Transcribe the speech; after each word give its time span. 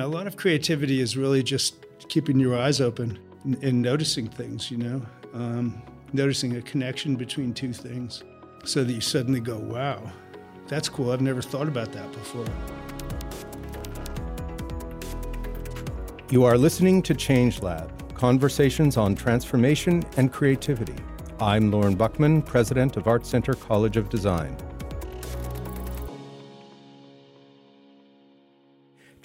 A 0.00 0.06
lot 0.06 0.28
of 0.28 0.36
creativity 0.36 1.00
is 1.00 1.16
really 1.16 1.42
just 1.42 1.84
keeping 2.08 2.38
your 2.38 2.56
eyes 2.56 2.80
open 2.80 3.18
and 3.62 3.82
noticing 3.82 4.28
things, 4.28 4.70
you 4.70 4.76
know, 4.76 5.02
um, 5.34 5.82
noticing 6.12 6.54
a 6.56 6.62
connection 6.62 7.16
between 7.16 7.52
two 7.52 7.72
things 7.72 8.22
so 8.64 8.84
that 8.84 8.92
you 8.92 9.00
suddenly 9.00 9.40
go, 9.40 9.58
wow, 9.58 10.00
that's 10.68 10.88
cool. 10.88 11.10
I've 11.10 11.20
never 11.20 11.42
thought 11.42 11.66
about 11.66 11.90
that 11.94 12.12
before. 12.12 12.44
You 16.30 16.44
are 16.44 16.56
listening 16.56 17.02
to 17.02 17.12
Change 17.12 17.60
Lab 17.60 17.90
conversations 18.14 18.96
on 18.96 19.16
transformation 19.16 20.04
and 20.16 20.32
creativity. 20.32 20.94
I'm 21.40 21.72
Lorne 21.72 21.96
Buchman, 21.96 22.46
president 22.46 22.96
of 22.96 23.08
Art 23.08 23.26
Center 23.26 23.54
College 23.54 23.96
of 23.96 24.10
Design. 24.10 24.56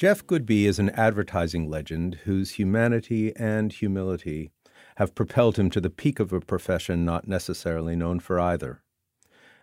Jeff 0.04 0.28
Goodby 0.28 0.66
is 0.66 0.80
an 0.80 0.90
advertising 0.90 1.70
legend 1.70 2.16
whose 2.26 2.60
humanity 2.60 3.34
and 3.38 3.72
humility 3.72 4.52
have 4.98 5.16
propelled 5.16 5.58
him 5.58 5.70
to 5.70 5.80
the 5.80 5.90
peak 5.90 6.20
of 6.20 6.34
a 6.34 6.42
profession 6.42 7.06
not 7.06 7.26
necessarily 7.26 7.96
known 7.96 8.20
for 8.20 8.38
either. 8.38 8.84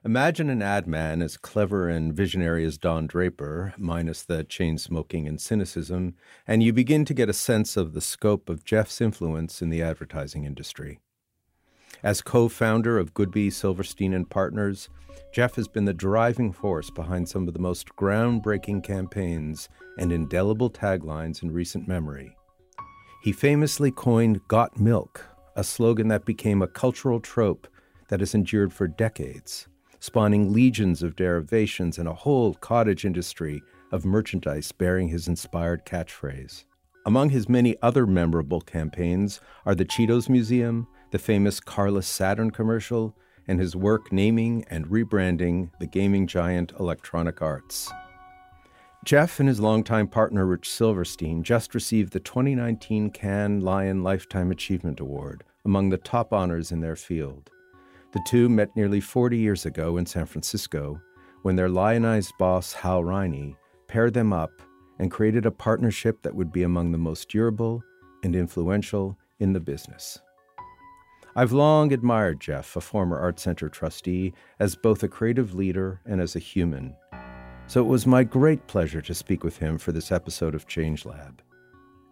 Imagine 0.03 0.49
an 0.49 0.63
ad 0.63 0.87
man 0.87 1.21
as 1.21 1.37
clever 1.37 1.91
and 1.91 2.15
visionary 2.15 2.65
as 2.65 2.79
Don 2.79 3.07
Draper, 3.07 3.75
minus 3.77 4.23
the 4.23 4.43
chain 4.43 4.79
smoking 4.79 5.29
and 5.29 5.39
cynicism, 5.39 6.15
and 6.47 6.63
you 6.63 6.73
begin 6.73 7.05
to 7.05 7.13
get 7.13 7.29
a 7.29 7.35
sense 7.35 7.77
of 7.77 7.93
the 7.93 8.01
scope 8.01 8.49
of 8.49 8.65
Jeff's 8.65 9.03
influence 9.03 9.61
in 9.61 9.69
the 9.69 9.83
advertising 9.83 10.45
industry. 10.45 11.01
As 12.03 12.23
co 12.23 12.49
founder 12.49 12.99
of 12.99 13.13
Goodby 13.13 13.53
Silverstein 13.53 14.15
and 14.15 14.29
Partners, 14.29 14.89
Jeff 15.33 15.57
has 15.57 15.69
been 15.69 15.85
the 15.85 15.93
driving 15.93 16.53
force 16.53 16.91
behind 16.91 17.29
some 17.29 17.47
of 17.47 17.55
the 17.55 17.61
most 17.61 17.95
groundbreaking 17.97 18.83
campaigns 18.83 19.69
and 19.99 20.11
indelible 20.11 20.71
taglines 20.71 21.43
in 21.43 21.53
recent 21.53 21.87
memory. 21.87 22.35
He 23.23 23.33
famously 23.33 23.91
coined 23.91 24.41
Got 24.49 24.81
Milk, 24.81 25.27
a 25.57 25.63
slogan 25.63 26.09
that 26.09 26.25
became 26.25 26.63
a 26.63 26.69
cultural 26.69 27.21
trope 27.21 27.69
that 28.09 28.21
has 28.21 28.35
endured 28.35 28.73
for 28.73 28.89
decades 28.89 29.69
spawning 30.01 30.53
legions 30.53 31.03
of 31.03 31.15
derivations 31.15 31.99
and 31.99 32.09
a 32.09 32.15
whole 32.15 32.55
cottage 32.55 33.05
industry 33.05 33.63
of 33.93 34.05
merchandise 34.05 34.73
bearing 34.73 35.09
his 35.09 35.29
inspired 35.29 35.85
catchphrase. 35.85 36.65
Among 37.07 37.31
his 37.31 37.49
many 37.49 37.77
other 37.83 38.07
memorable 38.07 38.61
campaigns 38.61 39.41
are 39.67 39.75
the 39.75 39.85
Cheetos 39.85 40.29
Museum, 40.29 40.87
the 41.11 41.19
famous 41.19 41.61
Carlos 41.61 42.07
Saturn 42.07 42.51
commercial, 42.51 43.17
and 43.49 43.59
his 43.59 43.75
work 43.75 44.13
naming 44.13 44.65
and 44.71 44.87
rebranding 44.87 45.71
the 45.81 45.87
gaming 45.87 46.27
giant 46.27 46.73
Electronic 46.79 47.43
Arts. 47.43 47.91
Jeff 49.05 49.41
and 49.41 49.49
his 49.49 49.61
longtime 49.61 50.07
partner 50.07 50.45
Rich 50.45 50.71
Silverstein 50.71 51.43
just 51.43 51.75
received 51.75 52.13
the 52.13 52.21
2019 52.21 53.11
Cannes 53.11 53.63
Lion 53.63 54.03
Lifetime 54.03 54.51
Achievement 54.51 55.01
Award, 55.01 55.43
among 55.65 55.89
the 55.89 55.97
top 55.97 56.33
honors 56.33 56.71
in 56.71 56.81
their 56.81 56.97
field. 56.97 57.51
The 58.13 58.21
two 58.27 58.49
met 58.49 58.77
nearly 58.77 59.01
40 59.01 59.39
years 59.39 59.65
ago 59.65 59.97
in 59.97 60.05
San 60.05 60.27
Francisco 60.27 61.01
when 61.43 61.57
their 61.57 61.69
lionized 61.69 62.33
boss, 62.39 62.73
Hal 62.75 63.03
Riney, 63.03 63.57
paired 63.89 64.13
them 64.13 64.33
up 64.33 64.51
and 64.99 65.11
created 65.11 65.47
a 65.47 65.51
partnership 65.51 66.23
that 66.23 66.35
would 66.35 66.53
be 66.53 66.63
among 66.63 66.93
the 66.93 66.99
most 66.99 67.29
durable 67.31 67.83
and 68.23 68.37
influential 68.37 69.17
in 69.39 69.55
the 69.55 69.61
business. 69.61 70.21
I've 71.37 71.53
long 71.53 71.93
admired 71.93 72.41
Jeff, 72.41 72.75
a 72.75 72.81
former 72.81 73.17
Art 73.17 73.39
Center 73.39 73.69
trustee, 73.69 74.33
as 74.59 74.75
both 74.75 75.05
a 75.05 75.09
creative 75.09 75.55
leader 75.55 76.01
and 76.05 76.21
as 76.21 76.35
a 76.35 76.41
human. 76.41 76.97
So 77.69 77.81
it 77.81 77.89
was 77.89 78.05
my 78.05 78.25
great 78.25 78.67
pleasure 78.67 79.01
to 79.03 79.15
speak 79.15 79.45
with 79.45 79.57
him 79.57 79.79
for 79.79 79.93
this 79.93 80.11
episode 80.11 80.57
of 80.57 80.67
Change 80.67 81.05
Lab. 81.07 81.41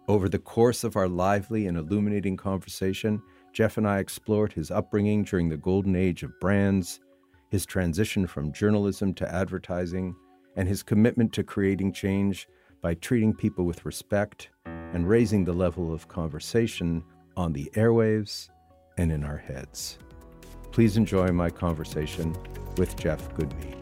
Over 0.07 0.29
the 0.29 0.39
course 0.39 0.85
of 0.85 0.95
our 0.95 1.09
lively 1.09 1.67
and 1.67 1.77
illuminating 1.77 2.37
conversation, 2.37 3.21
Jeff 3.51 3.77
and 3.77 3.85
I 3.85 3.99
explored 3.99 4.53
his 4.53 4.71
upbringing 4.71 5.25
during 5.25 5.49
the 5.49 5.57
golden 5.57 5.97
age 5.97 6.23
of 6.23 6.39
brands, 6.39 7.01
his 7.49 7.65
transition 7.65 8.25
from 8.25 8.53
journalism 8.53 9.13
to 9.15 9.29
advertising, 9.29 10.15
and 10.55 10.65
his 10.65 10.81
commitment 10.81 11.33
to 11.33 11.43
creating 11.43 11.91
change 11.91 12.47
by 12.81 12.93
treating 12.93 13.33
people 13.33 13.65
with 13.65 13.85
respect 13.85 14.49
and 14.65 15.09
raising 15.09 15.43
the 15.43 15.51
level 15.51 15.93
of 15.93 16.07
conversation 16.07 17.03
on 17.35 17.51
the 17.51 17.69
airwaves 17.75 18.47
and 18.99 19.13
in 19.13 19.23
our 19.23 19.37
heads. 19.37 19.97
Please 20.73 20.97
enjoy 20.97 21.31
my 21.31 21.49
conversation 21.49 22.35
with 22.77 22.97
Jeff 22.97 23.33
Goodby. 23.35 23.75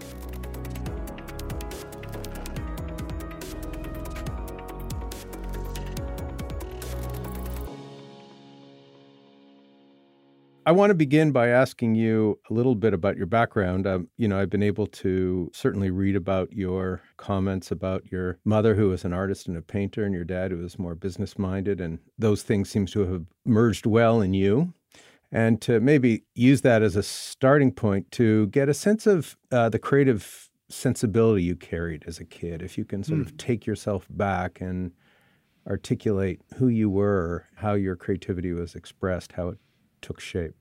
I 10.68 10.72
want 10.72 10.90
to 10.90 10.96
begin 10.96 11.32
by 11.32 11.48
asking 11.48 11.96
you 11.96 12.40
a 12.50 12.54
little 12.54 12.76
bit 12.76 12.94
about 12.94 13.16
your 13.16 13.26
background. 13.26 13.88
Um, 13.88 14.10
you 14.18 14.28
know, 14.28 14.38
I've 14.38 14.50
been 14.50 14.62
able 14.62 14.86
to 14.88 15.50
certainly 15.54 15.92
read 15.92 16.18
about 16.18 16.52
your 16.52 17.02
comments 17.16 17.72
about 17.72 18.12
your 18.12 18.38
mother, 18.44 18.76
who 18.76 18.90
was 18.90 19.06
an 19.06 19.14
artist 19.14 19.48
and 19.48 19.56
a 19.56 19.62
painter, 19.62 20.04
and 20.04 20.14
your 20.14 20.26
dad, 20.26 20.52
who 20.52 20.58
was 20.58 20.78
more 20.78 20.94
business 20.94 21.40
minded, 21.40 21.80
and 21.80 22.00
those 22.20 22.44
things 22.44 22.70
seem 22.70 22.86
to 22.88 23.12
have 23.12 23.24
merged 23.46 23.86
well 23.86 24.20
in 24.22 24.34
you. 24.34 24.74
And 25.32 25.62
to 25.62 25.80
maybe 25.80 26.24
use 26.36 26.62
that 26.62 26.82
as 26.82 26.96
a 26.96 27.04
starting 27.04 27.72
point 27.72 28.12
to 28.12 28.48
get 28.48 28.70
a 28.70 28.74
sense 28.74 29.06
of 29.06 29.36
uh, 29.52 29.68
the 29.70 29.80
creative 29.80 30.50
sensibility 30.70 31.44
you 31.44 31.56
carried 31.56 32.06
as 32.08 32.20
a 32.20 32.26
kid, 32.26 32.62
if 32.62 32.78
you 32.78 32.86
can 32.86 33.04
sort 33.04 33.20
mm. 33.20 33.24
of 33.24 33.30
hmm. 33.32 33.38
take 33.38 33.66
yourself 33.66 34.08
back 34.10 34.62
and 34.62 34.92
articulate 35.68 36.42
who 36.56 36.68
you 36.68 36.90
were, 36.90 37.48
how 37.56 37.74
your 37.74 37.96
creativity 37.96 38.54
was 38.54 38.76
expressed, 38.76 39.34
how 39.34 39.50
it 39.50 39.58
took 40.02 40.20
shape. 40.20 40.56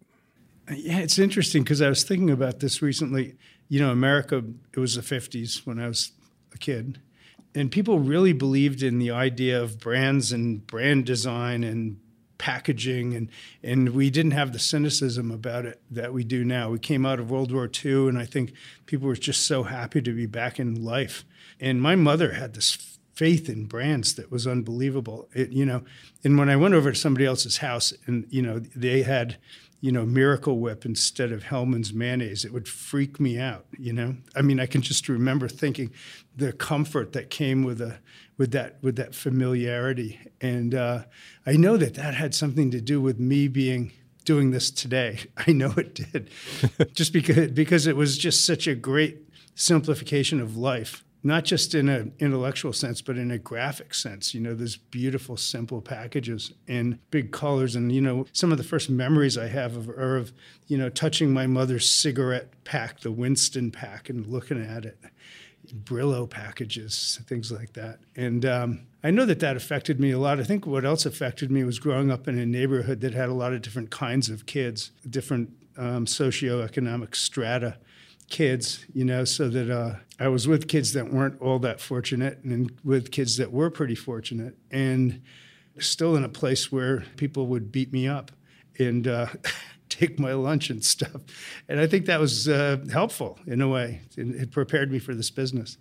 Yeah, 0.70 0.98
it's 0.98 1.18
interesting 1.18 1.62
because 1.62 1.80
I 1.80 1.88
was 1.88 2.02
thinking 2.02 2.30
about 2.30 2.58
this 2.60 2.82
recently. 2.82 3.36
You 3.68 3.80
know, 3.80 3.90
America, 3.90 4.42
it 4.72 4.80
was 4.80 4.96
the 4.96 5.02
50s 5.02 5.64
when 5.64 5.78
I 5.78 5.86
was 5.86 6.12
a 6.52 6.58
kid, 6.58 7.00
and 7.54 7.70
people 7.70 8.00
really 8.00 8.32
believed 8.32 8.82
in 8.82 8.98
the 8.98 9.12
idea 9.12 9.62
of 9.62 9.78
brands 9.78 10.32
and 10.32 10.66
brand 10.66 11.06
design 11.06 11.62
and 11.62 11.98
packaging 12.38 13.14
and 13.14 13.28
and 13.62 13.90
we 13.90 14.10
didn't 14.10 14.32
have 14.32 14.52
the 14.52 14.58
cynicism 14.58 15.30
about 15.30 15.64
it 15.64 15.80
that 15.90 16.12
we 16.12 16.24
do 16.24 16.44
now. 16.44 16.70
We 16.70 16.78
came 16.78 17.06
out 17.06 17.18
of 17.18 17.30
World 17.30 17.52
War 17.52 17.70
II 17.84 18.08
and 18.08 18.18
I 18.18 18.24
think 18.24 18.52
people 18.86 19.08
were 19.08 19.16
just 19.16 19.46
so 19.46 19.64
happy 19.64 20.02
to 20.02 20.12
be 20.14 20.26
back 20.26 20.58
in 20.58 20.84
life. 20.84 21.24
And 21.60 21.80
my 21.80 21.96
mother 21.96 22.32
had 22.32 22.54
this 22.54 22.98
faith 23.14 23.48
in 23.48 23.64
brands 23.64 24.14
that 24.14 24.30
was 24.30 24.46
unbelievable. 24.46 25.28
It, 25.34 25.50
you 25.50 25.64
know, 25.64 25.84
and 26.22 26.38
when 26.38 26.50
I 26.50 26.56
went 26.56 26.74
over 26.74 26.92
to 26.92 26.98
somebody 26.98 27.24
else's 27.24 27.58
house 27.58 27.94
and 28.06 28.26
you 28.30 28.42
know 28.42 28.58
they 28.58 29.02
had 29.02 29.36
you 29.80 29.92
know 29.92 30.06
Miracle 30.06 30.58
Whip 30.58 30.84
instead 30.84 31.32
of 31.32 31.44
Hellmann's 31.44 31.92
mayonnaise, 31.92 32.44
it 32.44 32.52
would 32.52 32.68
freak 32.68 33.20
me 33.20 33.38
out. 33.38 33.66
You 33.78 33.92
know, 33.92 34.16
I 34.34 34.42
mean, 34.42 34.58
I 34.58 34.66
can 34.66 34.82
just 34.82 35.08
remember 35.08 35.48
thinking 35.48 35.92
the 36.34 36.52
comfort 36.52 37.12
that 37.12 37.30
came 37.30 37.62
with 37.62 37.80
a 37.80 37.98
with 38.38 38.52
that 38.52 38.78
with 38.82 38.96
that 38.96 39.14
familiarity, 39.14 40.18
and 40.40 40.74
uh, 40.74 41.04
I 41.46 41.52
know 41.52 41.76
that 41.76 41.94
that 41.94 42.14
had 42.14 42.34
something 42.34 42.70
to 42.70 42.80
do 42.80 43.00
with 43.00 43.18
me 43.18 43.48
being 43.48 43.92
doing 44.24 44.50
this 44.50 44.70
today. 44.70 45.20
I 45.46 45.52
know 45.52 45.72
it 45.76 45.94
did, 45.94 46.30
just 46.94 47.12
because 47.12 47.50
because 47.52 47.86
it 47.86 47.96
was 47.96 48.18
just 48.18 48.44
such 48.44 48.66
a 48.66 48.74
great 48.74 49.22
simplification 49.54 50.40
of 50.40 50.56
life 50.56 51.05
not 51.26 51.44
just 51.44 51.74
in 51.74 51.88
an 51.88 52.12
intellectual 52.20 52.72
sense, 52.72 53.02
but 53.02 53.18
in 53.18 53.30
a 53.30 53.38
graphic 53.38 53.94
sense. 53.94 54.32
You 54.32 54.40
know, 54.40 54.54
those 54.54 54.76
beautiful, 54.76 55.36
simple 55.36 55.80
packages 55.80 56.52
in 56.68 57.00
big 57.10 57.32
colors. 57.32 57.74
And, 57.74 57.90
you 57.90 58.00
know, 58.00 58.26
some 58.32 58.52
of 58.52 58.58
the 58.58 58.64
first 58.64 58.88
memories 58.88 59.36
I 59.36 59.48
have 59.48 59.76
of, 59.76 59.88
are 59.88 60.16
of, 60.16 60.32
you 60.68 60.78
know, 60.78 60.88
touching 60.88 61.32
my 61.32 61.46
mother's 61.46 61.90
cigarette 61.90 62.52
pack, 62.64 63.00
the 63.00 63.10
Winston 63.10 63.72
pack, 63.72 64.08
and 64.08 64.26
looking 64.26 64.62
at 64.62 64.84
it. 64.84 64.98
Brillo 65.74 66.30
packages, 66.30 67.20
things 67.26 67.50
like 67.50 67.72
that. 67.72 67.98
And 68.14 68.46
um, 68.46 68.86
I 69.02 69.10
know 69.10 69.26
that 69.26 69.40
that 69.40 69.56
affected 69.56 69.98
me 69.98 70.12
a 70.12 70.18
lot. 70.18 70.38
I 70.38 70.44
think 70.44 70.64
what 70.64 70.84
else 70.84 71.04
affected 71.04 71.50
me 71.50 71.64
was 71.64 71.80
growing 71.80 72.08
up 72.08 72.28
in 72.28 72.38
a 72.38 72.46
neighborhood 72.46 73.00
that 73.00 73.14
had 73.14 73.28
a 73.28 73.34
lot 73.34 73.52
of 73.52 73.62
different 73.62 73.90
kinds 73.90 74.28
of 74.28 74.46
kids, 74.46 74.92
different 75.10 75.50
um, 75.76 76.06
socioeconomic 76.06 77.16
strata 77.16 77.78
kids, 78.28 78.84
you 78.92 79.04
know, 79.04 79.24
so 79.24 79.48
that 79.48 79.70
uh, 79.70 79.96
I 80.18 80.28
was 80.28 80.48
with 80.48 80.68
kids 80.68 80.92
that 80.94 81.12
weren't 81.12 81.40
all 81.40 81.58
that 81.60 81.80
fortunate 81.80 82.42
and 82.42 82.72
with 82.84 83.10
kids 83.10 83.36
that 83.36 83.52
were 83.52 83.70
pretty 83.70 83.94
fortunate 83.94 84.56
and 84.70 85.22
still 85.78 86.16
in 86.16 86.24
a 86.24 86.28
place 86.28 86.72
where 86.72 87.04
people 87.16 87.46
would 87.48 87.70
beat 87.70 87.92
me 87.92 88.08
up 88.08 88.32
and 88.78 89.06
uh, 89.06 89.26
take 89.88 90.18
my 90.18 90.32
lunch 90.32 90.70
and 90.70 90.84
stuff. 90.84 91.20
And 91.68 91.80
I 91.80 91.86
think 91.86 92.06
that 92.06 92.20
was 92.20 92.48
uh, 92.48 92.78
helpful 92.90 93.38
in 93.46 93.60
a 93.60 93.68
way. 93.68 94.02
It 94.16 94.50
prepared 94.50 94.90
me 94.90 94.98
for 94.98 95.14
this 95.14 95.30
business. 95.30 95.78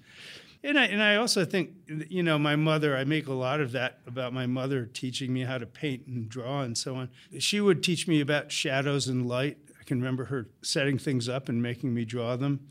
And 0.63 0.79
I, 0.79 0.85
and 0.85 1.01
I 1.01 1.17
also 1.17 1.45
think, 1.45 1.71
you 2.09 2.23
know, 2.23 2.39
my 2.39 2.55
mother, 2.55 2.97
I 2.97 3.03
make 3.03 3.27
a 3.27 3.33
lot 3.33 3.61
of 3.61 3.73
that 3.73 3.99
about 4.07 4.33
my 4.33 4.47
mother 4.47 4.85
teaching 4.85 5.31
me 5.31 5.41
how 5.41 5.59
to 5.59 5.67
paint 5.67 6.07
and 6.07 6.27
draw 6.27 6.61
and 6.61 6.75
so 6.75 6.95
on. 6.95 7.09
She 7.37 7.61
would 7.61 7.83
teach 7.83 8.07
me 8.07 8.19
about 8.19 8.51
shadows 8.51 9.07
and 9.07 9.27
light 9.27 9.59
can 9.85 9.99
remember 9.99 10.25
her 10.25 10.47
setting 10.61 10.97
things 10.97 11.29
up 11.29 11.49
and 11.49 11.61
making 11.61 11.93
me 11.93 12.05
draw 12.05 12.35
them, 12.35 12.67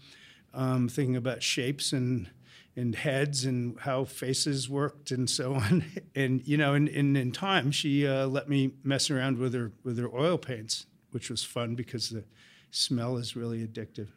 um, 0.53 0.89
thinking 0.89 1.17
about 1.17 1.43
shapes 1.43 1.93
and 1.93 2.31
and 2.77 2.97
heads 2.97 3.45
and 3.45 3.79
how 3.81 4.05
faces 4.05 4.69
worked 4.69 5.13
and 5.13 5.31
so 5.31 5.55
on. 5.55 5.85
And 6.15 6.47
you 6.47 6.57
know, 6.57 6.75
in 6.75 6.89
in, 6.89 7.33
time, 7.33 7.71
she 7.71 8.07
uh, 8.07 8.27
let 8.27 8.49
me 8.49 8.73
mess 8.83 9.11
around 9.11 9.39
with 9.39 9.55
her 9.55 9.73
with 9.83 9.99
her 9.99 10.15
oil 10.15 10.39
paints, 10.39 10.87
which 11.11 11.31
was 11.31 11.45
fun 11.45 11.75
because 11.75 12.11
the 12.11 12.25
smell 12.71 13.17
is 13.17 13.37
really 13.37 13.67
addictive. 13.67 14.09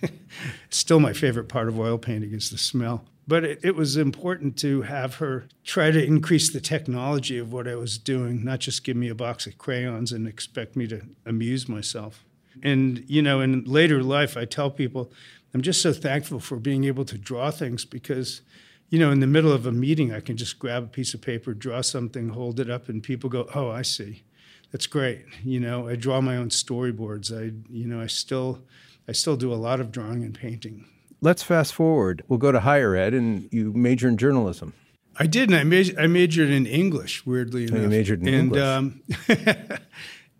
Still, 0.70 1.00
my 1.00 1.12
favorite 1.12 1.48
part 1.48 1.68
of 1.68 1.78
oil 1.78 1.98
painting 1.98 2.32
is 2.32 2.50
the 2.50 2.58
smell. 2.58 3.04
But 3.26 3.44
it, 3.44 3.60
it, 3.62 3.76
was 3.76 3.96
important 3.96 4.56
to 4.58 4.82
have 4.82 5.16
her 5.16 5.46
try 5.64 5.92
to 5.92 6.04
increase 6.04 6.52
the 6.52 6.60
technology 6.60 7.38
of 7.38 7.52
what 7.52 7.68
I 7.68 7.76
was 7.76 7.96
doing, 7.96 8.44
not 8.44 8.60
just 8.60 8.82
give 8.82 8.96
me 8.96 9.08
a 9.08 9.14
box 9.14 9.46
of 9.46 9.58
crayons 9.58 10.10
and 10.10 10.26
expect 10.26 10.74
me 10.74 10.88
to 10.88 11.02
amuse 11.24 11.68
myself. 11.68 12.24
And, 12.62 13.04
you 13.08 13.22
know, 13.22 13.40
in 13.40 13.64
later 13.64 14.02
life, 14.02 14.36
I 14.36 14.44
tell 14.44 14.70
people, 14.70 15.12
I'm 15.54 15.62
just 15.62 15.82
so 15.82 15.92
thankful 15.92 16.40
for 16.40 16.56
being 16.56 16.84
able 16.84 17.04
to 17.04 17.16
draw 17.16 17.50
things 17.50 17.84
because, 17.84 18.42
you 18.90 18.98
know, 18.98 19.10
in 19.10 19.20
the 19.20 19.26
middle 19.26 19.52
of 19.52 19.66
a 19.66 19.72
meeting, 19.72 20.12
I 20.12 20.20
can 20.20 20.36
just 20.36 20.58
grab 20.58 20.84
a 20.84 20.88
piece 20.88 21.14
of 21.14 21.20
paper, 21.20 21.54
draw 21.54 21.80
something, 21.80 22.30
hold 22.30 22.58
it 22.58 22.70
up, 22.70 22.88
and 22.88 23.02
people 23.02 23.30
go, 23.30 23.48
oh, 23.54 23.70
I 23.70 23.82
see. 23.82 24.24
That's 24.72 24.86
great. 24.86 25.26
You 25.44 25.60
know, 25.60 25.88
I 25.88 25.96
draw 25.96 26.20
my 26.20 26.36
own 26.36 26.48
storyboards. 26.48 27.30
I, 27.30 27.52
you 27.70 27.86
know, 27.86 28.00
I 28.00 28.06
still, 28.06 28.62
I 29.06 29.12
still 29.12 29.36
do 29.36 29.52
a 29.52 29.54
lot 29.54 29.80
of 29.80 29.92
drawing 29.92 30.24
and 30.24 30.34
painting. 30.34 30.86
Let's 31.22 31.44
fast 31.44 31.72
forward. 31.72 32.24
We'll 32.26 32.40
go 32.40 32.50
to 32.50 32.60
higher 32.60 32.96
ed, 32.96 33.14
and 33.14 33.48
you 33.52 33.72
major 33.72 34.08
in 34.08 34.16
journalism. 34.16 34.74
I 35.16 35.26
did, 35.26 35.50
and 35.50 35.58
I, 35.58 35.62
ma- 35.62 36.02
I 36.02 36.08
majored 36.08 36.50
in 36.50 36.66
English. 36.66 37.24
Weirdly 37.24 37.64
enough, 37.64 37.80
you 37.80 37.88
majored 37.88 38.22
in 38.22 38.28
and, 38.28 38.56
English. 38.56 38.62
Um, 38.62 39.02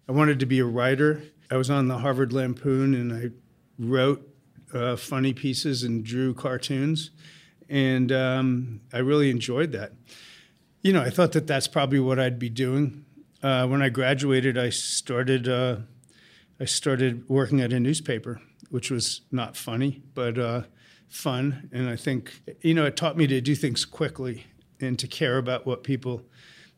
I 0.08 0.12
wanted 0.12 0.40
to 0.40 0.46
be 0.46 0.58
a 0.58 0.64
writer. 0.64 1.22
I 1.50 1.56
was 1.56 1.70
on 1.70 1.86
the 1.86 1.98
Harvard 1.98 2.32
Lampoon, 2.32 2.94
and 2.94 3.12
I 3.12 3.30
wrote 3.78 4.28
uh, 4.74 4.96
funny 4.96 5.32
pieces 5.32 5.84
and 5.84 6.02
drew 6.02 6.34
cartoons, 6.34 7.10
and 7.68 8.10
um, 8.10 8.80
I 8.92 8.98
really 8.98 9.30
enjoyed 9.30 9.70
that. 9.72 9.92
You 10.80 10.92
know, 10.92 11.02
I 11.02 11.10
thought 11.10 11.30
that 11.32 11.46
that's 11.46 11.68
probably 11.68 12.00
what 12.00 12.18
I'd 12.18 12.40
be 12.40 12.50
doing. 12.50 13.04
Uh, 13.40 13.68
when 13.68 13.82
I 13.82 13.88
graduated, 13.88 14.58
I 14.58 14.70
started 14.70 15.48
uh, 15.48 15.76
I 16.58 16.64
started 16.64 17.28
working 17.28 17.60
at 17.60 17.72
a 17.72 17.78
newspaper, 17.78 18.40
which 18.72 18.90
was 18.90 19.20
not 19.30 19.54
funny, 19.54 20.02
but 20.14 20.38
uh, 20.38 20.62
fun. 21.06 21.68
And 21.72 21.90
I 21.90 21.96
think 21.96 22.40
you 22.62 22.72
know 22.72 22.86
it 22.86 22.96
taught 22.96 23.18
me 23.18 23.26
to 23.26 23.40
do 23.42 23.54
things 23.54 23.84
quickly 23.84 24.46
and 24.80 24.98
to 24.98 25.06
care 25.06 25.36
about 25.36 25.66
what 25.66 25.84
people 25.84 26.22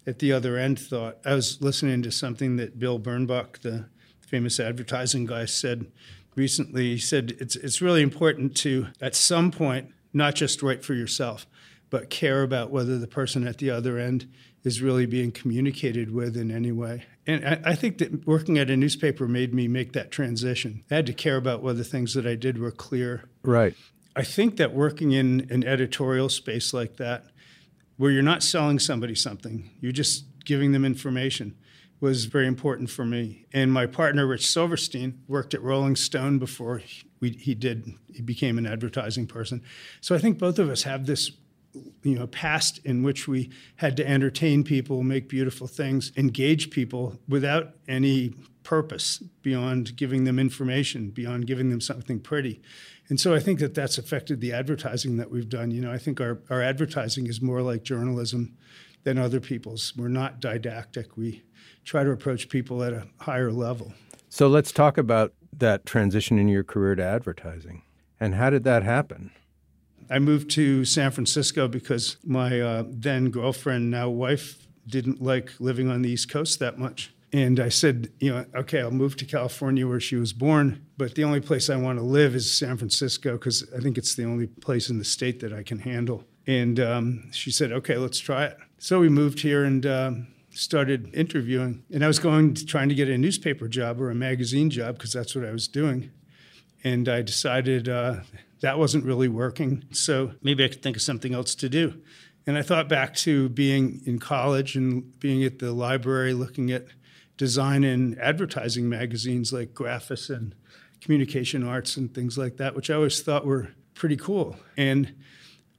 at 0.04 0.18
the 0.18 0.32
other 0.32 0.58
end 0.58 0.78
thought. 0.78 1.18
I 1.24 1.34
was 1.34 1.62
listening 1.62 2.02
to 2.02 2.10
something 2.10 2.56
that 2.56 2.80
Bill 2.80 2.98
Bernbach, 2.98 3.60
the 3.60 3.86
famous 4.20 4.58
advertising 4.58 5.24
guy, 5.24 5.44
said 5.44 5.86
recently. 6.34 6.94
He 6.94 6.98
said 6.98 7.36
it's 7.38 7.54
it's 7.54 7.80
really 7.80 8.02
important 8.02 8.56
to 8.58 8.88
at 9.00 9.14
some 9.14 9.52
point 9.52 9.92
not 10.12 10.34
just 10.34 10.64
write 10.64 10.84
for 10.84 10.94
yourself, 10.94 11.46
but 11.90 12.10
care 12.10 12.42
about 12.42 12.72
whether 12.72 12.98
the 12.98 13.06
person 13.06 13.46
at 13.46 13.58
the 13.58 13.70
other 13.70 13.98
end 13.98 14.28
is 14.64 14.80
really 14.80 15.06
being 15.06 15.30
communicated 15.30 16.12
with 16.12 16.36
in 16.36 16.50
any 16.50 16.72
way. 16.72 17.04
And 17.26 17.46
I, 17.46 17.60
I, 17.64 17.74
think 17.74 17.98
that 17.98 18.26
working 18.26 18.58
at 18.58 18.70
a 18.70 18.76
newspaper 18.76 19.28
made 19.28 19.54
me 19.54 19.68
make 19.68 19.92
that 19.92 20.10
transition. 20.10 20.84
I 20.90 20.96
had 20.96 21.06
to 21.06 21.12
care 21.12 21.36
about 21.36 21.62
whether 21.62 21.84
things 21.84 22.14
that 22.14 22.26
I 22.26 22.34
did 22.34 22.58
were 22.58 22.70
clear. 22.70 23.24
Right. 23.42 23.74
I 24.16 24.24
think 24.24 24.56
that 24.56 24.74
working 24.74 25.12
in 25.12 25.46
an 25.50 25.64
editorial 25.64 26.28
space 26.28 26.72
like 26.72 26.96
that, 26.96 27.26
where 27.96 28.10
you're 28.10 28.22
not 28.22 28.42
selling 28.42 28.78
somebody 28.78 29.14
something, 29.14 29.70
you're 29.80 29.92
just 29.92 30.24
giving 30.44 30.72
them 30.72 30.84
information, 30.84 31.56
was 32.00 32.24
very 32.24 32.46
important 32.46 32.90
for 32.90 33.04
me. 33.04 33.46
And 33.52 33.72
my 33.72 33.86
partner, 33.86 34.26
Rich 34.26 34.46
Silverstein, 34.46 35.22
worked 35.28 35.54
at 35.54 35.62
Rolling 35.62 35.96
Stone 35.96 36.38
before 36.38 36.82
we, 37.20 37.30
he 37.30 37.54
did, 37.54 37.94
he 38.12 38.20
became 38.22 38.58
an 38.58 38.66
advertising 38.66 39.26
person. 39.26 39.62
So 40.00 40.14
I 40.14 40.18
think 40.18 40.38
both 40.38 40.58
of 40.58 40.68
us 40.68 40.82
have 40.82 41.06
this 41.06 41.30
you 42.02 42.18
know 42.18 42.26
past 42.26 42.78
in 42.84 43.02
which 43.02 43.26
we 43.26 43.50
had 43.76 43.96
to 43.96 44.08
entertain 44.08 44.64
people 44.64 45.02
make 45.02 45.28
beautiful 45.28 45.66
things 45.66 46.12
engage 46.16 46.70
people 46.70 47.18
without 47.28 47.74
any 47.88 48.34
purpose 48.62 49.18
beyond 49.42 49.96
giving 49.96 50.24
them 50.24 50.38
information 50.38 51.10
beyond 51.10 51.46
giving 51.46 51.70
them 51.70 51.80
something 51.80 52.20
pretty 52.20 52.62
and 53.08 53.20
so 53.20 53.34
i 53.34 53.40
think 53.40 53.58
that 53.58 53.74
that's 53.74 53.98
affected 53.98 54.40
the 54.40 54.52
advertising 54.52 55.16
that 55.16 55.30
we've 55.30 55.48
done 55.48 55.70
you 55.70 55.80
know 55.80 55.92
i 55.92 55.98
think 55.98 56.20
our, 56.20 56.40
our 56.48 56.62
advertising 56.62 57.26
is 57.26 57.40
more 57.42 57.60
like 57.60 57.82
journalism 57.82 58.56
than 59.02 59.18
other 59.18 59.40
people's 59.40 59.92
we're 59.96 60.08
not 60.08 60.40
didactic 60.40 61.16
we 61.16 61.42
try 61.84 62.02
to 62.02 62.10
approach 62.10 62.48
people 62.48 62.82
at 62.82 62.92
a 62.92 63.06
higher 63.20 63.52
level. 63.52 63.92
So 64.28 64.48
let's 64.48 64.72
talk 64.72 64.98
about 64.98 65.32
that 65.56 65.86
transition 65.86 66.38
in 66.38 66.48
your 66.48 66.64
career 66.64 66.94
to 66.96 67.04
advertising. 67.04 67.82
And 68.18 68.34
how 68.34 68.50
did 68.50 68.64
that 68.64 68.82
happen? 68.82 69.30
I 70.10 70.18
moved 70.18 70.50
to 70.52 70.84
San 70.84 71.10
Francisco 71.10 71.68
because 71.68 72.16
my 72.24 72.60
uh, 72.60 72.84
then 72.88 73.30
girlfriend, 73.30 73.90
now 73.90 74.08
wife, 74.08 74.66
didn't 74.86 75.22
like 75.22 75.52
living 75.58 75.90
on 75.90 76.02
the 76.02 76.10
East 76.10 76.28
Coast 76.28 76.58
that 76.60 76.78
much. 76.78 77.12
And 77.32 77.58
I 77.58 77.68
said, 77.68 78.12
you 78.20 78.32
know, 78.32 78.46
okay, 78.54 78.80
I'll 78.80 78.92
move 78.92 79.16
to 79.16 79.24
California 79.24 79.88
where 79.88 79.98
she 79.98 80.14
was 80.14 80.32
born, 80.32 80.86
but 80.96 81.16
the 81.16 81.24
only 81.24 81.40
place 81.40 81.68
I 81.68 81.76
want 81.76 81.98
to 81.98 82.04
live 82.04 82.34
is 82.36 82.52
San 82.52 82.76
Francisco 82.76 83.32
because 83.32 83.68
I 83.76 83.80
think 83.80 83.98
it's 83.98 84.14
the 84.14 84.24
only 84.24 84.46
place 84.46 84.88
in 84.88 84.98
the 84.98 85.04
state 85.04 85.40
that 85.40 85.52
I 85.52 85.64
can 85.64 85.80
handle. 85.80 86.24
And 86.46 86.78
um, 86.78 87.30
she 87.32 87.50
said, 87.50 87.72
okay, 87.72 87.96
let's 87.96 88.20
try 88.20 88.44
it. 88.44 88.58
So 88.78 89.00
we 89.00 89.08
moved 89.08 89.40
here, 89.40 89.64
and 89.64 89.84
um, 89.86 90.26
started 90.50 91.12
interviewing. 91.14 91.82
And 91.92 92.04
I 92.04 92.06
was 92.06 92.18
going 92.18 92.54
to, 92.54 92.66
trying 92.66 92.88
to 92.88 92.94
get 92.94 93.08
a 93.08 93.18
newspaper 93.18 93.68
job 93.68 94.00
or 94.00 94.10
a 94.10 94.14
magazine 94.14 94.70
job 94.70 94.96
because 94.96 95.12
that's 95.12 95.34
what 95.34 95.44
I 95.44 95.50
was 95.50 95.68
doing. 95.68 96.10
And 96.84 97.08
I 97.08 97.22
decided 97.22 97.88
uh, 97.88 98.20
that 98.60 98.78
wasn't 98.78 99.04
really 99.04 99.28
working. 99.28 99.84
So 99.92 100.32
maybe 100.42 100.64
I 100.64 100.68
could 100.68 100.82
think 100.82 100.96
of 100.96 101.02
something 101.02 101.34
else 101.34 101.54
to 101.56 101.68
do. 101.68 102.00
And 102.46 102.58
I 102.58 102.62
thought 102.62 102.88
back 102.88 103.14
to 103.16 103.48
being 103.48 104.02
in 104.04 104.18
college 104.18 104.76
and 104.76 105.18
being 105.18 105.42
at 105.44 105.58
the 105.58 105.72
library 105.72 106.34
looking 106.34 106.70
at 106.70 106.84
design 107.36 107.84
and 107.84 108.18
advertising 108.18 108.88
magazines 108.88 109.52
like 109.52 109.72
Graphis 109.72 110.28
and 110.28 110.54
Communication 111.00 111.66
Arts 111.66 111.96
and 111.96 112.12
things 112.14 112.36
like 112.38 112.58
that, 112.58 112.74
which 112.74 112.90
I 112.90 112.94
always 112.94 113.22
thought 113.22 113.46
were 113.46 113.70
pretty 113.94 114.16
cool. 114.16 114.56
And 114.76 115.14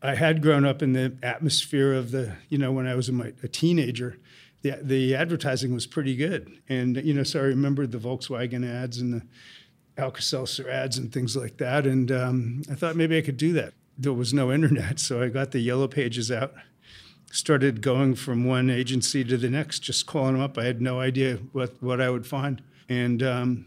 I 0.02 0.16
had 0.16 0.42
grown 0.42 0.66
up 0.66 0.82
in 0.82 0.94
the 0.94 1.18
atmosphere 1.24 1.94
of 1.94 2.12
the, 2.12 2.36
you 2.50 2.58
know, 2.58 2.72
when 2.72 2.88
I 2.88 2.96
was 2.96 3.10
a, 3.10 3.34
a 3.44 3.48
teenager, 3.48 4.20
the, 4.62 4.80
the 4.82 5.16
advertising 5.16 5.74
was 5.74 5.88
pretty 5.88 6.16
good. 6.16 6.60
And, 6.68 6.98
you 6.98 7.14
know, 7.14 7.24
so 7.24 7.40
I 7.40 7.44
remembered 7.44 7.92
the 7.92 7.98
Volkswagen 7.98 8.68
ads 8.68 9.00
and 9.00 9.14
the 9.14 9.22
Alka-Seltzer 9.98 10.70
ads 10.70 10.98
and 10.98 11.12
things 11.12 11.36
like 11.36 11.58
that. 11.58 11.86
And 11.86 12.12
um, 12.12 12.62
I 12.70 12.76
thought 12.76 12.96
maybe 12.96 13.18
I 13.18 13.22
could 13.22 13.38
do 13.38 13.54
that. 13.54 13.74
There 13.98 14.14
was 14.14 14.34
no 14.34 14.52
internet, 14.54 15.00
so 15.00 15.22
I 15.22 15.30
got 15.30 15.52
the 15.52 15.60
yellow 15.60 15.88
pages 15.88 16.32
out, 16.32 16.54
started 17.32 17.82
going 17.82 18.16
from 18.16 18.46
one 18.46 18.70
agency 18.70 19.24
to 19.24 19.38
the 19.38 19.50
next, 19.50 19.80
just 19.80 20.06
calling 20.06 20.34
them 20.34 20.44
up. 20.44 20.58
I 20.58 20.66
had 20.66 20.82
no 20.82 21.00
idea 21.00 21.38
what, 21.52 21.82
what 21.82 22.02
I 22.02 22.10
would 22.10 22.28
find. 22.28 22.62
And 22.90 23.24
um, 23.24 23.66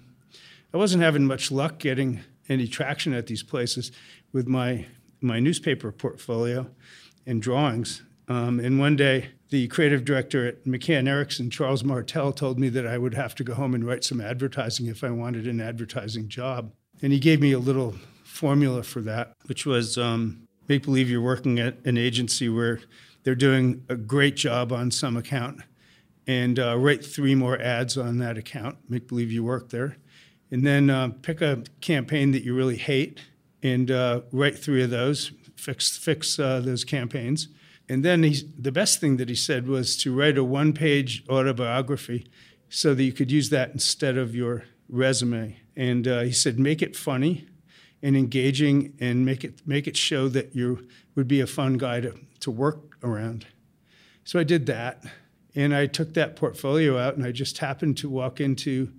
I 0.72 0.76
wasn't 0.76 1.02
having 1.02 1.24
much 1.24 1.50
luck 1.50 1.78
getting 1.78 2.20
any 2.48 2.66
traction 2.66 3.12
at 3.14 3.26
these 3.26 3.42
places 3.42 3.92
with 4.32 4.46
my, 4.46 4.86
my 5.20 5.40
newspaper 5.40 5.92
portfolio 5.92 6.66
and 7.26 7.42
drawings. 7.42 8.02
Um, 8.28 8.60
and 8.60 8.78
one 8.78 8.96
day, 8.96 9.30
the 9.50 9.68
creative 9.68 10.04
director 10.04 10.46
at 10.46 10.64
McCann 10.64 11.08
Erickson, 11.08 11.50
Charles 11.50 11.82
Martel, 11.82 12.32
told 12.32 12.58
me 12.58 12.68
that 12.68 12.86
I 12.86 12.98
would 12.98 13.14
have 13.14 13.34
to 13.36 13.44
go 13.44 13.54
home 13.54 13.74
and 13.74 13.84
write 13.84 14.04
some 14.04 14.20
advertising 14.20 14.86
if 14.86 15.02
I 15.02 15.10
wanted 15.10 15.46
an 15.46 15.60
advertising 15.60 16.28
job. 16.28 16.72
And 17.00 17.12
he 17.12 17.18
gave 17.18 17.40
me 17.40 17.52
a 17.52 17.58
little 17.58 17.94
formula 18.24 18.82
for 18.82 19.00
that, 19.02 19.32
which 19.46 19.64
was 19.64 19.96
um, 19.96 20.48
make 20.68 20.84
believe 20.84 21.08
you're 21.08 21.22
working 21.22 21.58
at 21.58 21.76
an 21.84 21.96
agency 21.96 22.48
where 22.48 22.80
they're 23.22 23.34
doing 23.34 23.84
a 23.88 23.96
great 23.96 24.36
job 24.36 24.72
on 24.72 24.90
some 24.90 25.16
account 25.16 25.60
and 26.26 26.58
uh, 26.58 26.76
write 26.76 27.04
three 27.04 27.34
more 27.34 27.58
ads 27.60 27.96
on 27.96 28.18
that 28.18 28.36
account, 28.36 28.76
make 28.88 29.08
believe 29.08 29.32
you 29.32 29.42
work 29.42 29.70
there. 29.70 29.96
And 30.50 30.66
then 30.66 30.90
uh, 30.90 31.10
pick 31.22 31.40
a 31.40 31.62
campaign 31.80 32.32
that 32.32 32.42
you 32.42 32.54
really 32.54 32.76
hate 32.76 33.20
and 33.62 33.90
uh, 33.90 34.20
write 34.30 34.58
three 34.58 34.82
of 34.82 34.90
those, 34.90 35.32
fix, 35.56 35.96
fix 35.96 36.38
uh, 36.38 36.60
those 36.60 36.84
campaigns 36.84 37.48
and 37.88 38.04
then 38.04 38.22
he, 38.22 38.42
the 38.58 38.72
best 38.72 39.00
thing 39.00 39.16
that 39.16 39.28
he 39.28 39.34
said 39.34 39.66
was 39.66 39.96
to 39.98 40.14
write 40.14 40.36
a 40.36 40.44
one 40.44 40.72
page 40.72 41.24
autobiography 41.28 42.26
so 42.68 42.94
that 42.94 43.02
you 43.02 43.12
could 43.12 43.32
use 43.32 43.48
that 43.50 43.70
instead 43.70 44.18
of 44.18 44.34
your 44.34 44.64
resume. 44.88 45.56
And 45.74 46.06
uh, 46.06 46.20
he 46.20 46.32
said, 46.32 46.58
make 46.58 46.82
it 46.82 46.94
funny 46.94 47.46
and 48.02 48.16
engaging 48.16 48.94
and 49.00 49.24
make 49.24 49.42
it, 49.42 49.62
make 49.66 49.86
it 49.86 49.96
show 49.96 50.28
that 50.28 50.54
you 50.54 50.86
would 51.14 51.28
be 51.28 51.40
a 51.40 51.46
fun 51.46 51.78
guy 51.78 52.00
to, 52.00 52.14
to 52.40 52.50
work 52.50 52.98
around. 53.02 53.46
So 54.24 54.38
I 54.38 54.44
did 54.44 54.66
that. 54.66 55.04
And 55.54 55.74
I 55.74 55.86
took 55.86 56.14
that 56.14 56.36
portfolio 56.36 56.98
out 56.98 57.16
and 57.16 57.24
I 57.24 57.32
just 57.32 57.58
happened 57.58 57.96
to 57.98 58.08
walk 58.08 58.38
into 58.38 58.92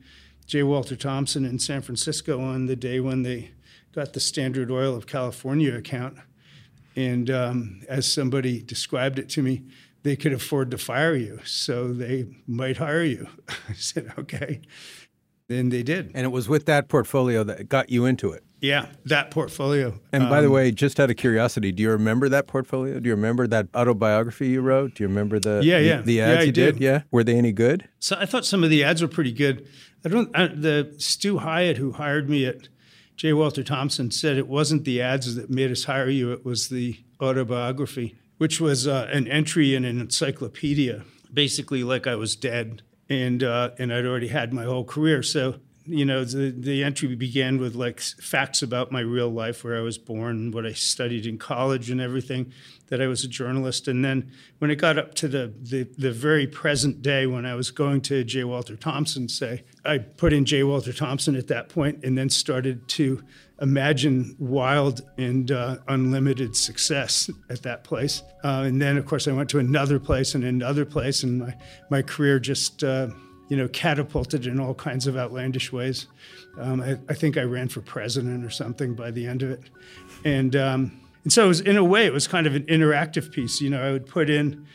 J. 0.47 0.63
Walter 0.63 0.95
Thompson 0.95 1.45
in 1.45 1.59
San 1.59 1.81
Francisco 1.81 2.41
on 2.41 2.65
the 2.65 2.75
day 2.75 2.99
when 2.99 3.21
they 3.21 3.51
got 3.93 4.13
the 4.13 4.19
Standard 4.19 4.71
Oil 4.71 4.95
of 4.95 5.05
California 5.05 5.75
account 5.75 6.17
and 6.99 7.29
um, 7.29 7.81
as 7.87 8.11
somebody 8.11 8.61
described 8.61 9.19
it 9.19 9.29
to 9.29 9.41
me, 9.41 9.63
they 10.03 10.15
could 10.15 10.33
afford 10.33 10.71
to 10.71 10.77
fire 10.77 11.15
you, 11.15 11.39
so 11.45 11.93
they 11.93 12.25
might 12.45 12.77
hire 12.77 13.03
you. 13.03 13.27
I 13.69 13.73
said, 13.73 14.11
okay. 14.17 14.61
Then 15.47 15.69
they 15.69 15.81
did. 15.81 16.11
And 16.13 16.25
it 16.25 16.29
was 16.29 16.47
with 16.47 16.65
that 16.65 16.89
portfolio 16.89 17.43
that 17.43 17.69
got 17.69 17.89
you 17.89 18.05
into 18.05 18.31
it. 18.31 18.43
Yeah, 18.61 18.87
that 19.05 19.31
portfolio. 19.31 19.97
And 20.11 20.29
by 20.29 20.41
the 20.41 20.51
way, 20.51 20.69
just 20.71 20.99
out 20.99 21.09
of 21.09 21.15
curiosity, 21.15 21.71
do 21.71 21.81
you 21.81 21.91
remember 21.91 22.27
that 22.29 22.45
portfolio? 22.45 22.99
Do 22.99 23.07
you 23.07 23.15
remember 23.15 23.47
that 23.47 23.67
autobiography 23.73 24.49
you 24.49 24.61
wrote? 24.61 24.95
Do 24.95 25.03
you 25.03 25.07
remember 25.07 25.39
the 25.39 25.61
Yeah, 25.63 25.79
yeah. 25.79 26.01
the, 26.01 26.13
Yeah, 26.15 26.27
ads 26.27 26.41
I 26.41 26.43
you 26.43 26.51
did? 26.51 26.79
Yeah, 26.79 27.03
were 27.09 27.23
they 27.23 27.35
any 27.35 27.53
good? 27.53 27.87
So 27.99 28.17
I 28.19 28.25
thought 28.25 28.45
some 28.45 28.63
of 28.63 28.69
the 28.69 28.83
ads 28.83 29.01
were 29.01 29.07
pretty 29.07 29.31
good. 29.31 29.65
I 30.05 30.09
don't. 30.09 30.29
I, 30.37 30.47
the 30.47 30.93
Stu 30.97 31.37
Hyatt, 31.37 31.77
who 31.77 31.93
hired 31.93 32.29
me 32.29 32.45
at 32.45 32.67
J. 33.19 33.33
Walter 33.33 33.65
Thompson, 33.65 34.11
said 34.11 34.37
it 34.37 34.47
wasn't 34.47 34.85
the 34.85 35.01
ads 35.01 35.35
that 35.35 35.49
made 35.49 35.71
us 35.71 35.83
hire 35.83 36.09
you; 36.09 36.31
it 36.31 36.45
was 36.45 36.69
the 36.69 36.97
autobiography, 37.21 38.15
which 38.37 38.61
was 38.61 38.87
uh, 38.87 39.09
an 39.11 39.27
entry 39.27 39.75
in 39.75 39.83
an 39.83 39.99
encyclopedia, 39.99 41.03
basically 41.33 41.83
like 41.83 42.07
I 42.07 42.15
was 42.15 42.37
dead, 42.37 42.81
and 43.09 43.43
uh, 43.43 43.71
and 43.77 43.93
I'd 43.93 44.05
already 44.05 44.29
had 44.29 44.53
my 44.53 44.63
whole 44.63 44.85
career. 44.85 45.21
So 45.21 45.59
you 45.89 46.05
know, 46.05 46.23
the 46.23 46.51
the 46.51 46.83
entry 46.83 47.15
began 47.15 47.59
with 47.59 47.75
like 47.75 47.99
facts 47.99 48.61
about 48.61 48.91
my 48.91 49.01
real 49.01 49.29
life, 49.29 49.63
where 49.63 49.77
I 49.77 49.81
was 49.81 49.97
born, 49.97 50.51
what 50.51 50.65
I 50.65 50.73
studied 50.73 51.25
in 51.25 51.37
college, 51.37 51.89
and 51.89 51.99
everything. 51.99 52.53
That 52.87 53.01
I 53.01 53.07
was 53.07 53.23
a 53.23 53.27
journalist, 53.27 53.87
and 53.87 54.03
then 54.03 54.31
when 54.57 54.71
it 54.71 54.77
got 54.77 54.97
up 54.97 55.13
to 55.15 55.27
the 55.27 55.53
the, 55.61 55.83
the 55.97 56.11
very 56.11 56.47
present 56.47 57.01
day, 57.01 57.27
when 57.27 57.45
I 57.45 57.53
was 57.55 57.71
going 57.71 58.01
to 58.01 58.23
J. 58.23 58.43
Walter 58.43 58.75
Thompson, 58.75 59.29
say 59.29 59.63
I 59.85 59.99
put 59.99 60.33
in 60.33 60.45
J. 60.45 60.63
Walter 60.63 60.93
Thompson 60.93 61.35
at 61.35 61.47
that 61.47 61.69
point, 61.69 62.03
and 62.03 62.17
then 62.17 62.29
started 62.29 62.87
to 62.89 63.23
imagine 63.61 64.35
wild 64.39 65.01
and 65.17 65.51
uh, 65.51 65.77
unlimited 65.87 66.55
success 66.55 67.29
at 67.49 67.61
that 67.63 67.83
place. 67.83 68.23
Uh, 68.43 68.63
and 68.65 68.81
then, 68.81 68.97
of 68.97 69.05
course, 69.05 69.27
I 69.27 69.33
went 69.33 69.49
to 69.49 69.59
another 69.59 69.99
place 69.99 70.33
and 70.33 70.43
another 70.43 70.85
place, 70.85 71.23
and 71.23 71.39
my 71.39 71.55
my 71.89 72.01
career 72.01 72.39
just. 72.39 72.83
Uh, 72.83 73.09
you 73.49 73.57
know, 73.57 73.67
catapulted 73.67 74.45
in 74.45 74.59
all 74.59 74.73
kinds 74.73 75.07
of 75.07 75.17
outlandish 75.17 75.73
ways. 75.73 76.07
Um, 76.59 76.81
I, 76.81 76.97
I, 77.09 77.13
think 77.13 77.37
I 77.37 77.41
ran 77.41 77.67
for 77.67 77.81
president 77.81 78.45
or 78.45 78.49
something 78.49 78.93
by 78.93 79.11
the 79.11 79.27
end 79.27 79.43
of 79.43 79.51
it, 79.51 79.61
and 80.23 80.55
um, 80.55 81.01
and 81.23 81.33
so 81.33 81.45
it 81.45 81.47
was 81.47 81.61
in 81.61 81.77
a 81.77 81.83
way 81.83 82.05
it 82.05 82.13
was 82.13 82.27
kind 82.27 82.47
of 82.47 82.55
an 82.55 82.63
interactive 82.63 83.31
piece. 83.31 83.59
You 83.59 83.69
know, 83.71 83.81
I 83.81 83.91
would 83.91 84.05
put 84.05 84.29
in 84.29 84.65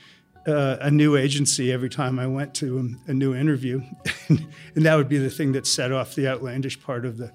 uh, 0.47 0.77
a 0.81 0.91
new 0.91 1.17
agency 1.17 1.73
every 1.73 1.89
time 1.89 2.19
I 2.19 2.27
went 2.27 2.55
to 2.57 2.97
a, 3.07 3.11
a 3.11 3.15
new 3.15 3.35
interview, 3.35 3.83
and, 4.29 4.47
that 4.77 4.97
would 4.97 5.09
be 5.09 5.19
the 5.19 5.31
thing 5.31 5.53
that 5.53 5.67
set 5.67 5.93
off 5.93 6.15
the 6.15 6.29
outlandish 6.29 6.83
part 6.83 7.05
of 7.05 7.17
the 7.17 7.33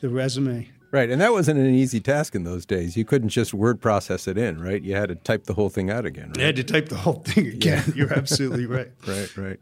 the 0.00 0.08
resume. 0.08 0.68
Right, 0.90 1.10
and 1.10 1.20
that 1.20 1.32
wasn't 1.32 1.58
an 1.58 1.74
easy 1.74 1.98
task 1.98 2.36
in 2.36 2.44
those 2.44 2.64
days. 2.64 2.96
You 2.96 3.04
couldn't 3.04 3.30
just 3.30 3.52
word 3.52 3.80
process 3.80 4.28
it 4.28 4.38
in, 4.38 4.60
right? 4.60 4.80
You 4.80 4.94
had 4.94 5.08
to 5.08 5.16
type 5.16 5.44
the 5.44 5.54
whole 5.54 5.68
thing 5.68 5.90
out 5.90 6.06
again. 6.06 6.28
Right? 6.28 6.40
I 6.40 6.46
had 6.46 6.56
to 6.56 6.62
type 6.62 6.88
the 6.88 6.96
whole 6.96 7.22
thing 7.24 7.48
again. 7.48 7.82
Yeah. 7.88 7.92
You're 7.96 8.12
absolutely 8.12 8.66
right. 8.66 8.92
right, 9.04 9.36
right. 9.36 9.58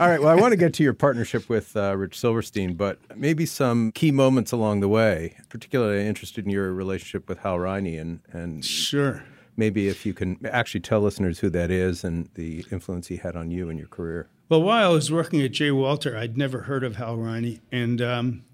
All 0.00 0.08
right. 0.08 0.20
Well, 0.20 0.28
I 0.28 0.40
want 0.40 0.52
to 0.52 0.56
get 0.56 0.74
to 0.74 0.84
your 0.84 0.94
partnership 0.94 1.48
with 1.48 1.76
uh, 1.76 1.96
Rich 1.96 2.20
Silverstein, 2.20 2.74
but 2.74 3.00
maybe 3.16 3.44
some 3.44 3.90
key 3.90 4.12
moments 4.12 4.52
along 4.52 4.78
the 4.78 4.86
way. 4.86 5.36
Particularly 5.48 6.06
interested 6.06 6.44
in 6.44 6.52
your 6.52 6.72
relationship 6.72 7.28
with 7.28 7.38
Hal 7.40 7.58
Riney, 7.58 7.96
and 7.96 8.20
and 8.30 8.64
sure. 8.64 9.24
Maybe 9.56 9.88
if 9.88 10.06
you 10.06 10.14
can 10.14 10.38
actually 10.46 10.82
tell 10.82 11.00
listeners 11.00 11.40
who 11.40 11.50
that 11.50 11.72
is 11.72 12.04
and 12.04 12.28
the 12.34 12.64
influence 12.70 13.08
he 13.08 13.16
had 13.16 13.34
on 13.34 13.50
you 13.50 13.70
and 13.70 13.76
your 13.76 13.88
career. 13.88 14.28
Well, 14.48 14.62
while 14.62 14.88
I 14.88 14.94
was 14.94 15.10
working 15.10 15.42
at 15.42 15.50
J. 15.50 15.72
Walter, 15.72 16.16
I'd 16.16 16.38
never 16.38 16.60
heard 16.62 16.84
of 16.84 16.94
Hal 16.94 17.16
Riney, 17.16 17.60
and 17.72 18.00
um, 18.00 18.44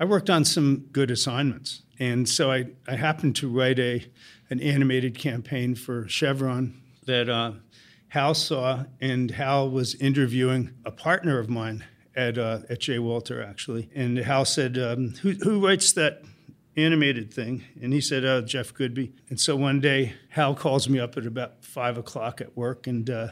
I 0.00 0.04
worked 0.04 0.30
on 0.30 0.44
some 0.44 0.88
good 0.90 1.12
assignments, 1.12 1.82
and 2.00 2.28
so 2.28 2.50
I, 2.50 2.66
I 2.88 2.96
happened 2.96 3.36
to 3.36 3.48
write 3.48 3.78
a 3.78 4.04
an 4.50 4.58
animated 4.58 5.16
campaign 5.16 5.76
for 5.76 6.08
Chevron 6.08 6.82
that 7.06 7.28
uh, 7.28 7.52
Hal 8.12 8.34
saw, 8.34 8.84
and 9.00 9.30
Hal 9.30 9.70
was 9.70 9.94
interviewing 9.94 10.74
a 10.84 10.90
partner 10.90 11.38
of 11.38 11.48
mine 11.48 11.86
at 12.14 12.36
uh, 12.36 12.58
at 12.68 12.80
J. 12.80 12.98
Walter 12.98 13.42
actually, 13.42 13.88
and 13.94 14.18
Hal 14.18 14.44
said, 14.44 14.76
um, 14.76 15.14
"Who 15.22 15.30
who 15.32 15.66
writes 15.66 15.92
that?" 15.94 16.22
Animated 16.76 17.32
thing, 17.32 17.64
and 17.80 17.92
he 17.92 18.02
said, 18.02 18.22
"Oh, 18.26 18.42
Jeff 18.42 18.74
Goodby." 18.74 19.12
And 19.30 19.40
so 19.40 19.56
one 19.56 19.80
day, 19.80 20.12
Hal 20.28 20.54
calls 20.54 20.90
me 20.90 20.98
up 20.98 21.16
at 21.16 21.24
about 21.24 21.64
five 21.64 21.96
o'clock 21.96 22.42
at 22.42 22.54
work 22.54 22.86
and 22.86 23.08
uh, 23.08 23.28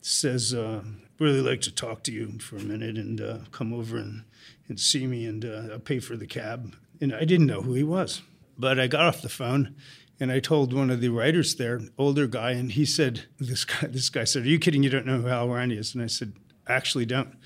says, 0.00 0.52
uh, 0.52 0.82
"Really 1.20 1.40
like 1.40 1.60
to 1.60 1.72
talk 1.72 2.02
to 2.04 2.12
you 2.12 2.40
for 2.40 2.56
a 2.56 2.60
minute 2.60 2.96
and 2.96 3.20
uh, 3.20 3.38
come 3.52 3.72
over 3.72 3.96
and 3.96 4.24
and 4.68 4.80
see 4.80 5.06
me 5.06 5.24
and 5.24 5.44
uh, 5.44 5.74
I'll 5.74 5.78
pay 5.78 6.00
for 6.00 6.16
the 6.16 6.26
cab. 6.26 6.74
And 7.00 7.14
I 7.14 7.24
didn't 7.24 7.46
know 7.46 7.62
who 7.62 7.74
he 7.74 7.84
was. 7.84 8.22
But 8.58 8.80
I 8.80 8.86
got 8.86 9.06
off 9.06 9.22
the 9.22 9.28
phone 9.28 9.76
and 10.18 10.32
I 10.32 10.40
told 10.40 10.72
one 10.72 10.90
of 10.90 11.00
the 11.00 11.10
writers 11.10 11.56
there, 11.56 11.80
older 11.98 12.26
guy, 12.26 12.52
and 12.52 12.72
he 12.72 12.84
said, 12.84 13.24
this 13.38 13.64
guy, 13.64 13.86
this 13.88 14.08
guy 14.08 14.24
said, 14.24 14.42
are 14.42 14.48
you 14.48 14.58
kidding? 14.58 14.82
You 14.82 14.90
don't 14.90 15.06
know 15.06 15.18
who 15.18 15.26
Hal 15.26 15.48
Riney 15.48 15.76
is? 15.76 15.94
And 15.94 16.02
I 16.02 16.06
said, 16.06 16.32
I 16.66 16.74
actually 16.74 17.06
don't. 17.06 17.36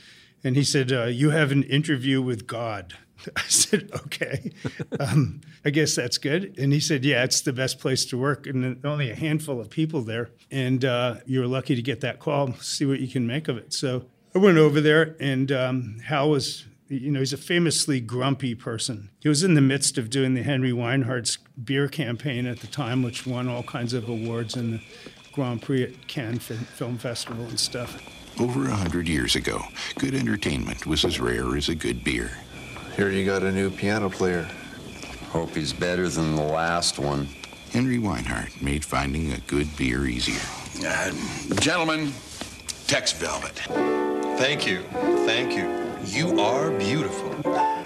And 0.44 0.56
he 0.56 0.64
said, 0.64 0.92
uh, 0.92 1.04
you 1.04 1.30
have 1.30 1.52
an 1.52 1.64
interview 1.64 2.22
with 2.22 2.46
God. 2.46 2.94
I 3.36 3.42
said, 3.42 3.90
okay, 4.06 4.52
um, 5.00 5.40
I 5.64 5.70
guess 5.70 5.94
that's 5.94 6.16
good. 6.16 6.54
And 6.58 6.72
he 6.72 6.80
said, 6.80 7.04
yeah, 7.04 7.24
it's 7.24 7.42
the 7.42 7.52
best 7.52 7.78
place 7.78 8.04
to 8.06 8.18
work. 8.18 8.46
And 8.46 8.84
only 8.84 9.10
a 9.10 9.14
handful 9.14 9.60
of 9.60 9.68
people 9.68 10.02
there. 10.02 10.30
And 10.50 10.84
uh, 10.84 11.16
you're 11.26 11.46
lucky 11.46 11.74
to 11.74 11.82
get 11.82 12.00
that 12.00 12.20
call, 12.20 12.54
see 12.54 12.86
what 12.86 13.00
you 13.00 13.08
can 13.08 13.26
make 13.26 13.48
of 13.48 13.56
it. 13.56 13.72
So 13.72 14.06
I 14.34 14.38
went 14.38 14.58
over 14.58 14.80
there 14.80 15.16
and 15.20 15.50
um, 15.52 15.98
Hal 16.04 16.30
was 16.30 16.64
you 16.90 17.12
know, 17.12 17.20
he's 17.20 17.32
a 17.32 17.38
famously 17.38 18.00
grumpy 18.00 18.54
person. 18.54 19.10
He 19.20 19.28
was 19.28 19.44
in 19.44 19.54
the 19.54 19.60
midst 19.60 19.96
of 19.96 20.10
doing 20.10 20.34
the 20.34 20.42
Henry 20.42 20.72
Weinhard's 20.72 21.38
beer 21.62 21.86
campaign 21.86 22.46
at 22.46 22.58
the 22.58 22.66
time, 22.66 23.02
which 23.02 23.26
won 23.26 23.48
all 23.48 23.62
kinds 23.62 23.94
of 23.94 24.08
awards 24.08 24.56
in 24.56 24.72
the 24.72 24.80
Grand 25.32 25.62
Prix 25.62 25.84
at 25.84 26.08
Cannes 26.08 26.40
Film 26.40 26.98
Festival 26.98 27.44
and 27.44 27.60
stuff. 27.60 28.02
Over 28.40 28.66
a 28.66 28.74
hundred 28.74 29.08
years 29.08 29.36
ago, 29.36 29.62
good 29.98 30.14
entertainment 30.14 30.84
was 30.84 31.04
as 31.04 31.20
rare 31.20 31.56
as 31.56 31.68
a 31.68 31.76
good 31.76 32.02
beer. 32.02 32.32
Here 32.96 33.10
you 33.10 33.24
got 33.24 33.44
a 33.44 33.52
new 33.52 33.70
piano 33.70 34.10
player. 34.10 34.48
Hope 35.28 35.54
he's 35.54 35.72
better 35.72 36.08
than 36.08 36.34
the 36.34 36.42
last 36.42 36.98
one. 36.98 37.28
Henry 37.70 37.98
Weinhard 37.98 38.60
made 38.60 38.84
finding 38.84 39.32
a 39.32 39.38
good 39.40 39.68
beer 39.76 40.06
easier. 40.06 40.40
Uh, 40.84 41.12
gentlemen, 41.60 42.12
Tex 42.88 43.12
Velvet. 43.12 43.54
Thank 44.38 44.66
you. 44.66 44.82
Thank 45.24 45.56
you. 45.56 45.79
You 46.04 46.40
are 46.40 46.70
beautiful. 46.70 47.30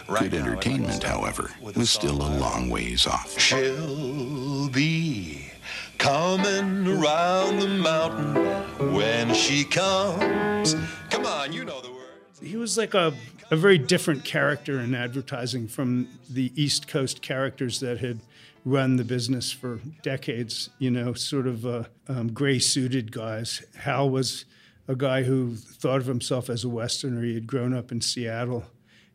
Right 0.08 0.30
Good 0.30 0.34
entertainment, 0.34 1.02
however, 1.02 1.50
was 1.60 1.90
still 1.90 2.16
a 2.16 2.30
long 2.38 2.70
ways 2.70 3.06
off. 3.06 3.38
She'll 3.38 4.68
be 4.68 5.50
coming 5.98 6.86
around 6.86 7.60
the 7.60 7.68
mountain 7.68 8.94
when 8.94 9.34
she 9.34 9.64
comes. 9.64 10.74
Come 11.10 11.26
on, 11.26 11.52
you 11.52 11.64
know 11.64 11.80
the 11.80 11.90
words. 11.90 12.40
He 12.40 12.56
was 12.56 12.76
like 12.78 12.94
a, 12.94 13.12
a 13.50 13.56
very 13.56 13.78
different 13.78 14.24
character 14.24 14.80
in 14.80 14.94
advertising 14.94 15.68
from 15.68 16.08
the 16.28 16.52
East 16.54 16.86
Coast 16.86 17.22
characters 17.22 17.80
that 17.80 17.98
had 17.98 18.20
run 18.64 18.96
the 18.96 19.04
business 19.04 19.52
for 19.52 19.80
decades, 20.02 20.70
you 20.78 20.90
know, 20.90 21.12
sort 21.12 21.46
of 21.46 21.66
uh, 21.66 21.84
um, 22.08 22.32
gray 22.32 22.58
suited 22.58 23.12
guys. 23.12 23.64
Hal 23.78 24.08
was 24.08 24.44
a 24.86 24.94
guy 24.94 25.22
who 25.22 25.56
thought 25.56 26.00
of 26.00 26.06
himself 26.06 26.50
as 26.50 26.64
a 26.64 26.68
Westerner. 26.68 27.22
He 27.22 27.34
had 27.34 27.46
grown 27.46 27.74
up 27.74 27.90
in 27.90 28.00
Seattle, 28.00 28.64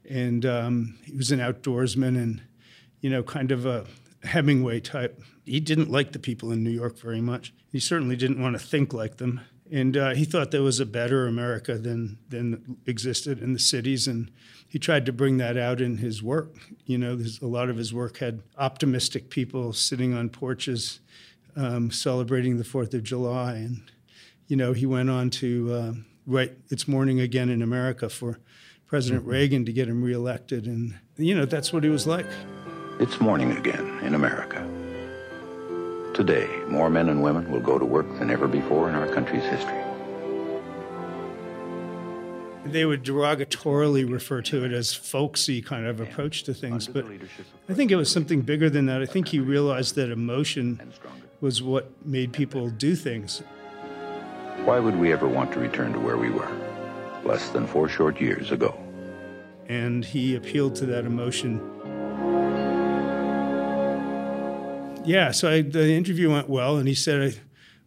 and 0.10 0.46
um, 0.46 0.98
he 1.06 1.16
was 1.16 1.32
an 1.32 1.40
outdoorsman 1.40 2.18
and, 2.18 2.42
you 3.02 3.10
know, 3.10 3.24
kind 3.24 3.52
of 3.52 3.66
a 3.66 3.86
Hemingway 4.24 4.80
type. 4.80 5.22
He 5.46 5.60
didn't 5.60 5.92
like 5.92 6.12
the 6.12 6.20
people 6.20 6.52
in 6.52 6.64
New 6.64 6.72
York 6.72 6.98
very 7.00 7.22
much. 7.22 7.54
He 7.72 7.80
certainly 7.80 8.16
didn't 8.16 8.42
want 8.42 8.60
to 8.60 8.66
think 8.66 8.94
like 8.94 9.18
them, 9.18 9.42
and 9.72 9.96
uh, 9.96 10.14
he 10.16 10.26
thought 10.26 10.52
there 10.52 10.64
was 10.64 10.80
a 10.80 10.86
better 10.86 11.28
America 11.28 11.78
than 11.78 12.18
than 12.30 12.78
existed 12.86 13.42
in 13.42 13.54
the 13.54 13.60
cities, 13.60 14.08
and 14.08 14.32
he 14.68 14.80
tried 14.80 15.06
to 15.06 15.14
bring 15.14 15.38
that 15.38 15.58
out 15.58 15.82
in 15.82 15.98
his 15.98 16.22
work. 16.22 16.56
You 16.86 16.98
know, 16.98 17.20
a 17.42 17.46
lot 17.46 17.70
of 17.70 17.78
his 17.78 17.94
work 17.94 18.18
had 18.18 18.42
optimistic 18.58 19.30
people 19.30 19.74
sitting 19.74 20.14
on 20.14 20.30
porches, 20.30 21.00
um, 21.56 21.92
celebrating 21.92 22.58
the 22.58 22.64
Fourth 22.64 22.94
of 22.94 23.04
July 23.04 23.56
and 23.56 23.92
you 24.50 24.56
know, 24.56 24.74
he 24.74 24.88
went 24.88 25.12
on 25.12 25.30
to 25.30 25.72
uh, 25.72 25.94
write 26.26 26.58
It's 26.70 26.88
Morning 26.88 27.20
Again 27.20 27.50
in 27.50 27.62
America 27.62 28.10
for 28.10 28.40
President 28.88 29.22
mm-hmm. 29.22 29.32
Reagan 29.32 29.66
to 29.66 29.72
get 29.72 29.88
him 29.88 30.04
reelected. 30.04 30.66
And, 30.66 30.96
you 31.18 31.36
know, 31.36 31.46
that's 31.46 31.72
what 31.72 31.84
he 31.84 31.90
was 31.90 32.08
like. 32.08 32.26
It's 33.00 33.22
morning 33.22 33.52
again 33.52 34.00
in 34.00 34.16
America. 34.16 34.68
Today, 36.16 36.50
more 36.68 36.90
men 36.90 37.10
and 37.10 37.22
women 37.22 37.50
will 37.52 37.62
go 37.62 37.78
to 37.78 37.86
work 37.86 38.08
than 38.18 38.32
ever 38.32 38.48
before 38.48 38.90
in 38.90 38.96
our 38.96 39.08
country's 39.08 39.44
history. 39.44 39.82
They 42.66 42.86
would 42.86 43.06
derogatorily 43.06 44.12
refer 44.12 44.42
to 44.42 44.66
it 44.66 44.74
as 44.74 44.94
folksy 44.94 45.62
kind 45.62 45.86
of 45.86 46.02
approach 46.02 46.44
to 46.44 46.54
things, 46.56 46.88
but 46.88 47.06
I 47.70 47.74
think 47.74 47.92
it 47.92 47.96
was 47.96 48.12
something 48.12 48.42
bigger 48.42 48.70
than 48.70 48.88
that. 48.88 49.02
I 49.02 49.06
think 49.06 49.28
he 49.30 49.40
realized 49.40 49.96
that 49.96 50.10
emotion 50.10 50.92
was 51.40 51.62
what 51.62 51.90
made 52.06 52.34
people 52.34 52.70
do 52.70 52.96
things. 52.96 53.44
Why 54.70 54.80
would 54.80 55.00
we 55.00 55.12
ever 55.12 55.28
want 55.28 55.52
to 55.54 55.60
return 55.60 55.94
to 55.94 56.00
where 56.00 56.16
we 56.16 56.30
were 56.30 56.48
less 57.24 57.50
than 57.50 57.66
four 57.66 57.90
short 57.90 58.22
years 58.22 58.52
ago? 58.52 58.80
And 59.68 60.06
he 60.06 60.36
appealed 60.36 60.76
to 60.76 60.86
that 60.86 61.06
emotion. 61.06 61.60
Yeah, 65.04 65.32
so 65.32 65.50
I, 65.50 65.62
the 65.64 65.92
interview 65.92 66.30
went 66.30 66.50
well, 66.50 66.78
and 66.78 66.88
he 66.88 66.94
said, 66.94 67.40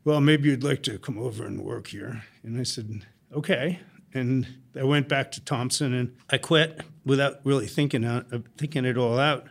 Well, 0.05 0.21
maybe 0.21 0.49
you'd 0.49 0.65
like 0.65 0.83
to 0.83 0.99
come 0.99 1.19
over 1.19 1.47
and 1.47 1.63
work 1.63 1.87
here. 1.87 2.25
And 2.43 2.59
I 2.59 2.65
said, 2.65 3.07
Okay. 3.33 3.79
And 4.13 4.49
I 4.77 4.83
went 4.83 5.09
back 5.09 5.31
to 5.33 5.41
Thompson 5.41 5.95
and 5.95 6.17
I 6.31 6.39
quit 6.39 6.81
without 7.07 7.37
really 7.45 7.69
thinking, 7.69 8.05
out, 8.05 8.27
thinking 8.59 8.85
it 8.85 8.99
all 8.99 9.21
out. 9.21 9.47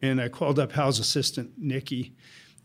and 0.00 0.22
I 0.22 0.30
called 0.30 0.58
up 0.58 0.72
Hal's 0.72 0.98
assistant, 0.98 1.50
Nikki, 1.58 2.14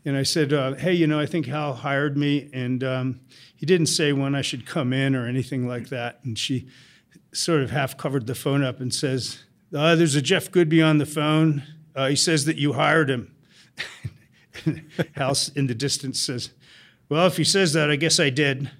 and 0.04 0.16
I 0.16 0.22
said, 0.22 0.54
uh, 0.54 0.74
"Hey, 0.74 0.94
you 0.94 1.06
know, 1.06 1.20
I 1.20 1.26
think 1.26 1.46
Hal 1.46 1.74
hired 1.74 2.16
me, 2.16 2.48
and 2.54 2.82
um, 2.82 3.20
he 3.58 3.66
didn't 3.66 3.88
say 3.88 4.12
when 4.12 4.34
I 4.34 4.40
should 4.40 4.64
come 4.64 4.92
in 4.92 5.14
or 5.14 5.26
anything 5.26 5.68
like 5.68 5.88
that." 5.88 6.20
And 6.24 6.38
she 6.38 6.68
sort 7.32 7.62
of 7.62 7.70
half 7.70 7.98
covered 7.98 8.26
the 8.26 8.34
phone 8.34 8.62
up 8.62 8.80
and 8.80 8.94
says, 8.94 9.42
uh, 9.74 9.94
"There's 9.94 10.14
a 10.14 10.22
Jeff 10.22 10.50
Goodby 10.50 10.82
on 10.82 10.98
the 10.98 11.06
phone. 11.06 11.64
Uh, 11.94 12.08
he 12.08 12.16
says 12.16 12.44
that 12.46 12.56
you 12.56 12.74
hired 12.74 13.10
him." 13.10 13.34
Hal 15.16 15.36
in 15.54 15.66
the 15.66 15.74
distance 15.74 16.20
says, 16.20 16.50
"Well, 17.08 17.26
if 17.26 17.36
he 17.36 17.44
says 17.44 17.72
that, 17.74 17.90
I 17.90 17.96
guess 17.96 18.18
I 18.18 18.30
did." 18.30 18.70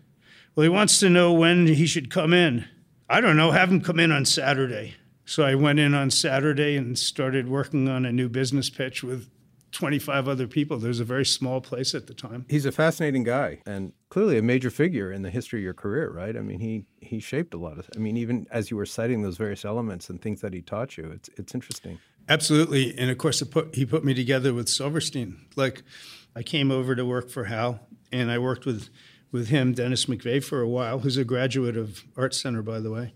Well, 0.54 0.62
he 0.64 0.68
wants 0.70 0.98
to 1.00 1.10
know 1.10 1.32
when 1.32 1.66
he 1.66 1.86
should 1.86 2.10
come 2.10 2.32
in. 2.32 2.64
I 3.08 3.20
don't 3.20 3.36
know. 3.36 3.52
Have 3.52 3.70
him 3.70 3.80
come 3.80 4.00
in 4.00 4.12
on 4.12 4.24
Saturday. 4.24 4.94
So 5.24 5.44
I 5.44 5.54
went 5.54 5.78
in 5.78 5.92
on 5.92 6.10
Saturday 6.10 6.74
and 6.74 6.98
started 6.98 7.48
working 7.48 7.86
on 7.86 8.06
a 8.06 8.12
new 8.12 8.30
business 8.30 8.70
pitch 8.70 9.04
with 9.04 9.28
25 9.72 10.28
other 10.28 10.46
people. 10.46 10.78
There's 10.78 11.00
a 11.00 11.04
very 11.04 11.24
small 11.24 11.60
place 11.60 11.94
at 11.94 12.06
the 12.06 12.14
time. 12.14 12.46
He's 12.48 12.64
a 12.64 12.72
fascinating 12.72 13.22
guy 13.22 13.60
and 13.66 13.92
clearly 14.08 14.38
a 14.38 14.42
major 14.42 14.70
figure 14.70 15.12
in 15.12 15.22
the 15.22 15.30
history 15.30 15.60
of 15.60 15.64
your 15.64 15.74
career, 15.74 16.10
right? 16.10 16.36
I 16.36 16.40
mean, 16.40 16.60
he 16.60 16.84
he 17.00 17.20
shaped 17.20 17.54
a 17.54 17.58
lot 17.58 17.78
of. 17.78 17.88
I 17.94 17.98
mean, 17.98 18.16
even 18.16 18.46
as 18.50 18.70
you 18.70 18.76
were 18.76 18.86
citing 18.86 19.22
those 19.22 19.36
various 19.36 19.64
elements 19.64 20.08
and 20.08 20.20
things 20.20 20.40
that 20.40 20.52
he 20.52 20.62
taught 20.62 20.96
you, 20.96 21.10
it's 21.12 21.28
it's 21.36 21.54
interesting. 21.54 21.98
Absolutely, 22.28 22.96
and 22.98 23.10
of 23.10 23.16
course, 23.16 23.42
put, 23.42 23.74
he 23.74 23.86
put 23.86 24.04
me 24.04 24.12
together 24.12 24.52
with 24.52 24.68
Silverstein. 24.68 25.46
Like, 25.56 25.82
I 26.36 26.42
came 26.42 26.70
over 26.70 26.94
to 26.94 27.02
work 27.06 27.30
for 27.30 27.44
Hal, 27.44 27.80
and 28.12 28.30
I 28.30 28.38
worked 28.38 28.66
with 28.66 28.90
with 29.32 29.48
him, 29.48 29.72
Dennis 29.72 30.06
McVeigh, 30.06 30.44
for 30.44 30.60
a 30.60 30.68
while. 30.68 31.00
Who's 31.00 31.16
a 31.16 31.24
graduate 31.24 31.76
of 31.76 32.04
Art 32.16 32.34
Center, 32.34 32.62
by 32.62 32.80
the 32.80 32.90
way 32.90 33.12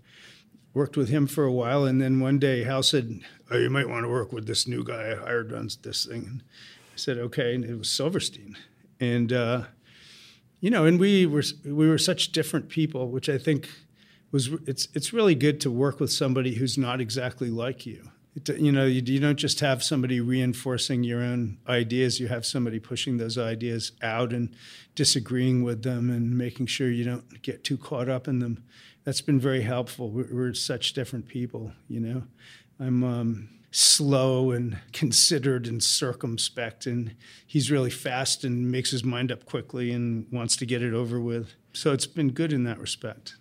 worked 0.73 0.97
with 0.97 1.09
him 1.09 1.27
for 1.27 1.43
a 1.43 1.51
while, 1.51 1.85
and 1.85 2.01
then 2.01 2.19
one 2.19 2.39
day 2.39 2.63
Hal 2.63 2.83
said, 2.83 3.21
"Oh, 3.53 3.57
you 3.57 3.69
might 3.69 3.87
want 3.87 4.03
to 4.03 4.09
work 4.09 4.33
with 4.33 4.47
this 4.47 4.67
new 4.67 4.83
guy 4.83 5.11
I 5.11 5.15
hired 5.15 5.53
on 5.53 5.69
this 5.83 6.05
thing." 6.05 6.25
And 6.25 6.43
I 6.93 6.97
said, 6.97 7.17
"Okay," 7.17 7.55
and 7.55 7.63
it 7.63 7.77
was 7.77 7.89
Silverstein, 7.89 8.57
and 8.99 9.31
uh, 9.31 9.63
you 10.59 10.69
know, 10.69 10.85
and 10.85 10.99
we 10.99 11.25
were 11.25 11.43
we 11.63 11.87
were 11.87 11.97
such 11.97 12.31
different 12.31 12.69
people, 12.69 13.09
which 13.09 13.29
I 13.29 13.37
think 13.37 13.69
was 14.31 14.49
it's 14.65 14.87
it's 14.93 15.13
really 15.13 15.35
good 15.35 15.61
to 15.61 15.71
work 15.71 15.99
with 15.99 16.11
somebody 16.11 16.55
who's 16.55 16.77
not 16.77 16.99
exactly 16.99 17.49
like 17.49 17.85
you. 17.85 18.09
It, 18.35 18.49
you 18.57 18.71
know, 18.71 18.85
you, 18.85 19.03
you 19.05 19.19
don't 19.19 19.37
just 19.37 19.59
have 19.59 19.83
somebody 19.83 20.19
reinforcing 20.19 21.03
your 21.03 21.21
own 21.21 21.59
ideas. 21.67 22.19
You 22.19 22.29
have 22.29 22.47
somebody 22.47 22.79
pushing 22.79 23.17
those 23.17 23.37
ideas 23.37 23.91
out 24.01 24.33
and 24.33 24.55
disagreeing 24.95 25.63
with 25.63 25.83
them 25.83 26.09
and 26.09 26.35
making 26.35 26.65
sure 26.65 26.89
you 26.89 27.03
don't 27.03 27.43
get 27.43 27.63
too 27.63 27.77
caught 27.77 28.09
up 28.09 28.27
in 28.27 28.39
them 28.39 28.63
that's 29.03 29.21
been 29.21 29.39
very 29.39 29.61
helpful. 29.61 30.09
We're, 30.09 30.27
we're 30.31 30.53
such 30.53 30.93
different 30.93 31.27
people, 31.27 31.71
you 31.87 31.99
know. 31.99 32.23
I'm 32.79 33.03
um, 33.03 33.49
slow 33.71 34.51
and 34.51 34.79
considered 34.93 35.67
and 35.67 35.83
circumspect, 35.83 36.85
and 36.85 37.15
he's 37.45 37.71
really 37.71 37.89
fast 37.89 38.43
and 38.43 38.71
makes 38.71 38.91
his 38.91 39.03
mind 39.03 39.31
up 39.31 39.45
quickly 39.45 39.91
and 39.91 40.27
wants 40.31 40.55
to 40.57 40.65
get 40.65 40.81
it 40.81 40.93
over 40.93 41.19
with. 41.19 41.53
So 41.73 41.91
it's 41.91 42.07
been 42.07 42.31
good 42.31 42.53
in 42.53 42.63
that 42.65 42.79
respect. 42.79 43.35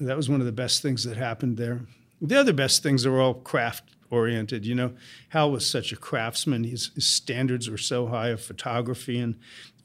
That 0.00 0.16
was 0.16 0.28
one 0.28 0.40
of 0.40 0.46
the 0.46 0.52
best 0.52 0.82
things 0.82 1.04
that 1.04 1.16
happened 1.16 1.56
there. 1.56 1.82
The 2.20 2.38
other 2.38 2.52
best 2.52 2.82
things 2.82 3.06
are 3.06 3.20
all 3.20 3.34
craft 3.34 3.84
oriented. 4.10 4.64
You 4.64 4.74
know, 4.74 4.92
Hal 5.30 5.50
was 5.50 5.68
such 5.68 5.92
a 5.92 5.96
craftsman. 5.96 6.64
His, 6.64 6.90
his, 6.94 7.06
standards 7.06 7.68
were 7.68 7.78
so 7.78 8.06
high 8.06 8.28
of 8.28 8.40
photography 8.40 9.18
and 9.18 9.36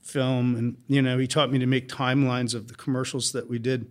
film, 0.02 0.56
and 0.56 0.78
you 0.88 1.02
know, 1.02 1.18
he 1.18 1.28
taught 1.28 1.52
me 1.52 1.60
to 1.60 1.66
make 1.66 1.90
timelines 1.90 2.54
of 2.54 2.68
the 2.68 2.76
commercials 2.76 3.32
that 3.32 3.50
we 3.50 3.60
did 3.60 3.90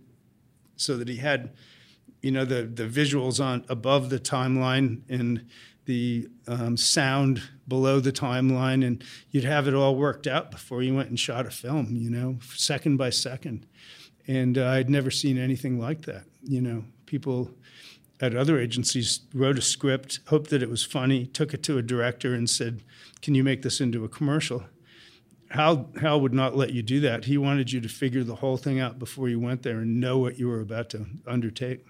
so 0.75 0.97
that 0.97 1.07
he 1.07 1.17
had, 1.17 1.51
you 2.21 2.31
know, 2.31 2.45
the 2.45 2.63
the 2.63 2.85
visuals 2.85 3.43
on 3.43 3.65
above 3.69 4.09
the 4.09 4.19
timeline 4.19 5.01
and 5.09 5.45
the 5.85 6.29
um, 6.47 6.77
sound 6.77 7.41
below 7.67 7.99
the 7.99 8.11
timeline, 8.11 8.85
and 8.85 9.03
you'd 9.31 9.43
have 9.43 9.67
it 9.67 9.73
all 9.73 9.95
worked 9.95 10.27
out 10.27 10.51
before 10.51 10.83
you 10.83 10.93
went 10.93 11.09
and 11.09 11.19
shot 11.19 11.47
a 11.47 11.51
film, 11.51 11.95
you 11.95 12.09
know, 12.09 12.37
second 12.55 12.97
by 12.97 13.09
second. 13.09 13.65
And 14.27 14.57
uh, 14.57 14.67
I'd 14.67 14.89
never 14.89 15.09
seen 15.09 15.39
anything 15.39 15.79
like 15.79 16.03
that. 16.03 16.25
You 16.43 16.61
know, 16.61 16.83
people 17.07 17.49
at 18.21 18.35
other 18.35 18.59
agencies 18.59 19.21
wrote 19.33 19.57
a 19.57 19.61
script, 19.63 20.19
hoped 20.27 20.51
that 20.51 20.61
it 20.61 20.69
was 20.69 20.83
funny, 20.83 21.25
took 21.25 21.53
it 21.55 21.63
to 21.63 21.77
a 21.79 21.81
director, 21.81 22.35
and 22.35 22.49
said, 22.49 22.83
"Can 23.21 23.33
you 23.33 23.43
make 23.43 23.63
this 23.63 23.81
into 23.81 24.03
a 24.03 24.09
commercial?" 24.09 24.65
Hal, 25.51 25.89
Hal 25.99 26.21
would 26.21 26.33
not 26.33 26.55
let 26.55 26.73
you 26.73 26.83
do 26.83 26.99
that. 26.99 27.25
He 27.25 27.37
wanted 27.37 27.71
you 27.71 27.81
to 27.81 27.89
figure 27.89 28.23
the 28.23 28.35
whole 28.35 28.57
thing 28.57 28.79
out 28.79 28.99
before 28.99 29.29
you 29.29 29.39
went 29.39 29.63
there 29.63 29.79
and 29.79 29.99
know 29.99 30.19
what 30.19 30.37
you 30.37 30.47
were 30.47 30.61
about 30.61 30.91
to 30.91 31.07
undertake. 31.25 31.83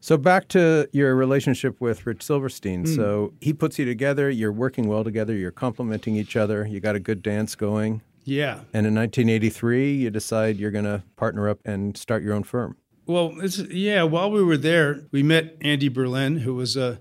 So 0.00 0.16
back 0.16 0.48
to 0.48 0.88
your 0.92 1.14
relationship 1.14 1.80
with 1.80 2.06
Rich 2.06 2.22
Silverstein. 2.22 2.84
Mm. 2.84 2.94
So 2.94 3.34
he 3.40 3.52
puts 3.52 3.78
you 3.78 3.84
together. 3.84 4.30
You're 4.30 4.52
working 4.52 4.88
well 4.88 5.04
together. 5.04 5.34
You're 5.34 5.50
complementing 5.50 6.16
each 6.16 6.36
other. 6.36 6.66
You 6.66 6.80
got 6.80 6.94
a 6.94 7.00
good 7.00 7.22
dance 7.22 7.54
going. 7.54 8.02
Yeah. 8.24 8.60
And 8.74 8.86
in 8.86 8.94
1983, 8.94 9.94
you 9.94 10.10
decide 10.10 10.58
you're 10.58 10.70
going 10.70 10.84
to 10.84 11.02
partner 11.16 11.48
up 11.48 11.60
and 11.64 11.96
start 11.96 12.22
your 12.22 12.34
own 12.34 12.42
firm. 12.42 12.76
Well, 13.06 13.34
yeah. 13.70 14.02
While 14.02 14.30
we 14.30 14.42
were 14.42 14.58
there, 14.58 15.06
we 15.10 15.22
met 15.22 15.56
Andy 15.62 15.88
Berlin, 15.88 16.38
who 16.38 16.54
was 16.54 16.76
a 16.76 16.84
uh, 16.84 16.96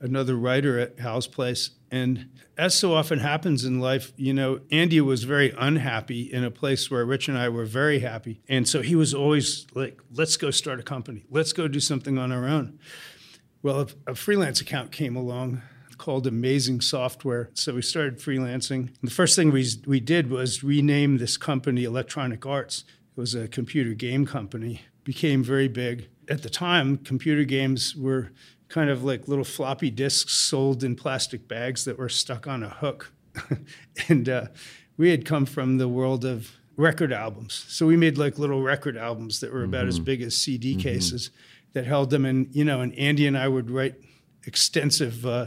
another 0.00 0.34
writer 0.34 0.78
at 0.78 0.98
Hal's 0.98 1.26
Place, 1.26 1.72
and 1.90 2.30
as 2.56 2.74
so 2.74 2.94
often 2.94 3.18
happens 3.18 3.64
in 3.64 3.80
life, 3.80 4.12
you 4.16 4.32
know, 4.32 4.60
Andy 4.70 5.00
was 5.00 5.24
very 5.24 5.52
unhappy 5.58 6.22
in 6.32 6.44
a 6.44 6.50
place 6.50 6.90
where 6.90 7.04
Rich 7.04 7.28
and 7.28 7.36
I 7.36 7.48
were 7.48 7.64
very 7.64 8.00
happy. 8.00 8.42
And 8.48 8.68
so 8.68 8.82
he 8.82 8.94
was 8.94 9.14
always 9.14 9.66
like, 9.74 10.00
let's 10.12 10.36
go 10.36 10.50
start 10.50 10.78
a 10.78 10.82
company. 10.82 11.24
Let's 11.30 11.52
go 11.52 11.68
do 11.68 11.80
something 11.80 12.18
on 12.18 12.30
our 12.32 12.46
own. 12.46 12.78
Well, 13.62 13.80
a, 14.06 14.10
a 14.12 14.14
freelance 14.14 14.60
account 14.60 14.92
came 14.92 15.16
along 15.16 15.62
called 15.98 16.26
Amazing 16.26 16.80
Software. 16.80 17.50
So 17.54 17.74
we 17.74 17.82
started 17.82 18.18
freelancing. 18.18 18.90
the 19.02 19.10
first 19.10 19.36
thing 19.36 19.52
we, 19.52 19.66
we 19.86 20.00
did 20.00 20.30
was 20.30 20.64
rename 20.64 21.18
this 21.18 21.36
company 21.36 21.84
Electronic 21.84 22.46
Arts. 22.46 22.84
It 23.16 23.20
was 23.20 23.34
a 23.34 23.48
computer 23.48 23.92
game 23.92 24.26
company, 24.26 24.82
became 25.04 25.44
very 25.44 25.68
big. 25.68 26.08
At 26.28 26.42
the 26.42 26.48
time, 26.48 26.96
computer 26.98 27.44
games 27.44 27.94
were 27.94 28.32
kind 28.70 28.88
of 28.88 29.04
like 29.04 29.28
little 29.28 29.44
floppy 29.44 29.90
disks 29.90 30.32
sold 30.32 30.82
in 30.82 30.96
plastic 30.96 31.46
bags 31.46 31.84
that 31.84 31.98
were 31.98 32.08
stuck 32.08 32.46
on 32.46 32.62
a 32.62 32.70
hook. 32.70 33.12
and 34.08 34.28
uh, 34.28 34.46
we 34.96 35.10
had 35.10 35.26
come 35.26 35.44
from 35.44 35.76
the 35.76 35.88
world 35.88 36.24
of 36.24 36.52
record 36.76 37.12
albums. 37.12 37.66
So 37.68 37.86
we 37.86 37.96
made 37.96 38.16
like 38.16 38.38
little 38.38 38.62
record 38.62 38.96
albums 38.96 39.40
that 39.40 39.52
were 39.52 39.64
about 39.64 39.82
mm-hmm. 39.82 39.88
as 39.88 39.98
big 39.98 40.22
as 40.22 40.36
CD 40.36 40.72
mm-hmm. 40.72 40.80
cases 40.80 41.30
that 41.74 41.84
held 41.84 42.10
them. 42.10 42.24
And, 42.24 42.48
you 42.54 42.64
know, 42.64 42.80
and 42.80 42.94
Andy 42.94 43.26
and 43.26 43.36
I 43.36 43.48
would 43.48 43.70
write 43.70 43.96
extensive, 44.46 45.26
uh, 45.26 45.46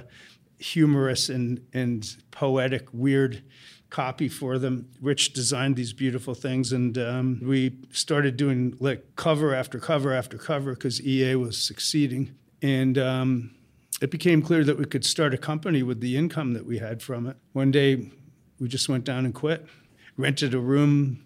humorous 0.59 1.29
and, 1.29 1.65
and 1.73 2.15
poetic, 2.31 2.87
weird 2.93 3.43
copy 3.89 4.27
for 4.27 4.57
them. 4.57 4.89
Rich 5.01 5.33
designed 5.33 5.75
these 5.75 5.93
beautiful 5.93 6.33
things, 6.33 6.73
and 6.73 6.97
um, 6.97 7.41
we 7.43 7.77
started 7.91 8.37
doing 8.37 8.75
like 8.79 9.15
cover 9.15 9.53
after 9.53 9.79
cover 9.79 10.13
after 10.13 10.37
cover 10.37 10.73
because 10.73 11.05
EA 11.05 11.35
was 11.35 11.57
succeeding. 11.57 12.35
And 12.63 12.97
um, 12.97 13.53
it 14.01 14.09
became 14.09 14.41
clear 14.41 14.63
that 14.63 14.79
we 14.79 14.85
could 14.85 15.05
start 15.05 15.33
a 15.33 15.37
company 15.37 15.83
with 15.83 15.99
the 15.99 16.17
income 16.17 16.53
that 16.53 16.65
we 16.65 16.79
had 16.79 17.03
from 17.03 17.27
it. 17.27 17.35
One 17.51 17.69
day, 17.69 18.09
we 18.59 18.67
just 18.69 18.87
went 18.87 19.03
down 19.03 19.25
and 19.25 19.35
quit, 19.35 19.67
rented 20.17 20.53
a 20.53 20.59
room, 20.59 21.25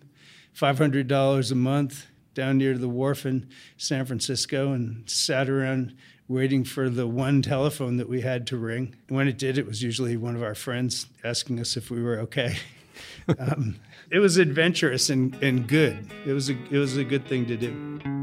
$500 0.56 1.52
a 1.52 1.56
month 1.56 2.08
down 2.34 2.58
near 2.58 2.78
the 2.78 2.90
wharf 2.90 3.26
in 3.26 3.48
San 3.78 4.06
Francisco, 4.06 4.72
and 4.72 5.08
sat 5.10 5.48
around 5.48 5.96
waiting 6.28 6.64
for 6.64 6.90
the 6.90 7.08
one 7.08 7.42
telephone 7.42 7.98
that 7.98 8.10
we 8.10 8.22
had 8.22 8.48
to 8.48 8.58
ring. 8.58 8.96
When 9.08 9.28
it 9.28 9.38
did, 9.38 9.58
it 9.58 9.66
was 9.66 9.84
usually 9.84 10.18
one 10.18 10.36
of 10.36 10.44
our 10.44 10.56
friends 10.56 11.08
asking 11.24 11.60
us 11.60 11.78
if 11.78 11.92
we 11.92 12.02
were 12.02 12.20
okay. 12.22 12.58
um, 13.40 13.80
it 14.12 14.20
was 14.20 14.38
adventurous 14.38 15.10
and, 15.10 15.36
and 15.44 15.68
good. 15.68 16.12
It 16.26 16.34
was 16.34 16.50
a 16.50 16.58
it 16.72 16.78
was 16.78 16.98
a 16.98 17.04
good 17.04 17.28
thing 17.28 17.46
to 17.48 17.58
do. 17.58 18.17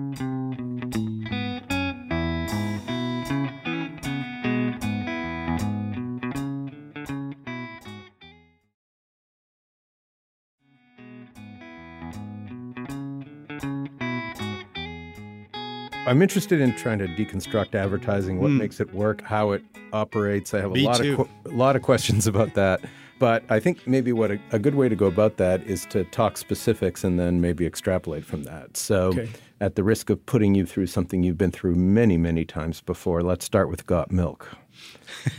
I'm 16.15 16.23
interested 16.23 16.61
in 16.61 16.77
trying 16.77 17.01
to 17.01 17.09
deconstruct 17.09 17.75
advertising, 17.75 18.39
what 18.39 18.53
mm. 18.53 18.59
makes 18.59 18.79
it 18.79 18.95
work, 18.95 19.21
how 19.23 19.51
it 19.51 19.65
operates. 19.93 20.55
I 20.55 20.61
have 20.61 20.71
a 20.71 20.75
Me 20.75 20.85
lot 20.85 20.99
too. 20.99 21.23
of 21.45 21.53
a 21.53 21.57
lot 21.57 21.75
of 21.75 21.83
questions 21.83 22.25
about 22.29 22.55
that. 22.55 22.83
But 23.19 23.43
I 23.49 23.59
think 23.59 23.85
maybe 23.85 24.13
what 24.13 24.31
a, 24.31 24.39
a, 24.53 24.61
good 24.61 24.77
way 24.77 24.89
to 24.89 24.95
go 24.95 25.07
about 25.07 25.39
that 25.39 25.65
is 25.65 25.85
to 25.87 26.05
talk 26.05 26.37
specifics 26.37 27.03
and 27.03 27.19
then 27.19 27.41
maybe 27.41 27.67
extrapolate 27.67 28.25
from 28.25 28.45
that. 28.45 28.77
So, 28.77 29.09
okay. 29.09 29.29
at 29.61 29.75
the 29.75 29.83
risk 29.83 30.09
of 30.09 30.25
putting 30.25 30.55
you 30.55 30.65
through 30.65 30.87
something 30.87 31.25
you've 31.25 31.37
been 31.37 31.51
through 31.51 31.75
many, 31.75 32.17
many 32.17 32.45
times 32.45 32.81
before, 32.81 33.21
let's 33.21 33.45
start 33.45 33.69
with 33.69 33.85
Got 33.85 34.13
Milk. 34.13 34.49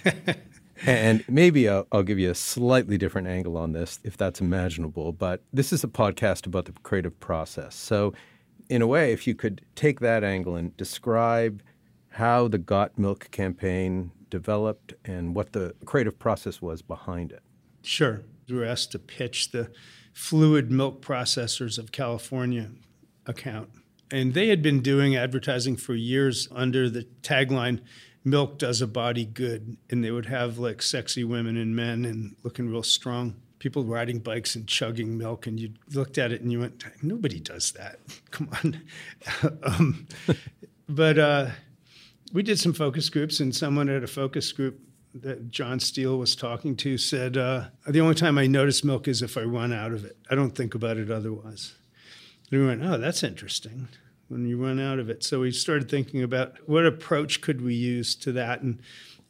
and 0.86 1.24
maybe 1.30 1.70
I'll, 1.70 1.88
I'll, 1.94 2.04
give 2.04 2.20
you 2.20 2.32
a 2.32 2.36
slightly 2.36 2.98
different 2.98 3.30
angle 3.30 3.56
on 3.56 3.72
this, 3.72 4.02
if 4.04 4.18
that's 4.18 4.42
imaginable. 4.42 5.14
But 5.14 5.42
this 5.54 5.72
is 5.72 5.86
a 5.86 5.88
podcast 5.88 6.46
about 6.46 6.66
the 6.66 6.74
creative 6.84 7.18
process. 7.22 7.76
So, 7.76 8.14
in 8.70 8.82
a 8.82 8.88
way, 8.88 9.14
if 9.14 9.28
you 9.28 9.36
could 9.36 9.62
take 9.76 10.00
that 10.00 10.24
angle 10.24 10.56
and 10.56 10.76
describe 10.78 11.62
how 12.10 12.48
the 12.48 12.58
Got 12.58 12.98
Milk 12.98 13.30
campaign 13.32 14.12
developed 14.30 14.94
and 15.04 15.36
what 15.36 15.54
the 15.54 15.76
creative 15.86 16.18
process 16.18 16.62
was 16.62 16.82
behind 16.82 17.32
it. 17.32 17.44
Sure. 17.82 18.24
We 18.50 18.56
were 18.56 18.66
asked 18.66 18.92
to 18.94 19.00
pitch 19.00 19.52
the 19.52 19.72
Fluid 20.14 20.72
Milk 20.72 21.02
Processors 21.02 21.78
of 21.78 21.92
California 21.92 22.72
account. 23.26 23.70
And 24.12 24.34
they 24.34 24.48
had 24.50 24.62
been 24.62 24.82
doing 24.82 25.16
advertising 25.16 25.76
for 25.76 25.96
years 25.96 26.48
under 26.52 26.90
the 26.90 27.08
tagline, 27.22 27.82
Milk 28.24 28.58
does 28.58 28.82
a 28.82 28.88
body 28.88 29.26
good. 29.26 29.78
And 29.90 30.04
they 30.04 30.12
would 30.12 30.28
have 30.28 30.58
like 30.58 30.82
sexy 30.82 31.24
women 31.24 31.58
and 31.58 31.76
men 31.76 32.06
and 32.06 32.36
looking 32.44 32.70
real 32.70 32.84
strong. 32.84 33.36
People 33.66 33.84
riding 33.84 34.20
bikes 34.20 34.56
and 34.56 34.68
chugging 34.68 35.18
milk. 35.18 35.48
And 35.48 35.60
you 35.60 35.72
looked 35.92 36.20
at 36.20 36.32
it 36.32 36.40
and 36.40 36.52
you 36.52 36.60
went, 36.60 36.84
nobody 37.02 37.40
does 37.40 37.72
that. 37.72 37.98
Come 38.30 38.48
on. 38.62 38.80
um, 39.64 40.08
but 40.88 41.18
uh, 41.18 41.48
we 42.32 42.44
did 42.44 42.60
some 42.60 42.74
focus 42.74 43.10
groups, 43.10 43.40
and 43.40 43.56
someone 43.56 43.90
at 43.90 44.04
a 44.04 44.08
focus 44.08 44.52
group 44.52 44.80
that 45.16 45.50
Jon 45.50 45.80
Steel 45.80 46.20
was 46.20 46.36
talking 46.36 46.76
to 46.76 47.00
said, 47.00 47.38
uh, 47.38 47.64
The 47.88 48.02
only 48.02 48.14
time 48.14 48.38
I 48.38 48.46
notice 48.46 48.84
milk 48.84 49.08
is 49.08 49.24
if 49.24 49.36
I 49.36 49.42
run 49.42 49.74
out 49.74 49.94
of 49.94 50.06
it. 50.06 50.16
I 50.30 50.36
don't 50.36 50.52
think 50.52 50.76
about 50.76 50.98
it 50.98 51.10
otherwise. 51.10 51.74
And 52.52 52.62
we 52.62 52.68
went, 52.68 52.84
Oh, 52.84 53.00
that's 53.00 53.24
interesting 53.24 53.88
when 54.28 54.46
you 54.46 54.64
run 54.64 54.80
out 54.80 55.00
of 55.00 55.10
it. 55.10 55.24
So 55.24 55.40
we 55.40 55.50
started 55.50 55.90
thinking 55.90 56.22
about 56.22 56.70
what 56.70 56.86
approach 56.86 57.42
could 57.42 57.64
we 57.64 57.74
use 57.74 58.14
to 58.18 58.32
that. 58.34 58.62
And, 58.62 58.80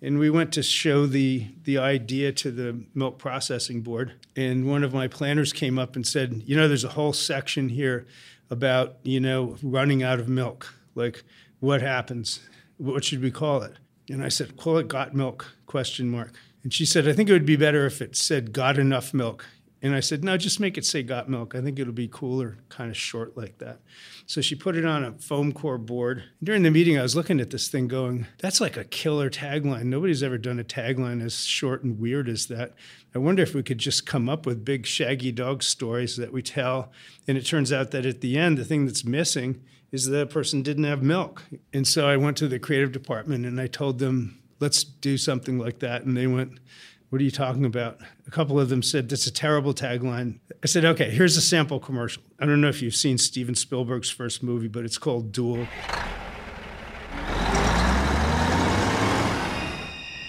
and 0.05 0.19
we 0.19 0.29
went 0.29 0.53
to 0.53 0.61
show 0.61 1.07
the, 1.07 1.47
the 1.63 1.79
idea 1.79 2.31
to 2.31 2.51
the 2.51 2.79
milk 2.93 3.17
processing 3.17 3.81
board. 3.81 4.13
And 4.35 4.67
one 4.67 4.83
of 4.83 4.93
my 4.93 5.07
planners 5.07 5.51
came 5.51 5.79
up 5.79 5.95
and 5.95 6.05
said, 6.05 6.43
You 6.45 6.55
know, 6.55 6.67
there's 6.67 6.83
a 6.83 6.89
whole 6.89 7.11
section 7.11 7.69
here 7.69 8.05
about, 8.51 8.97
you 9.01 9.19
know, 9.19 9.57
running 9.63 10.03
out 10.03 10.19
of 10.19 10.29
milk. 10.29 10.75
Like, 10.93 11.23
what 11.59 11.81
happens? 11.81 12.39
What 12.77 13.03
should 13.03 13.23
we 13.23 13.31
call 13.31 13.63
it? 13.63 13.73
And 14.07 14.23
I 14.23 14.29
said, 14.29 14.57
call 14.57 14.77
it 14.77 14.87
got 14.87 15.15
milk, 15.15 15.51
question 15.65 16.11
mark. 16.11 16.33
And 16.61 16.71
she 16.71 16.85
said, 16.85 17.07
I 17.07 17.13
think 17.13 17.27
it 17.27 17.33
would 17.33 17.43
be 17.43 17.55
better 17.55 17.87
if 17.87 17.99
it 17.99 18.15
said 18.15 18.53
got 18.53 18.77
enough 18.77 19.11
milk. 19.11 19.47
And 19.85 19.93
I 19.93 19.99
said, 19.99 20.23
no, 20.23 20.35
just 20.35 20.59
make 20.59 20.79
it 20.79 20.85
say 20.85 21.03
got 21.03 21.29
milk. 21.29 21.53
I 21.53 21.61
think 21.61 21.77
it'll 21.77 21.93
be 21.93 22.07
cooler, 22.07 22.57
kind 22.69 22.89
of 22.89 22.97
short 22.97 23.37
like 23.37 23.59
that. 23.59 23.81
So 24.25 24.41
she 24.41 24.55
put 24.55 24.75
it 24.75 24.83
on 24.83 25.03
a 25.03 25.11
foam 25.11 25.51
core 25.51 25.77
board. 25.77 26.23
During 26.43 26.63
the 26.63 26.71
meeting, 26.71 26.97
I 26.97 27.03
was 27.03 27.15
looking 27.15 27.39
at 27.39 27.51
this 27.51 27.67
thing 27.67 27.87
going, 27.87 28.25
that's 28.39 28.59
like 28.59 28.77
a 28.77 28.83
killer 28.83 29.29
tagline. 29.29 29.83
Nobody's 29.83 30.23
ever 30.23 30.39
done 30.39 30.59
a 30.59 30.63
tagline 30.63 31.23
as 31.23 31.45
short 31.45 31.83
and 31.83 31.99
weird 31.99 32.27
as 32.27 32.47
that. 32.47 32.73
I 33.13 33.19
wonder 33.19 33.43
if 33.43 33.53
we 33.53 33.61
could 33.61 33.77
just 33.77 34.07
come 34.07 34.27
up 34.27 34.47
with 34.47 34.65
big 34.65 34.87
shaggy 34.87 35.31
dog 35.31 35.61
stories 35.61 36.17
that 36.17 36.33
we 36.33 36.41
tell. 36.41 36.91
And 37.27 37.37
it 37.37 37.45
turns 37.45 37.71
out 37.71 37.91
that 37.91 38.07
at 38.07 38.21
the 38.21 38.39
end, 38.39 38.57
the 38.57 38.65
thing 38.65 38.87
that's 38.87 39.05
missing 39.05 39.61
is 39.91 40.07
that 40.07 40.31
person 40.31 40.63
didn't 40.63 40.85
have 40.85 41.03
milk. 41.03 41.43
And 41.71 41.87
so 41.87 42.07
I 42.07 42.17
went 42.17 42.37
to 42.37 42.47
the 42.47 42.57
creative 42.57 42.91
department 42.91 43.45
and 43.45 43.61
I 43.61 43.67
told 43.67 43.99
them, 43.99 44.41
let's 44.59 44.83
do 44.83 45.15
something 45.15 45.59
like 45.59 45.77
that. 45.77 46.05
And 46.05 46.17
they 46.17 46.25
went, 46.25 46.59
what 47.09 47.21
are 47.21 47.23
you 47.23 47.31
talking 47.31 47.65
about? 47.65 47.99
A 48.27 48.31
couple 48.31 48.59
of 48.59 48.69
them 48.69 48.81
said, 48.81 49.09
That's 49.09 49.27
a 49.27 49.31
terrible 49.31 49.73
tagline. 49.73 50.39
I 50.63 50.67
said, 50.67 50.85
Okay, 50.85 51.09
here's 51.09 51.37
a 51.37 51.41
sample 51.41 51.79
commercial. 51.79 52.23
I 52.39 52.45
don't 52.45 52.61
know 52.61 52.69
if 52.69 52.81
you've 52.81 52.95
seen 52.95 53.17
Steven 53.17 53.55
Spielberg's 53.55 54.09
first 54.09 54.41
movie, 54.43 54.67
but 54.67 54.85
it's 54.85 54.97
called 54.97 55.31
Duel. 55.31 55.67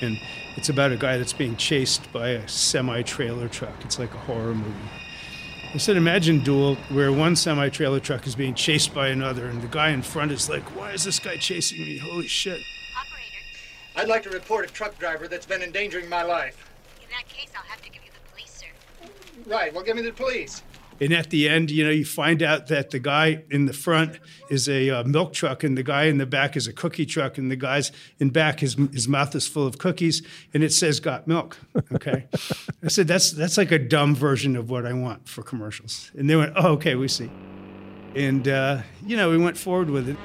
And 0.03 0.21
it's 0.57 0.69
about 0.69 0.93
a 0.93 0.97
guy 0.97 1.17
that's 1.17 1.33
being 1.33 1.57
chased 1.57 2.13
by 2.13 2.31
a 2.31 2.49
semi 2.49 3.03
trailer 3.03 3.49
truck. 3.49 3.85
It's 3.85 3.99
like 3.99 4.13
a 4.13 4.19
horror 4.19 4.55
movie. 4.55 4.75
I 5.75 5.79
said, 5.79 5.97
imagine 5.97 6.41
Duel, 6.41 6.77
where 6.91 7.13
one 7.13 7.37
semi 7.37 7.69
trailer 7.71 8.01
truck 8.01 8.27
is 8.27 8.35
being 8.35 8.55
chased 8.55 8.95
by 8.95 9.09
another, 9.09 9.47
and 9.47 9.61
the 9.61 9.69
guy 9.69 9.91
in 9.91 10.03
front 10.03 10.33
is 10.33 10.49
like, 10.49 10.63
Why 10.77 10.93
is 10.93 11.05
this 11.05 11.19
guy 11.19 11.37
chasing 11.37 11.81
me? 11.81 11.97
Holy 11.99 12.29
shit. 12.29 12.63
I'd 13.97 14.09
like 14.09 14.23
to 14.25 14.31
report 14.31 14.69
a 14.69 14.73
truck 14.73 14.99
driver 14.99 15.27
that's 15.27 15.47
been 15.47 15.63
endangering 15.63 16.09
my 16.09 16.23
life. 16.23 16.71
In 17.03 17.09
that 17.11 17.27
case, 17.29 17.49
I'll 17.57 17.65
have 17.65 17.81
to 17.81 17.91
give 17.91 18.05
you 18.05 18.11
the 18.13 18.31
police, 18.31 18.53
sir. 18.53 19.11
Right, 19.47 19.73
well, 19.73 19.83
give 19.83 19.97
me 19.97 20.03
the 20.03 20.13
police. 20.13 20.63
And 21.01 21.13
at 21.13 21.31
the 21.31 21.49
end, 21.49 21.71
you 21.71 21.85
know, 21.85 21.91
you 21.91 22.05
find 22.05 22.43
out 22.43 22.69
that 22.69 22.91
the 22.91 22.99
guy 22.99 23.45
in 23.51 23.67
the 23.67 23.73
front 23.73 24.19
is 24.51 24.69
a 24.69 24.91
uh, 24.91 25.05
milk 25.05 25.33
truck, 25.33 25.63
and 25.63 25.77
the 25.77 25.83
guy 25.83 26.05
in 26.05 26.19
the 26.19 26.27
back 26.27 26.57
is 26.57 26.67
a 26.67 26.73
cookie 26.73 27.07
truck, 27.07 27.39
and 27.39 27.51
the 27.51 27.57
guy's 27.57 27.93
in 28.19 28.31
back, 28.31 28.61
his, 28.61 28.75
his 28.93 29.07
mouth 29.07 29.35
is 29.35 29.47
full 29.47 29.67
of 29.67 29.79
cookies, 29.79 30.23
and 30.55 30.63
it 30.63 30.73
says 30.73 31.01
"Got 31.01 31.27
Milk." 31.27 31.59
Okay, 31.93 32.27
I 32.83 32.89
said 32.89 33.09
that's 33.09 33.33
that's 33.33 33.59
like 33.59 33.73
a 33.73 33.79
dumb 33.79 34.15
version 34.15 34.57
of 34.57 34.71
what 34.71 34.87
I 34.87 34.95
want 34.95 35.29
for 35.29 35.43
commercials, 35.43 36.11
and 36.17 36.31
they 36.31 36.37
went, 36.37 36.55
"Oh, 36.57 36.73
okay, 36.73 36.95
we 36.95 37.09
see." 37.09 37.31
And 38.15 38.49
uh, 38.49 38.81
you 39.05 39.19
know, 39.19 39.29
we 39.29 39.37
went 39.37 39.59
forward 39.59 39.91
with 39.91 40.09
it. 40.09 40.17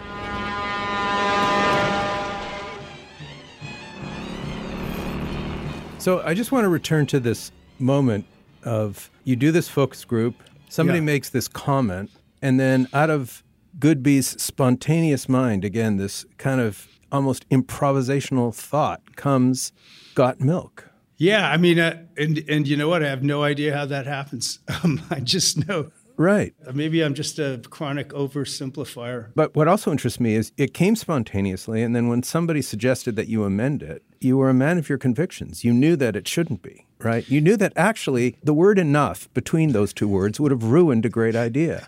So 6.02 6.20
I 6.26 6.34
just 6.34 6.52
want 6.52 6.64
to 6.66 6.70
return 6.70 7.06
to 7.08 7.20
this 7.20 7.52
moment 7.78 8.26
of 8.64 9.12
you 9.24 9.36
do 9.36 9.52
this 9.52 9.68
focus 9.70 10.04
group, 10.04 10.34
somebody 10.68 10.98
Yeah. 10.98 11.06
makes 11.06 11.30
this 11.30 11.48
comment, 11.48 12.10
and 12.42 12.60
then 12.60 12.88
out 12.92 13.12
of 13.12 13.44
Goodby's 13.80 14.28
spontaneous 14.42 15.30
mind, 15.30 15.64
again, 15.64 15.98
this 15.98 16.26
kind 16.40 16.60
of 16.60 16.88
almost 17.12 17.48
improvisational 17.50 18.52
thought 18.54 19.16
comes 19.16 19.72
got 20.16 20.42
milk. 20.42 20.90
Yeah, 21.18 21.48
I 21.52 21.58
mean, 21.58 21.78
uh, 21.80 22.02
and 22.18 22.44
and 22.50 22.68
you 22.68 22.76
know 22.76 22.90
what? 22.90 23.04
I 23.04 23.08
have 23.10 23.22
no 23.24 23.44
idea 23.44 23.78
how 23.78 23.86
that 23.86 24.08
happens. 24.08 24.58
Um, 24.84 25.02
I 25.12 25.20
just 25.20 25.68
know. 25.68 25.92
Right. 26.17 26.54
Uh, 26.65 26.71
Maybe 26.74 27.02
I'm 27.02 27.13
just 27.13 27.39
a 27.39 27.62
chronic 27.69 28.10
oversimplifier. 28.10 29.32
But 29.36 29.56
what 29.56 29.67
also 29.67 29.91
interests 29.91 30.19
me 30.19 30.36
is 30.36 30.52
it 30.58 30.74
came 30.74 30.95
spontaneously, 30.95 31.82
and 31.84 31.95
then 31.95 32.08
when 32.08 32.24
somebody 32.24 32.62
suggested 32.62 33.15
that 33.15 33.28
you 33.28 33.43
amend 33.43 33.84
it, 33.84 34.04
you 34.19 34.38
were 34.38 34.50
a 34.50 34.54
man 34.54 34.78
of 34.78 34.89
your 34.89 34.97
convictions. 34.97 35.63
You 35.63 35.74
knew 35.74 35.95
that 35.95 36.15
it 36.15 36.28
shouldn't 36.28 36.62
be, 36.62 36.86
right? 37.00 37.28
You 37.30 37.41
knew 37.41 37.58
that 37.58 37.74
actually 37.76 38.38
the 38.43 38.54
word 38.54 38.78
enough 38.78 39.32
between 39.34 39.71
those 39.71 39.93
two 39.93 40.08
words 40.08 40.39
would 40.39 40.52
have 40.52 40.63
ruined 40.63 41.06
a 41.06 41.10
great 41.10 41.36
idea. 41.36 41.88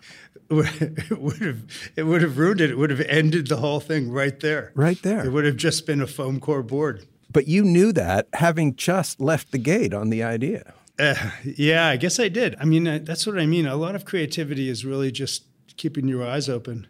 it 0.49 1.11
would 1.19 1.37
have 1.41 1.91
it 1.95 2.03
would 2.03 2.21
have 2.21 2.37
ruined 2.37 2.61
it. 2.61 2.71
It 2.71 2.77
would 2.77 2.89
have 2.89 3.01
ended 3.01 3.47
the 3.47 3.57
whole 3.57 3.79
thing 3.79 4.09
right 4.11 4.39
there. 4.39 4.71
Right 4.75 5.01
there. 5.03 5.25
It 5.25 5.31
would 5.31 5.45
have 5.45 5.57
just 5.57 5.85
been 5.85 6.01
a 6.01 6.07
foam 6.07 6.39
core 6.39 6.63
board. 6.63 7.05
But 7.31 7.47
you 7.47 7.63
knew 7.63 7.91
that 7.93 8.27
having 8.33 8.75
just 8.75 9.19
left 9.19 9.51
the 9.51 9.57
gate 9.57 9.93
on 9.93 10.09
the 10.09 10.21
idea. 10.23 10.73
Uh, 10.99 11.15
yeah, 11.43 11.87
I 11.87 11.97
guess 11.97 12.19
I 12.19 12.29
did. 12.29 12.55
I 12.59 12.65
mean, 12.65 13.03
that's 13.03 13.25
what 13.25 13.39
I 13.39 13.45
mean. 13.45 13.65
A 13.65 13.75
lot 13.75 13.95
of 13.95 14.05
creativity 14.05 14.69
is 14.69 14.85
really 14.85 15.11
just 15.11 15.43
keeping 15.75 16.07
your 16.07 16.25
eyes 16.25 16.47
open 16.47 16.87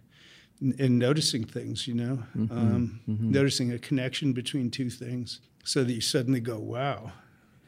and, 0.59 0.77
and 0.79 0.99
noticing 0.99 1.45
things. 1.45 1.87
You 1.87 1.93
know, 1.93 2.23
um, 2.35 2.99
noticing 3.07 3.71
a 3.71 3.79
connection 3.79 4.33
between 4.33 4.69
two 4.71 4.89
things, 4.89 5.39
so 5.63 5.83
that 5.83 5.93
you 5.93 6.01
suddenly 6.01 6.41
go, 6.41 6.59
"Wow, 6.59 7.13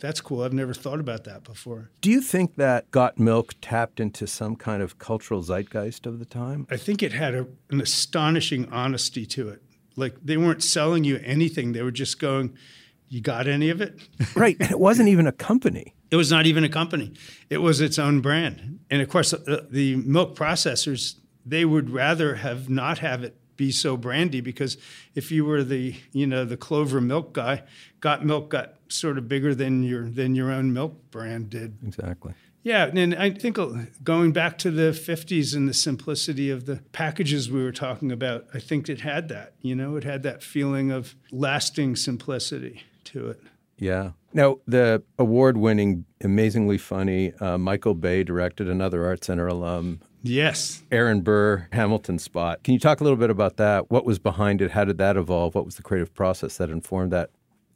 that's 0.01 0.19
cool. 0.19 0.43
I've 0.43 0.53
never 0.53 0.73
thought 0.73 0.99
about 0.99 1.23
that 1.23 1.45
before." 1.45 1.89
Do 2.01 2.11
you 2.11 2.19
think 2.19 2.55
that 2.55 2.91
Got 2.91 3.17
Milk 3.17 3.55
tapped 3.61 4.01
into 4.01 4.27
some 4.27 4.57
kind 4.57 4.81
of 4.83 4.99
cultural 4.99 5.41
zeitgeist 5.41 6.05
of 6.05 6.19
the 6.19 6.25
time? 6.25 6.67
I 6.69 6.75
think 6.75 7.01
it 7.01 7.13
had 7.13 7.33
a, 7.33 7.47
an 7.69 7.79
astonishing 7.79 8.69
honesty 8.73 9.25
to 9.27 9.47
it. 9.49 9.61
Like 9.95 10.17
they 10.21 10.35
weren't 10.35 10.63
selling 10.63 11.05
you 11.05 11.21
anything; 11.23 11.71
they 11.71 11.81
were 11.81 11.91
just 11.91 12.19
going, 12.19 12.57
"You 13.15 13.21
got 13.21 13.47
any 13.47 13.69
of 13.69 13.79
it?" 13.79 13.97
right. 14.35 14.57
And 14.59 14.69
it 14.69 14.79
wasn't 14.79 15.07
even 15.07 15.25
a 15.25 15.31
company. 15.31 15.95
It 16.11 16.17
was 16.17 16.29
not 16.29 16.45
even 16.45 16.65
a 16.65 16.69
company. 16.69 17.13
It 17.49 17.59
was 17.59 17.79
its 17.79 17.97
own 17.97 18.19
brand. 18.19 18.79
And 18.89 19.01
of 19.01 19.07
course, 19.07 19.31
the, 19.31 19.67
the 19.71 19.95
milk 19.95 20.35
processors, 20.35 21.15
they 21.45 21.63
would 21.63 21.89
rather 21.89 22.35
have 22.35 22.69
not 22.69 22.99
have 22.99 23.23
it 23.23 23.37
be 23.55 23.71
so 23.71 23.95
brandy 23.95 24.41
because 24.41 24.77
if 25.15 25.31
you 25.31 25.45
were 25.45 25.63
the, 25.63 25.95
you 26.11 26.27
know, 26.27 26.43
the 26.43 26.57
Clover 26.57 26.99
milk 26.99 27.31
guy, 27.31 27.63
got 28.01 28.25
milk 28.25 28.49
got 28.49 28.73
sort 28.89 29.17
of 29.17 29.29
bigger 29.29 29.55
than 29.55 29.81
your 29.81 30.09
than 30.09 30.35
your 30.35 30.51
own 30.51 30.73
milk 30.73 31.09
brand 31.09 31.49
did. 31.49 31.77
Exactly. 31.87 32.33
Yeah, 32.63 32.87
and 32.87 33.13
I 33.13 33.29
think 33.29 33.59
uh, 33.59 33.67
going 34.03 34.31
back 34.31 34.57
to 34.59 34.71
the 34.71 34.89
50s 34.89 35.55
and 35.55 35.69
the 35.69 35.73
simplicity 35.73 36.49
of 36.49 36.65
the 36.65 36.77
packages 36.93 37.49
we 37.49 37.63
were 37.63 37.71
talking 37.71 38.11
about, 38.11 38.47
I 38.55 38.59
think 38.59 38.89
it 38.89 39.01
had 39.01 39.29
that, 39.29 39.53
you 39.61 39.75
know, 39.75 39.97
it 39.97 40.03
had 40.03 40.23
that 40.23 40.41
feeling 40.41 40.89
of 40.89 41.13
lasting 41.31 41.95
simplicity 41.95 42.81
to 43.15 43.29
it. 43.29 43.41
Yeah. 43.77 44.11
Now, 44.33 44.57
the 44.67 45.03
award 45.17 45.57
winning, 45.57 46.05
amazingly 46.21 46.77
funny 46.77 47.33
uh, 47.35 47.57
Michael 47.57 47.93
Bay 47.95 48.23
directed 48.23 48.69
another 48.69 49.05
Art 49.05 49.23
Center 49.23 49.47
alum, 49.47 50.01
Yes. 50.27 50.81
Aaron 50.91 51.21
Burr, 51.21 51.67
Hamilton 51.71 52.17
Spot. 52.17 52.61
Can 52.63 52.73
you 52.73 52.79
talk 52.79 52.99
a 52.99 53.03
little 53.03 53.17
bit 53.17 53.29
about 53.29 53.57
that? 53.57 53.91
What 53.91 54.05
was 54.05 54.17
behind 54.17 54.59
it? 54.59 54.71
How 54.71 54.83
did 54.83 54.97
that 54.97 55.17
evolve? 55.17 55.53
What 55.53 55.65
was 55.65 55.75
the 55.75 55.83
creative 55.83 56.13
process 56.15 56.57
that 56.57 56.71
informed 56.71 57.11
that? 57.13 57.29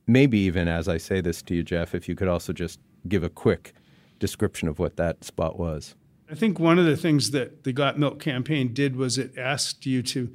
Maybe 0.07 0.39
even 0.39 0.67
as 0.67 0.87
I 0.87 0.97
say 0.97 1.21
this 1.21 1.43
to 1.43 1.53
you, 1.55 1.61
Jeff, 1.61 1.93
if 1.93 2.09
you 2.09 2.15
could 2.15 2.27
also 2.27 2.51
just 2.51 2.79
give 3.07 3.23
a 3.23 3.29
quick 3.29 3.73
description 4.17 4.67
of 4.67 4.79
what 4.79 4.97
that 4.97 5.23
spot 5.23 5.59
was. 5.59 5.93
I 6.31 6.33
think 6.33 6.59
one 6.59 6.79
of 6.79 6.85
the 6.85 6.97
things 6.97 7.31
that 7.31 7.63
the 7.63 7.71
Got 7.71 7.99
Milk 7.99 8.19
campaign 8.19 8.73
did 8.73 8.95
was 8.95 9.19
it 9.19 9.37
asked 9.37 9.85
you 9.85 10.01
to, 10.03 10.33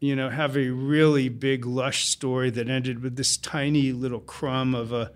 you 0.00 0.16
know, 0.16 0.30
have 0.30 0.56
a 0.56 0.70
really 0.70 1.28
big, 1.28 1.66
lush 1.66 2.06
story 2.06 2.50
that 2.50 2.68
ended 2.68 3.02
with 3.02 3.16
this 3.16 3.36
tiny 3.36 3.92
little 3.92 4.20
crumb 4.20 4.74
of 4.74 4.92
a 4.92 5.12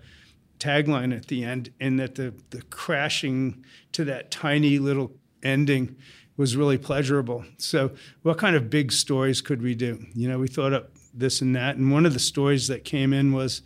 tagline 0.59 1.15
at 1.15 1.27
the 1.27 1.43
end, 1.43 1.71
and 1.79 1.99
that 1.99 2.15
the, 2.15 2.33
the 2.51 2.61
crashing 2.63 3.65
to 3.91 4.05
that 4.05 4.31
tiny 4.31 4.79
little 4.79 5.11
ending 5.43 5.95
was 6.37 6.55
really 6.55 6.77
pleasurable. 6.77 7.45
So, 7.57 7.91
what 8.21 8.37
kind 8.37 8.55
of 8.55 8.69
big 8.69 8.91
stories 8.91 9.41
could 9.41 9.61
we 9.61 9.75
do? 9.75 10.05
You 10.13 10.29
know, 10.29 10.39
we 10.39 10.47
thought 10.47 10.73
up 10.73 10.91
this 11.13 11.41
and 11.41 11.55
that, 11.55 11.77
and 11.77 11.91
one 11.91 12.05
of 12.05 12.13
the 12.13 12.19
stories 12.19 12.67
that 12.67 12.83
came 12.83 13.13
in 13.13 13.33
was 13.33 13.61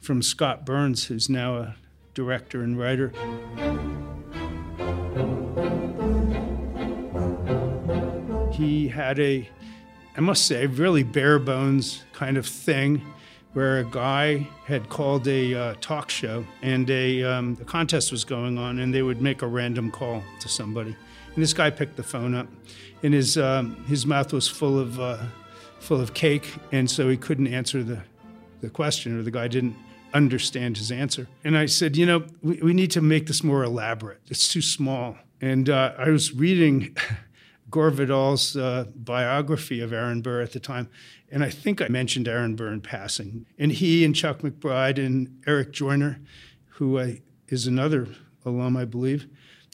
from 0.00 0.22
Scott 0.22 0.64
Burns, 0.64 1.06
who's 1.06 1.28
now 1.28 1.56
a 1.56 1.76
director 2.14 2.62
and 2.62 2.78
writer. 2.78 3.12
He 8.52 8.88
had 8.88 9.18
a, 9.18 9.48
I 10.16 10.20
must 10.20 10.46
say, 10.46 10.66
really 10.66 11.02
bare 11.02 11.38
bones 11.38 12.04
kind 12.12 12.36
of 12.36 12.46
thing 12.46 13.02
where 13.52 13.78
a 13.78 13.84
guy 13.84 14.48
had 14.64 14.88
called 14.88 15.26
a 15.28 15.54
uh, 15.54 15.74
talk 15.80 16.10
show 16.10 16.44
and 16.62 16.88
a, 16.90 17.22
um, 17.22 17.56
a 17.60 17.64
contest 17.64 18.12
was 18.12 18.24
going 18.24 18.58
on, 18.58 18.78
and 18.78 18.92
they 18.92 19.02
would 19.02 19.20
make 19.20 19.42
a 19.42 19.46
random 19.46 19.90
call 19.90 20.22
to 20.40 20.48
somebody. 20.48 20.94
And 21.34 21.42
this 21.42 21.52
guy 21.52 21.70
picked 21.70 21.96
the 21.96 22.02
phone 22.02 22.34
up, 22.34 22.46
and 23.02 23.12
his 23.12 23.36
um, 23.36 23.76
his 23.86 24.06
mouth 24.06 24.32
was 24.32 24.46
full 24.46 24.78
of 24.78 25.00
uh, 25.00 25.18
full 25.80 26.00
of 26.00 26.14
cake, 26.14 26.54
and 26.70 26.88
so 26.88 27.08
he 27.08 27.16
couldn't 27.16 27.48
answer 27.48 27.82
the 27.82 28.00
the 28.60 28.70
question, 28.70 29.18
or 29.18 29.22
the 29.22 29.32
guy 29.32 29.48
didn't 29.48 29.76
understand 30.14 30.76
his 30.76 30.92
answer. 30.92 31.26
And 31.42 31.58
I 31.58 31.66
said, 31.66 31.96
you 31.96 32.06
know, 32.06 32.24
we, 32.40 32.60
we 32.62 32.72
need 32.72 32.92
to 32.92 33.00
make 33.00 33.26
this 33.26 33.42
more 33.42 33.64
elaborate. 33.64 34.20
It's 34.28 34.48
too 34.48 34.62
small. 34.62 35.18
And 35.40 35.68
uh, 35.68 35.92
I 35.98 36.08
was 36.08 36.32
reading 36.32 36.96
Gore 37.74 37.90
Vidal's 37.90 38.56
uh, 38.56 38.84
biography 38.94 39.80
of 39.80 39.92
Aaron 39.92 40.22
Burr 40.22 40.40
at 40.40 40.52
the 40.52 40.60
time, 40.60 40.88
and 41.28 41.42
I 41.42 41.50
think 41.50 41.82
I 41.82 41.88
mentioned 41.88 42.28
Aaron 42.28 42.54
Burr 42.54 42.72
in 42.72 42.80
passing. 42.80 43.46
And 43.58 43.72
he 43.72 44.04
and 44.04 44.14
Chuck 44.14 44.42
McBride 44.42 45.04
and 45.04 45.42
Eric 45.44 45.72
Joyner, 45.72 46.20
who 46.68 47.00
I, 47.00 47.22
is 47.48 47.66
another 47.66 48.06
alum, 48.44 48.76
I 48.76 48.84
believe, 48.84 49.26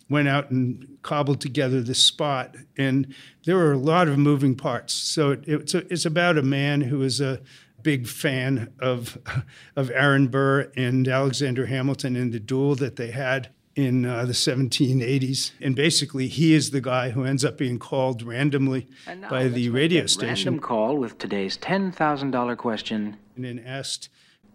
went 0.08 0.28
out 0.28 0.50
and 0.50 0.96
cobbled 1.02 1.42
together 1.42 1.82
this 1.82 2.02
spot. 2.02 2.56
And 2.78 3.14
there 3.44 3.56
were 3.56 3.72
a 3.72 3.78
lot 3.78 4.08
of 4.08 4.16
moving 4.16 4.54
parts. 4.54 4.94
So 4.94 5.32
it, 5.32 5.44
it's, 5.46 5.74
a, 5.74 5.92
it's 5.92 6.06
about 6.06 6.38
a 6.38 6.42
man 6.42 6.80
who 6.80 7.02
is 7.02 7.20
a 7.20 7.42
big 7.82 8.06
fan 8.06 8.72
of, 8.78 9.18
of 9.76 9.90
Aaron 9.90 10.28
Burr 10.28 10.72
and 10.74 11.06
Alexander 11.06 11.66
Hamilton 11.66 12.16
and 12.16 12.32
the 12.32 12.40
duel 12.40 12.76
that 12.76 12.96
they 12.96 13.10
had 13.10 13.50
in 13.80 14.04
uh, 14.04 14.24
the 14.24 14.32
1780s. 14.32 15.52
And 15.60 15.74
basically, 15.74 16.28
he 16.28 16.54
is 16.54 16.70
the 16.70 16.80
guy 16.80 17.10
who 17.10 17.24
ends 17.24 17.44
up 17.44 17.56
being 17.56 17.78
called 17.78 18.22
randomly 18.22 18.88
by 19.28 19.48
the 19.48 19.70
radio 19.70 20.06
station. 20.06 20.54
Random 20.54 20.60
call 20.60 20.96
with 20.96 21.18
today's 21.18 21.56
$10,000 21.58 22.56
question. 22.56 23.16
And 23.36 23.44
then 23.44 23.58
asked, 23.58 24.08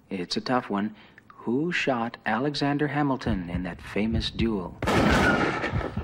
It's 0.09 0.37
a 0.37 0.41
tough 0.41 0.69
one. 0.69 0.95
Who 1.27 1.71
shot 1.71 2.17
Alexander 2.25 2.87
Hamilton 2.87 3.49
in 3.51 3.63
that 3.63 3.81
famous 3.81 4.31
duel? 4.31 4.77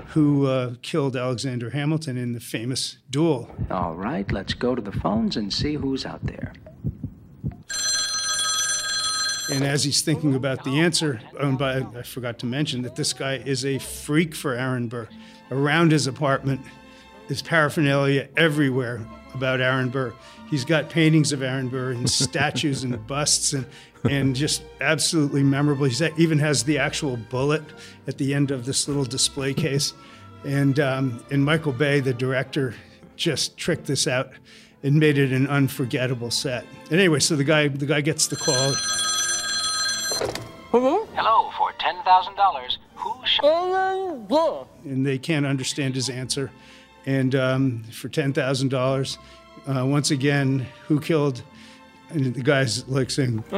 Who 0.08 0.46
uh, 0.46 0.74
killed 0.82 1.16
Alexander 1.16 1.70
Hamilton 1.70 2.16
in 2.16 2.32
the 2.32 2.40
famous 2.40 2.98
duel? 3.10 3.50
All 3.70 3.94
right, 3.96 4.30
let's 4.30 4.54
go 4.54 4.74
to 4.74 4.82
the 4.82 4.92
phones 4.92 5.36
and 5.36 5.52
see 5.52 5.74
who's 5.74 6.06
out 6.06 6.24
there. 6.24 6.52
And 9.52 9.64
as 9.64 9.84
he's 9.84 10.00
thinking 10.00 10.34
about 10.34 10.64
the 10.64 10.80
answer, 10.80 11.20
owned 11.38 11.58
by, 11.58 11.80
I 11.80 12.02
forgot 12.02 12.38
to 12.38 12.46
mention 12.46 12.80
that 12.82 12.96
this 12.96 13.12
guy 13.12 13.34
is 13.36 13.66
a 13.66 13.78
freak 13.78 14.34
for 14.34 14.54
Aaron 14.54 14.88
Burr. 14.88 15.08
Around 15.50 15.92
his 15.92 16.06
apartment, 16.06 16.62
there's 17.28 17.42
paraphernalia 17.42 18.28
everywhere 18.36 19.06
about 19.34 19.60
Aaron 19.60 19.90
Burr. 19.90 20.14
He's 20.48 20.64
got 20.64 20.88
paintings 20.88 21.32
of 21.32 21.42
Aaron 21.42 21.68
Burr 21.68 21.92
and 21.92 22.08
statues 22.08 22.82
and 22.82 23.06
busts 23.06 23.52
and, 23.52 23.66
and 24.08 24.34
just 24.34 24.62
absolutely 24.80 25.42
memorable. 25.42 25.84
He 25.84 26.10
even 26.16 26.38
has 26.38 26.64
the 26.64 26.78
actual 26.78 27.18
bullet 27.18 27.62
at 28.06 28.16
the 28.16 28.32
end 28.32 28.50
of 28.50 28.64
this 28.64 28.88
little 28.88 29.04
display 29.04 29.52
case. 29.52 29.92
And, 30.44 30.80
um, 30.80 31.22
and 31.30 31.44
Michael 31.44 31.72
Bay, 31.72 32.00
the 32.00 32.14
director, 32.14 32.74
just 33.16 33.58
tricked 33.58 33.84
this 33.84 34.06
out 34.06 34.30
and 34.82 34.98
made 34.98 35.18
it 35.18 35.30
an 35.30 35.46
unforgettable 35.46 36.30
set. 36.30 36.64
And 36.90 36.98
anyway, 36.98 37.20
so 37.20 37.36
the 37.36 37.44
guy, 37.44 37.68
the 37.68 37.86
guy 37.86 38.00
gets 38.00 38.26
the 38.26 38.36
call. 38.36 38.72
Hello? 40.70 41.06
Hello, 41.14 41.50
for 41.58 41.72
$10,000. 41.72 42.76
Who 42.96 43.12
shot? 43.26 43.44
And 44.84 45.04
they 45.06 45.18
can't 45.18 45.44
understand 45.46 45.94
his 45.94 46.08
answer. 46.08 46.50
And 47.06 47.34
um, 47.34 47.84
for 47.92 48.08
$10,000, 48.08 49.18
uh, 49.66 49.86
once 49.86 50.10
again, 50.10 50.66
who 50.86 51.00
killed? 51.00 51.42
And 52.10 52.34
the 52.34 52.42
guy's 52.42 52.86
like 52.88 53.10
saying, 53.10 53.42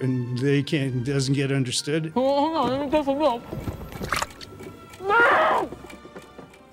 and 0.00 0.38
they 0.38 0.62
can't, 0.62 1.04
doesn't 1.04 1.34
get 1.34 1.52
understood. 1.52 2.12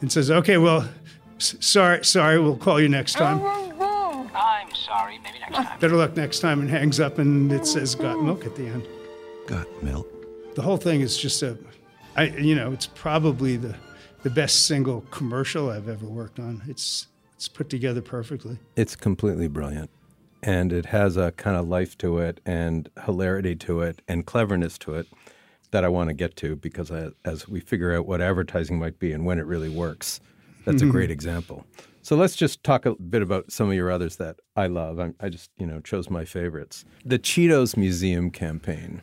And 0.01 0.11
says, 0.11 0.31
okay, 0.31 0.57
well, 0.57 0.87
s- 1.37 1.55
sorry, 1.59 2.03
sorry, 2.05 2.39
we'll 2.39 2.57
call 2.57 2.79
you 2.81 2.89
next 2.89 3.13
time. 3.13 3.39
I'm 4.81 4.97
sorry, 4.97 5.19
maybe 5.19 5.39
next 5.39 5.55
time. 5.55 5.79
Better 5.79 5.95
luck 5.95 6.15
next 6.15 6.39
time, 6.39 6.59
and 6.59 6.69
hangs 6.69 6.99
up, 6.99 7.19
and 7.19 7.51
it 7.51 7.67
says 7.67 7.95
"got 7.95 8.21
milk" 8.21 8.45
at 8.45 8.55
the 8.55 8.67
end. 8.67 8.87
Got 9.47 9.83
milk. 9.83 10.07
The 10.55 10.61
whole 10.61 10.77
thing 10.77 11.01
is 11.01 11.17
just 11.17 11.41
a, 11.43 11.57
I 12.15 12.27
you 12.29 12.55
know, 12.55 12.71
it's 12.71 12.87
probably 12.87 13.57
the 13.57 13.75
the 14.23 14.29
best 14.29 14.65
single 14.65 15.01
commercial 15.11 15.69
I've 15.69 15.87
ever 15.87 16.05
worked 16.05 16.39
on. 16.39 16.63
It's 16.67 17.07
it's 17.35 17.47
put 17.47 17.69
together 17.69 18.01
perfectly. 18.01 18.57
It's 18.75 18.95
completely 18.95 19.47
brilliant. 19.47 19.89
And 20.43 20.73
it 20.73 20.87
has 20.87 21.17
a 21.17 21.31
kind 21.33 21.55
of 21.55 21.67
life 21.67 21.95
to 21.99 22.17
it 22.17 22.39
and 22.45 22.89
hilarity 23.05 23.55
to 23.57 23.81
it 23.81 24.01
and 24.07 24.25
cleverness 24.25 24.79
to 24.79 24.95
it 24.95 25.07
that 25.69 25.85
I 25.85 25.87
want 25.87 26.09
to 26.09 26.15
get 26.15 26.35
to 26.37 26.55
because 26.55 26.91
I, 26.91 27.09
as 27.23 27.47
we 27.47 27.59
figure 27.59 27.95
out 27.95 28.07
what 28.07 28.21
advertising 28.21 28.79
might 28.79 28.97
be 28.97 29.11
and 29.11 29.23
when 29.23 29.37
it 29.37 29.45
really 29.45 29.69
works, 29.69 30.19
that's 30.65 30.81
a 30.81 30.85
hmm. 30.85 30.91
great 30.91 31.11
example. 31.11 31.65
So 32.03 32.15
let's 32.15 32.35
just 32.35 32.63
talk 32.63 32.85
a 32.85 32.95
bit 32.95 33.21
about 33.21 33.51
some 33.51 33.69
of 33.69 33.75
your 33.75 33.91
others 33.91 34.17
that 34.17 34.37
I 34.55 34.67
love. 34.67 34.99
I, 34.99 35.13
I 35.19 35.29
just, 35.29 35.51
you 35.57 35.65
know, 35.65 35.79
chose 35.81 36.09
my 36.09 36.25
favorites. 36.25 36.83
The 37.05 37.19
Cheetos 37.19 37.77
Museum 37.77 38.31
campaign, 38.31 39.01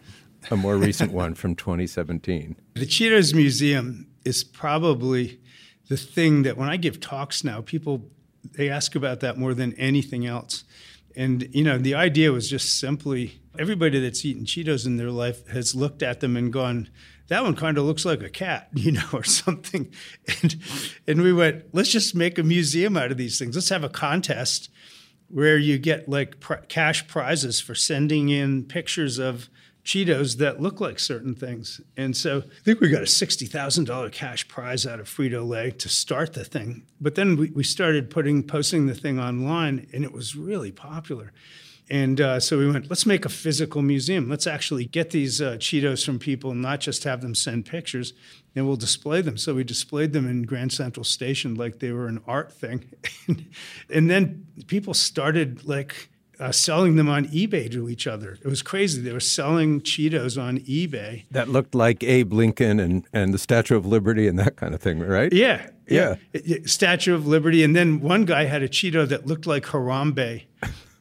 a 0.51 0.57
more 0.57 0.77
recent 0.77 1.13
one 1.13 1.35
from 1.35 1.55
2017. 1.55 2.57
The 2.75 2.87
Cheetos 2.87 3.35
Museum 3.35 4.09
is 4.25 4.43
probably 4.45 5.41
the 5.89 5.97
thing 5.97 6.43
that 6.43 6.57
when 6.57 6.69
I 6.69 6.77
give 6.77 7.01
talks 7.01 7.45
now, 7.45 7.61
people 7.61 8.11
they 8.57 8.69
ask 8.69 8.95
about 8.95 9.21
that 9.21 9.37
more 9.37 9.55
than 9.55 9.75
anything 9.75 10.27
else. 10.27 10.65
And 11.17 11.49
you 11.55 11.65
know, 11.65 11.79
the 11.79 11.95
idea 11.95 12.33
was 12.33 12.49
just 12.49 12.79
simply 12.79 13.41
everybody 13.59 14.01
that's 14.01 14.25
eaten 14.25 14.45
Cheetos 14.45 14.87
in 14.87 14.97
their 14.97 15.11
life 15.11 15.47
has 15.49 15.75
looked 15.75 16.03
at 16.03 16.21
them 16.21 16.37
and 16.37 16.53
gone, 16.53 16.89
that 17.29 17.43
one 17.43 17.55
kind 17.55 17.79
of 17.79 17.85
looks 17.85 18.05
like 18.05 18.23
a 18.23 18.31
cat, 18.31 18.69
you 18.75 18.93
know, 18.93 19.09
or 19.13 19.25
something. 19.25 19.91
And 20.43 20.57
and 21.07 21.23
we 21.23 21.33
went, 21.33 21.67
let's 21.73 21.91
just 21.91 22.15
make 22.15 22.39
a 22.39 22.43
museum 22.43 22.97
out 22.97 23.11
of 23.11 23.17
these 23.17 23.39
things. 23.39 23.55
Let's 23.55 23.69
have 23.69 23.85
a 23.85 23.89
contest 23.89 24.71
where 25.29 25.59
you 25.59 25.79
get 25.79 26.09
like 26.09 26.41
pr- 26.41 26.55
cash 26.69 27.07
prizes 27.07 27.61
for 27.61 27.75
sending 27.75 28.31
in 28.31 28.65
pictures 28.65 29.19
of 29.19 29.51
Cheetos 29.85 30.37
that 30.37 30.61
look 30.61 30.81
like 30.81 30.99
certain 30.99 31.35
things. 31.35 31.81
And 31.97 32.15
so 32.15 32.39
I 32.39 32.63
think 32.63 32.81
we 32.81 32.91
got 32.91 33.01
a 33.01 33.07
$60,000 33.07 34.13
cash 34.13 34.47
prize 34.47 34.87
out 34.87 35.01
of 35.01 35.07
Frito 35.07 35.47
Lay 35.47 35.71
to 35.71 35.89
start 35.89 36.35
the 36.35 36.45
thing. 36.45 36.85
But 37.01 37.15
then 37.15 37.37
we, 37.37 37.51
we 37.51 37.65
started 37.65 38.11
putting, 38.11 38.43
posting 38.43 38.87
the 38.87 38.95
thing 38.95 39.19
online 39.19 39.87
and 39.95 40.05
it 40.05 40.13
was 40.13 40.37
really 40.37 40.73
popular. 40.73 41.33
And 41.91 42.21
uh, 42.21 42.41
so 42.41 42.59
we 42.59 42.71
went, 42.71 42.91
let's 42.91 43.07
make 43.07 43.25
a 43.25 43.31
physical 43.31 43.83
museum. 43.83 44.29
Let's 44.29 44.47
actually 44.47 44.85
get 44.85 45.11
these 45.11 45.41
uh, 45.41 45.53
Cheetos 45.53 46.05
from 46.05 46.19
people, 46.19 46.51
and 46.51 46.61
not 46.61 46.81
just 46.81 47.05
have 47.05 47.23
them 47.23 47.35
send 47.35 47.65
pictures, 47.65 48.13
and 48.55 48.67
we'll 48.67 48.77
display 48.77 49.23
them. 49.23 49.39
So 49.39 49.55
we 49.55 49.65
displayed 49.65 50.13
them 50.13 50.29
in 50.29 50.43
Grand 50.43 50.73
Central 50.73 51.05
Station 51.05 51.55
like 51.55 51.79
they 51.79 51.93
were 51.93 52.07
an 52.07 52.21
art 52.27 52.53
thing. 52.53 52.85
and 53.91 54.11
then 54.11 54.47
people 54.67 54.93
started 54.93 55.65
like 55.65 56.11
uh, 56.41 56.53
selling 56.53 56.97
them 56.97 57.09
on 57.09 57.27
eBay 57.27 57.71
to 57.73 57.89
each 57.89 58.07
other. 58.07 58.39
It 58.43 58.49
was 58.49 58.63
crazy. 58.63 59.01
They 59.01 59.13
were 59.13 59.21
selling 59.21 59.81
Cheetos 59.81 60.41
on 60.41 60.59
eBay. 60.61 61.25
That 61.31 61.49
looked 61.49 61.75
like 61.75 62.05
Abe 62.05 62.33
Lincoln 62.33 62.79
and, 62.81 63.07
and 63.13 63.35
the 63.35 63.39
Statue 63.39 63.77
of 63.77 63.87
Liberty 63.87 64.29
and 64.29 64.39
that 64.39 64.57
kind 64.57 64.75
of 64.75 64.81
thing, 64.81 65.01
right? 65.01 65.33
Yeah. 65.33 65.69
Yeah. 65.89 66.17
yeah. 66.33 66.59
Statue 66.67 67.15
of 67.15 67.27
Liberty. 67.27 67.65
And 67.65 67.75
then 67.75 68.01
one 68.01 68.25
guy 68.25 68.45
had 68.45 68.63
a 68.63 68.69
Cheeto 68.69 69.09
that 69.09 69.27
looked 69.27 69.47
like 69.47 69.65
Harambe. 69.65 70.45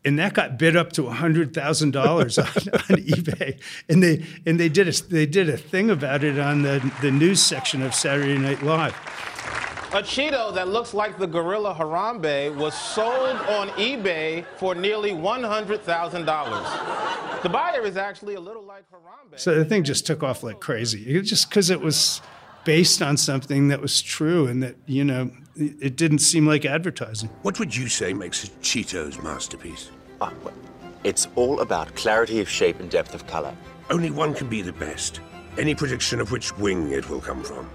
And 0.07 0.17
that 0.19 0.33
got 0.33 0.57
bid 0.57 0.77
up 0.77 0.93
to 0.93 1.09
hundred 1.09 1.53
thousand 1.53 1.91
dollars 1.91 2.37
on, 2.39 2.45
on 2.45 2.51
eBay, 2.51 3.59
and 3.89 4.01
they 4.01 4.25
and 4.45 4.57
they 4.57 4.69
did 4.69 4.87
a 4.87 4.93
they 5.07 5.25
did 5.25 5.49
a 5.49 5.57
thing 5.57 5.89
about 5.89 6.23
it 6.23 6.39
on 6.39 6.61
the 6.61 6.93
the 7.01 7.11
news 7.11 7.41
section 7.41 7.83
of 7.83 7.93
Saturday 7.93 8.37
Night 8.37 8.63
Live. 8.63 8.95
A 9.93 10.01
Cheeto 10.01 10.53
that 10.53 10.69
looks 10.69 10.93
like 10.93 11.17
the 11.17 11.27
gorilla 11.27 11.73
Harambe 11.73 12.53
was 12.55 12.73
sold 12.73 13.37
on 13.47 13.69
eBay 13.69 14.45
for 14.57 14.75
nearly 14.75 15.11
$100,000. 15.11 17.41
The 17.41 17.49
buyer 17.49 17.85
is 17.85 17.95
actually 17.95 18.35
a 18.35 18.39
little 18.39 18.63
like 18.63 18.83
Harambe. 18.91 19.39
So 19.39 19.55
the 19.55 19.63
thing 19.63 19.85
just 19.85 20.05
took 20.05 20.23
off 20.23 20.43
like 20.43 20.59
crazy. 20.59 21.03
It 21.03 21.21
just 21.21 21.49
because 21.49 21.69
it 21.69 21.79
was 21.79 22.21
based 22.65 23.01
on 23.01 23.15
something 23.15 23.69
that 23.69 23.81
was 23.81 24.01
true 24.01 24.45
and 24.45 24.61
that 24.61 24.75
you 24.87 25.05
know 25.05 25.31
it, 25.55 25.75
it 25.79 25.95
didn't 25.95 26.19
seem 26.19 26.45
like 26.45 26.65
advertising. 26.65 27.29
What 27.41 27.57
would 27.57 27.73
you 27.73 27.87
say 27.87 28.13
makes 28.13 28.43
a 28.43 28.47
Cheetos 28.61 29.23
masterpiece? 29.23 29.89
Ah, 30.19 30.33
well, 30.43 30.53
it's 31.03 31.27
all 31.35 31.61
about 31.61 31.93
clarity 31.95 32.39
of 32.39 32.49
shape 32.49 32.79
and 32.79 32.89
depth 32.89 33.13
of 33.13 33.27
color. 33.27 33.55
Only 33.89 34.09
one 34.09 34.33
can 34.33 34.49
be 34.49 34.61
the 34.61 34.73
best. 34.73 35.21
Any 35.57 35.75
prediction 35.75 36.19
of 36.19 36.31
which 36.31 36.55
wing 36.57 36.91
it 36.91 37.09
will 37.09 37.21
come 37.21 37.43
from? 37.43 37.69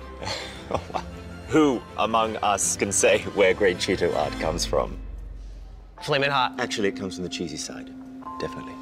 Who 1.48 1.80
among 1.98 2.36
us 2.38 2.76
can 2.76 2.92
say 2.92 3.20
where 3.34 3.54
great 3.54 3.78
Cheeto 3.78 4.14
art 4.16 4.32
comes 4.40 4.64
from? 4.64 4.96
Flamin' 6.02 6.30
hot. 6.30 6.54
Actually, 6.58 6.88
it 6.88 6.96
comes 6.96 7.14
from 7.14 7.24
the 7.24 7.30
cheesy 7.30 7.56
side. 7.56 7.90
Definitely. 8.40 8.72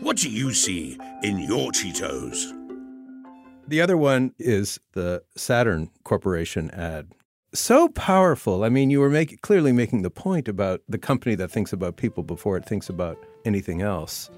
What 0.00 0.16
do 0.16 0.28
you 0.28 0.52
see 0.52 0.98
in 1.22 1.38
your 1.38 1.70
Cheetos? 1.70 2.52
The 3.68 3.80
other 3.80 3.96
one 3.96 4.34
is 4.38 4.80
the 4.92 5.22
Saturn 5.36 5.90
Corporation 6.04 6.70
ad. 6.72 7.12
So 7.54 7.88
powerful. 7.88 8.64
I 8.64 8.70
mean, 8.70 8.90
you 8.90 9.00
were 9.00 9.10
make, 9.10 9.42
clearly 9.42 9.72
making 9.72 10.02
the 10.02 10.10
point 10.10 10.48
about 10.48 10.80
the 10.88 10.96
company 10.96 11.34
that 11.34 11.50
thinks 11.50 11.72
about 11.72 11.96
people 11.96 12.22
before 12.22 12.56
it 12.56 12.64
thinks 12.64 12.88
about 12.88 13.18
anything 13.44 13.82
else. 13.82 14.30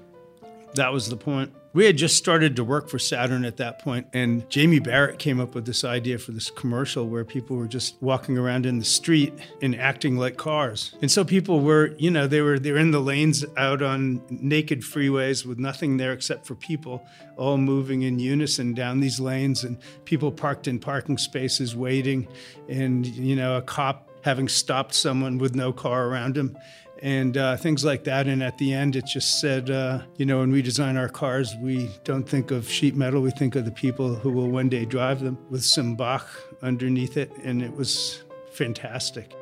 That 0.73 0.91
was 0.91 1.09
the 1.09 1.15
point. 1.15 1.53
We 1.75 1.83
had 1.83 1.97
just 1.97 2.15
started 2.15 2.55
to 2.55 2.63
work 2.63 2.87
for 2.87 2.97
Saturn 2.97 3.43
at 3.43 3.57
that 3.57 3.79
point, 3.79 4.07
and 4.13 4.49
Jamie 4.49 4.79
Barrett 4.79 5.19
came 5.19 5.41
up 5.41 5.55
with 5.55 5.65
this 5.65 5.83
idea 5.83 6.17
for 6.17 6.31
this 6.31 6.49
commercial 6.49 7.09
where 7.09 7.25
people 7.25 7.57
were 7.57 7.67
just 7.67 8.01
walking 8.01 8.37
around 8.37 8.65
in 8.65 8.79
the 8.79 8.85
street 8.85 9.33
and 9.61 9.75
acting 9.75 10.15
like 10.15 10.37
cars. 10.37 10.95
And 11.01 11.11
so 11.11 11.25
people 11.25 11.59
were, 11.59 11.93
you 11.97 12.09
know, 12.09 12.27
they 12.27 12.39
were 12.39 12.59
they're 12.59 12.77
in 12.77 12.91
the 12.91 13.01
lanes 13.01 13.43
out 13.57 13.81
on 13.81 14.21
naked 14.29 14.83
freeways 14.83 15.45
with 15.45 15.59
nothing 15.59 15.97
there 15.97 16.13
except 16.13 16.45
for 16.47 16.55
people 16.55 17.05
all 17.35 17.57
moving 17.57 18.03
in 18.03 18.19
unison 18.19 18.73
down 18.73 19.01
these 19.01 19.19
lanes 19.19 19.65
and 19.65 19.77
people 20.05 20.31
parked 20.31 20.69
in 20.69 20.79
parking 20.79 21.17
spaces 21.17 21.75
waiting 21.75 22.25
and 22.69 23.05
you 23.05 23.35
know, 23.35 23.57
a 23.57 23.61
cop 23.61 24.09
having 24.23 24.47
stopped 24.47 24.95
someone 24.95 25.37
with 25.39 25.55
no 25.55 25.73
car 25.73 26.07
around 26.07 26.37
him 26.37 26.57
and 27.05 27.37
uh, 27.37 27.55
things 27.55 27.85
like 27.85 28.03
that. 28.05 28.25
And 28.25 28.41
at 28.41 28.57
the 28.57 28.73
end, 28.73 28.95
it 28.95 29.05
just 29.05 29.39
said, 29.39 29.69
uh, 29.69 30.01
you 30.17 30.25
know, 30.25 30.39
when 30.39 30.51
we 30.51 30.63
design 30.63 30.97
our 30.97 31.07
cars, 31.07 31.55
we 31.61 31.91
don't 32.03 32.27
think 32.27 32.49
of 32.49 32.67
sheet 32.67 32.95
metal, 32.95 33.21
we 33.21 33.29
think 33.29 33.55
of 33.55 33.63
the 33.63 33.71
people 33.71 34.15
who 34.15 34.31
will 34.31 34.49
one 34.49 34.69
day 34.69 34.85
drive 34.85 35.19
them 35.19 35.37
with 35.51 35.63
some 35.63 35.95
Bach 35.95 36.27
underneath 36.63 37.15
it. 37.15 37.31
And 37.43 37.61
it 37.61 37.71
was 37.71 38.23
fantastic. 38.53 39.35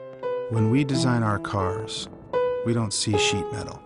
When 0.50 0.72
we 0.72 0.84
design 0.84 1.24
our 1.24 1.40
cars, 1.40 2.10
we 2.66 2.74
don't 2.74 2.94
see 2.94 3.18
sheet 3.18 3.46
metal. 3.54 3.82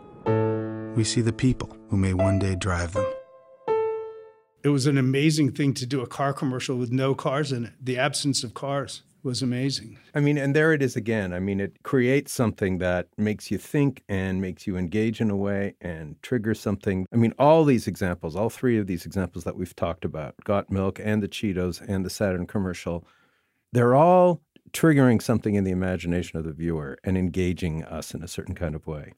We 0.95 1.03
see 1.03 1.21
the 1.21 1.31
people 1.31 1.77
who 1.91 1.97
may 1.97 2.15
one 2.15 2.39
day 2.39 2.55
drive 2.55 2.93
them. 2.93 3.05
It 4.63 4.69
was 4.69 4.87
an 4.87 4.97
amazing 4.97 5.51
thing 5.51 5.75
to 5.75 5.85
do 5.85 6.01
a 6.01 6.07
car 6.07 6.33
commercial 6.33 6.77
with 6.77 6.91
no 6.91 7.13
cars 7.13 7.51
in 7.51 7.65
it, 7.65 7.73
the 7.79 7.99
absence 7.99 8.43
of 8.43 8.55
cars 8.55 9.03
was 9.27 9.43
amazing. 9.43 9.99
I 10.15 10.19
mean, 10.21 10.37
and 10.37 10.55
there 10.55 10.73
it 10.73 10.81
is 10.81 10.95
again. 10.95 11.33
I 11.33 11.39
mean, 11.39 11.59
it 11.59 11.83
creates 11.83 12.31
something 12.31 12.79
that 12.79 13.07
makes 13.17 13.51
you 13.51 13.59
think 13.59 14.01
and 14.09 14.41
makes 14.41 14.65
you 14.65 14.77
engage 14.77 15.21
in 15.21 15.29
a 15.29 15.35
way 15.35 15.75
and 15.81 16.15
triggers 16.23 16.59
something. 16.59 17.05
I 17.13 17.17
mean, 17.17 17.33
all 17.37 17.63
these 17.63 17.87
examples, 17.87 18.35
all 18.35 18.49
three 18.49 18.77
of 18.77 18.87
these 18.87 19.05
examples 19.05 19.43
that 19.43 19.55
we've 19.55 19.75
talked 19.75 20.05
about 20.05 20.33
Got 20.43 20.71
Milk 20.71 20.99
and 21.03 21.21
the 21.21 21.27
Cheetos 21.27 21.81
and 21.87 22.03
the 22.03 22.09
Saturn 22.09 22.47
commercial 22.47 23.05
they're 23.73 23.95
all 23.95 24.41
triggering 24.71 25.21
something 25.21 25.55
in 25.55 25.63
the 25.63 25.71
imagination 25.71 26.37
of 26.37 26.45
the 26.45 26.51
viewer 26.51 26.97
and 27.03 27.17
engaging 27.17 27.83
us 27.83 28.13
in 28.13 28.23
a 28.23 28.27
certain 28.27 28.55
kind 28.55 28.75
of 28.75 28.87
way. 28.87 29.13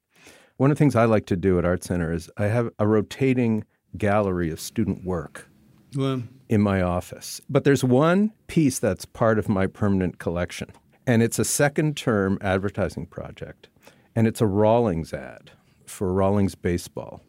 One 0.57 0.71
of 0.71 0.77
the 0.77 0.79
things 0.79 0.95
I 0.95 1.05
like 1.05 1.25
to 1.27 1.37
do 1.37 1.57
at 1.57 1.65
Art 1.65 1.83
Center 1.83 2.11
is 2.11 2.29
I 2.37 2.45
have 2.45 2.69
a 2.79 2.87
rotating 2.87 3.63
gallery 3.97 4.51
of 4.51 4.59
student 4.59 5.05
work. 5.05 5.48
Well, 5.95 6.23
in 6.49 6.61
my 6.61 6.81
office. 6.81 7.41
But 7.49 7.63
there's 7.63 7.83
one 7.83 8.33
piece 8.47 8.79
that's 8.79 9.05
part 9.05 9.39
of 9.39 9.47
my 9.47 9.67
permanent 9.67 10.19
collection, 10.19 10.69
and 11.07 11.21
it's 11.21 11.39
a 11.39 11.45
second 11.45 11.95
term 11.97 12.37
advertising 12.41 13.05
project. 13.05 13.69
And 14.15 14.27
it's 14.27 14.41
a 14.41 14.47
Rawlings 14.47 15.13
ad 15.13 15.51
for 15.85 16.11
Rawlings 16.11 16.55
Baseball. 16.55 17.21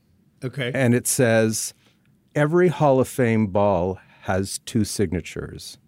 Okay. 0.42 0.72
And 0.74 0.94
it 0.94 1.06
says 1.06 1.74
every 2.34 2.68
Hall 2.68 3.00
of 3.00 3.08
Fame 3.08 3.48
ball 3.48 3.98
has 4.22 4.58
two 4.60 4.84
signatures. 4.84 5.78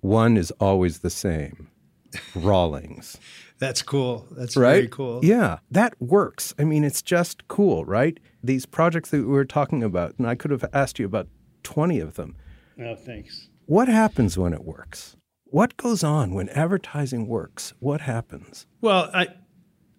One 0.00 0.36
is 0.36 0.50
always 0.52 1.00
the 1.00 1.10
same 1.10 1.70
Rawlings. 2.34 3.16
That's 3.58 3.82
cool. 3.82 4.26
That's 4.30 4.56
right? 4.56 4.74
very 4.74 4.88
cool. 4.88 5.24
Yeah, 5.24 5.58
that 5.70 6.00
works. 6.00 6.54
I 6.58 6.64
mean, 6.64 6.84
it's 6.84 7.02
just 7.02 7.48
cool, 7.48 7.84
right? 7.84 8.18
These 8.42 8.66
projects 8.66 9.10
that 9.10 9.18
we 9.18 9.24
were 9.24 9.44
talking 9.44 9.82
about, 9.82 10.14
and 10.18 10.26
I 10.26 10.36
could 10.36 10.52
have 10.52 10.64
asked 10.72 10.98
you 10.98 11.06
about 11.06 11.26
20 11.62 12.00
of 12.00 12.14
them. 12.14 12.36
Oh, 12.80 12.94
thanks. 12.94 13.48
What 13.66 13.88
happens 13.88 14.38
when 14.38 14.52
it 14.52 14.64
works? 14.64 15.16
What 15.44 15.76
goes 15.76 16.04
on 16.04 16.34
when 16.34 16.48
advertising 16.50 17.26
works? 17.26 17.72
What 17.80 18.02
happens? 18.02 18.66
Well, 18.80 19.10
I 19.14 19.28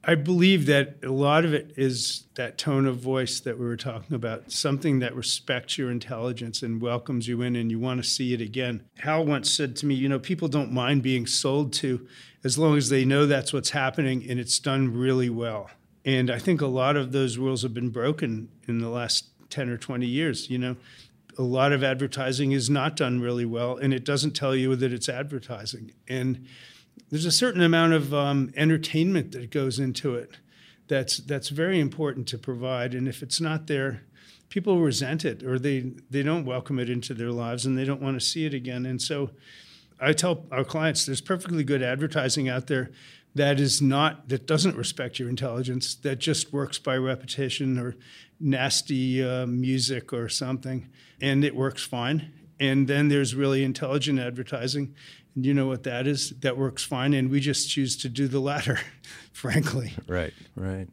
I 0.04 0.15
believe 0.15 0.65
that 0.67 0.95
a 1.04 1.12
lot 1.12 1.43
of 1.43 1.54
it 1.54 1.74
is 1.76 2.24
that 2.36 2.58
tone 2.58 2.86
of 2.86 2.98
voice 2.98 3.41
that 3.41 3.60
we 3.60 3.65
were 3.65 3.76
talking 3.76 4.15
about, 4.15 4.52
something 4.52 5.00
that 5.00 5.13
respects 5.13 5.78
your 5.78 5.91
intelligence 5.91 6.63
and 6.63 6.82
welcomes 6.82 7.28
you 7.28 7.41
in 7.41 7.56
and 7.56 7.69
you 7.69 7.80
want 7.80 8.02
to 8.02 8.10
see 8.10 8.34
it 8.34 8.39
again. 8.39 8.84
Hal 9.00 9.26
once 9.26 9.52
said 9.52 9.76
to 9.78 9.86
me, 9.86 9.95
you 9.95 10.08
know, 10.08 10.17
people 10.17 10.48
don't 10.48 10.72
mind 10.72 11.04
being 11.04 11.28
sold 11.28 11.74
to 11.74 12.08
as 12.45 12.58
long 12.58 12.78
as 12.78 12.89
they 12.89 13.04
know 13.04 13.26
that's 13.26 13.52
what's 13.52 13.72
happening 13.72 14.26
and 14.30 14.39
it's 14.39 14.58
done 14.58 14.98
really 14.98 15.30
well. 15.30 15.69
And 16.06 16.32
I 16.32 16.39
think 16.39 16.62
a 16.62 16.67
lot 16.67 16.95
of 16.95 17.12
those 17.12 17.38
rules 17.38 17.63
have 17.63 17.74
been 17.74 17.89
broken 17.89 18.50
in 18.67 18.80
the 18.80 18.89
last 18.89 19.26
10 19.50 19.69
or 19.69 19.78
20 19.78 20.06
years, 20.06 20.50
you 20.50 20.58
know 20.58 20.78
a 21.39 21.43
lot 21.43 21.71
of 21.71 21.84
advertising 21.84 22.52
is 22.52 22.69
not 22.69 22.97
done 22.97 23.21
really 23.21 23.45
well, 23.45 23.78
and 23.78 23.93
it 23.93 24.04
doesn't 24.04 24.36
tell 24.36 24.54
you 24.54 24.75
that 24.75 24.91
it's 24.91 25.08
advertising. 25.08 25.93
And 26.10 26.45
there's 27.10 27.25
a 27.25 27.32
certain 27.32 27.62
amount 27.62 27.93
of 27.93 28.13
um, 28.13 28.52
entertainment 28.58 29.32
that 29.32 29.49
goes 29.49 29.80
into 29.80 30.15
it 30.15 30.38
that's 30.89 31.17
that's 31.17 31.47
very 31.47 31.80
important 31.80 32.28
to 32.28 32.38
provide. 32.38 32.93
And 32.93 33.08
if 33.08 33.23
it's 33.23 33.39
not 33.39 33.67
there, 33.67 34.04
people 34.49 34.80
resent 34.80 35.23
it 35.23 35.41
or 35.41 35.58
they 35.58 35.93
they 36.10 36.23
don't 36.23 36.43
welcome 36.43 36.78
it 36.78 36.89
into 36.89 37.13
their 37.13 37.32
lives 37.32 37.65
and 37.65 37.78
they 37.78 37.86
don't 37.86 38.02
want 38.02 38.19
to 38.19 38.25
see 38.25 38.45
it 38.45 38.54
again. 38.54 38.86
And 38.86 39.02
so 39.02 39.30
I 40.02 40.12
tell 40.12 40.45
our 40.52 40.65
clients 40.65 41.06
there's 41.06 41.21
perfectly 41.21 41.63
good 41.63 41.82
advertising 41.82 42.49
out 42.49 42.67
there 42.67 42.91
that 43.39 43.58
is 43.58 43.82
not 43.82 44.28
that 44.28 44.45
doesn't 44.45 44.75
respect 44.75 45.17
your 45.17 45.30
intelligence 45.30 45.95
that 45.95 46.19
just 46.19 46.52
works 46.52 46.78
by 46.78 46.97
repetition 46.97 47.80
or 47.80 47.95
nasty 48.38 49.23
uh, 49.23 49.45
music 49.45 50.12
or 50.12 50.28
something 50.28 50.89
and 51.21 51.45
it 51.45 51.56
works 51.56 51.86
fine. 51.86 52.34
And 52.60 52.89
then 52.89 53.08
there's 53.08 53.36
really 53.36 53.63
intelligent 53.63 54.19
advertising 54.19 54.93
and 55.36 55.45
you 55.45 55.54
know 55.54 55.67
what 55.67 55.84
that 55.84 56.06
is? 56.06 56.32
That 56.41 56.58
works 56.58 56.84
fine 56.84 57.13
and 57.13 57.30
we 57.30 57.39
just 57.39 57.69
choose 57.69 57.95
to 57.97 58.10
do 58.10 58.28
the 58.28 58.41
latter 58.41 58.78
frankly. 59.32 59.93
Right 60.06 60.34
right. 60.56 60.89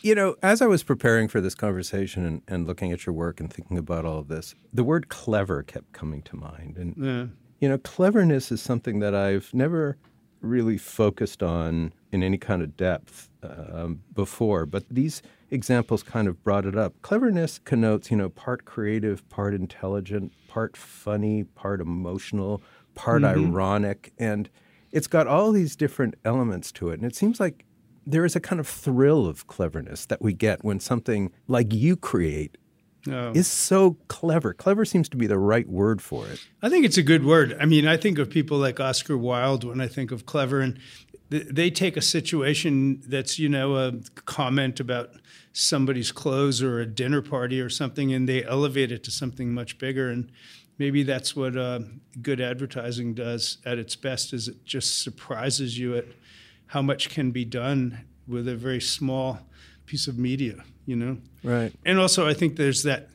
You 0.00 0.14
know 0.14 0.36
as 0.42 0.62
i 0.62 0.66
was 0.66 0.82
preparing 0.82 1.28
for 1.28 1.42
this 1.42 1.54
conversation 1.54 2.24
and, 2.24 2.42
and 2.48 2.66
looking 2.66 2.90
at 2.92 3.04
your 3.04 3.14
work 3.14 3.38
and 3.38 3.52
thinking 3.52 3.76
about 3.76 4.06
all 4.06 4.18
of 4.18 4.28
this 4.28 4.54
the 4.72 4.82
word 4.82 5.10
clever 5.10 5.62
kept 5.62 5.92
coming 5.92 6.22
to 6.22 6.36
mind. 6.36 6.78
And 6.78 6.94
yeah. 6.96 7.26
you 7.60 7.68
know 7.68 7.76
cleverness 7.76 8.50
is 8.50 8.62
something 8.62 9.00
that 9.00 9.14
i've 9.14 9.50
never 9.52 9.98
really 10.42 10.78
focused 10.78 11.42
on 11.42 11.92
in 12.10 12.22
any 12.22 12.38
kind 12.38 12.62
of 12.62 12.76
depth 12.76 13.30
um, 13.42 14.00
before, 14.14 14.66
but 14.66 14.84
these 14.90 15.22
examples 15.50 16.02
kind 16.02 16.28
of 16.28 16.42
brought 16.42 16.66
it 16.66 16.76
up. 16.76 16.94
Cleverness 17.02 17.58
connotes, 17.58 18.10
you 18.10 18.16
know, 18.16 18.28
part 18.28 18.64
creative, 18.64 19.28
part 19.28 19.54
intelligent, 19.54 20.32
part 20.48 20.76
funny, 20.76 21.44
part 21.44 21.80
emotional, 21.80 22.62
part 22.94 23.22
mm-hmm. 23.22 23.46
ironic, 23.46 24.12
and 24.18 24.50
it's 24.90 25.06
got 25.06 25.26
all 25.26 25.52
these 25.52 25.74
different 25.76 26.14
elements 26.24 26.70
to 26.72 26.90
it. 26.90 27.00
And 27.00 27.04
it 27.04 27.16
seems 27.16 27.40
like 27.40 27.64
there 28.06 28.24
is 28.24 28.36
a 28.36 28.40
kind 28.40 28.60
of 28.60 28.66
thrill 28.66 29.26
of 29.26 29.46
cleverness 29.46 30.06
that 30.06 30.20
we 30.20 30.32
get 30.32 30.64
when 30.64 30.80
something 30.80 31.30
like 31.46 31.72
you 31.72 31.96
create 31.96 32.58
oh. 33.08 33.32
is 33.32 33.46
so 33.46 33.96
clever. 34.08 34.52
Clever 34.54 34.84
seems 34.84 35.08
to 35.10 35.16
be 35.16 35.26
the 35.26 35.38
right 35.38 35.68
word 35.68 36.02
for 36.02 36.26
it. 36.28 36.46
I 36.62 36.68
think 36.68 36.84
it's 36.84 36.98
a 36.98 37.02
good 37.02 37.24
word. 37.24 37.56
I 37.60 37.66
mean, 37.66 37.86
I 37.86 37.96
think 37.96 38.18
of 38.18 38.30
people 38.30 38.58
like 38.58 38.80
Oscar 38.80 39.16
Wilde 39.16 39.64
when 39.64 39.80
I 39.80 39.88
think 39.88 40.10
of 40.10 40.26
clever, 40.26 40.60
and 40.60 40.78
they 41.30 41.70
take 41.70 41.96
a 41.96 42.02
situation 42.02 43.02
that's, 43.06 43.38
you 43.38 43.48
know, 43.48 43.76
a 43.76 43.92
comment 44.26 44.80
about 44.80 45.10
somebody's 45.52 46.12
clothes 46.12 46.62
or 46.62 46.80
a 46.80 46.86
dinner 46.86 47.22
party 47.22 47.60
or 47.60 47.68
something, 47.68 48.12
and 48.12 48.28
they 48.28 48.44
elevate 48.44 48.92
it 48.92 49.02
to 49.04 49.10
something 49.10 49.52
much 49.52 49.78
bigger. 49.78 50.10
And 50.10 50.30
maybe 50.78 51.02
that's 51.02 51.34
what 51.34 51.56
uh, 51.56 51.80
good 52.20 52.40
advertising 52.40 53.14
does 53.14 53.58
at 53.64 53.78
its 53.78 53.96
best 53.96 54.32
is 54.32 54.48
it 54.48 54.64
just 54.64 55.02
surprises 55.02 55.78
you 55.78 55.96
at 55.96 56.06
how 56.66 56.82
much 56.82 57.10
can 57.10 57.30
be 57.30 57.44
done 57.44 58.04
with 58.26 58.48
a 58.48 58.56
very 58.56 58.80
small 58.80 59.38
piece 59.86 60.06
of 60.06 60.18
media 60.18 60.64
you 60.86 60.96
know? 60.96 61.18
Right. 61.42 61.72
And 61.84 61.98
also, 61.98 62.26
I 62.26 62.34
think 62.34 62.56
there's 62.56 62.82
that. 62.84 63.08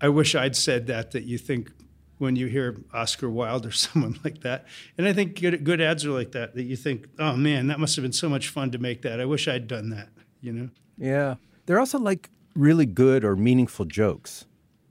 I 0.00 0.08
wish 0.08 0.34
I'd 0.34 0.56
said 0.56 0.86
that. 0.88 1.12
That 1.12 1.24
you 1.24 1.38
think 1.38 1.70
when 2.18 2.36
you 2.36 2.46
hear 2.46 2.76
Oscar 2.92 3.30
Wilde 3.30 3.66
or 3.66 3.70
someone 3.72 4.18
like 4.24 4.42
that, 4.42 4.66
and 4.98 5.06
I 5.06 5.12
think 5.12 5.40
good, 5.40 5.64
good 5.64 5.80
ads 5.80 6.04
are 6.04 6.10
like 6.10 6.32
that. 6.32 6.54
That 6.54 6.64
you 6.64 6.76
think, 6.76 7.08
oh 7.18 7.36
man, 7.36 7.68
that 7.68 7.80
must 7.80 7.96
have 7.96 8.02
been 8.02 8.12
so 8.12 8.28
much 8.28 8.48
fun 8.48 8.70
to 8.72 8.78
make 8.78 9.02
that. 9.02 9.20
I 9.20 9.24
wish 9.24 9.48
I'd 9.48 9.66
done 9.68 9.90
that. 9.90 10.08
You 10.40 10.52
know? 10.52 10.68
Yeah. 10.98 11.36
They're 11.66 11.78
also 11.78 11.98
like 11.98 12.30
really 12.54 12.86
good 12.86 13.24
or 13.24 13.36
meaningful 13.36 13.84
jokes, 13.84 14.44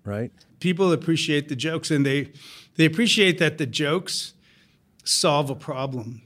right? 0.05 0.31
People 0.59 0.91
appreciate 0.91 1.49
the 1.49 1.55
jokes, 1.55 1.91
and 1.91 2.05
they 2.05 2.31
they 2.75 2.85
appreciate 2.85 3.37
that 3.39 3.57
the 3.57 3.65
jokes 3.65 4.33
solve 5.03 5.49
a 5.49 5.55
problem 5.55 6.21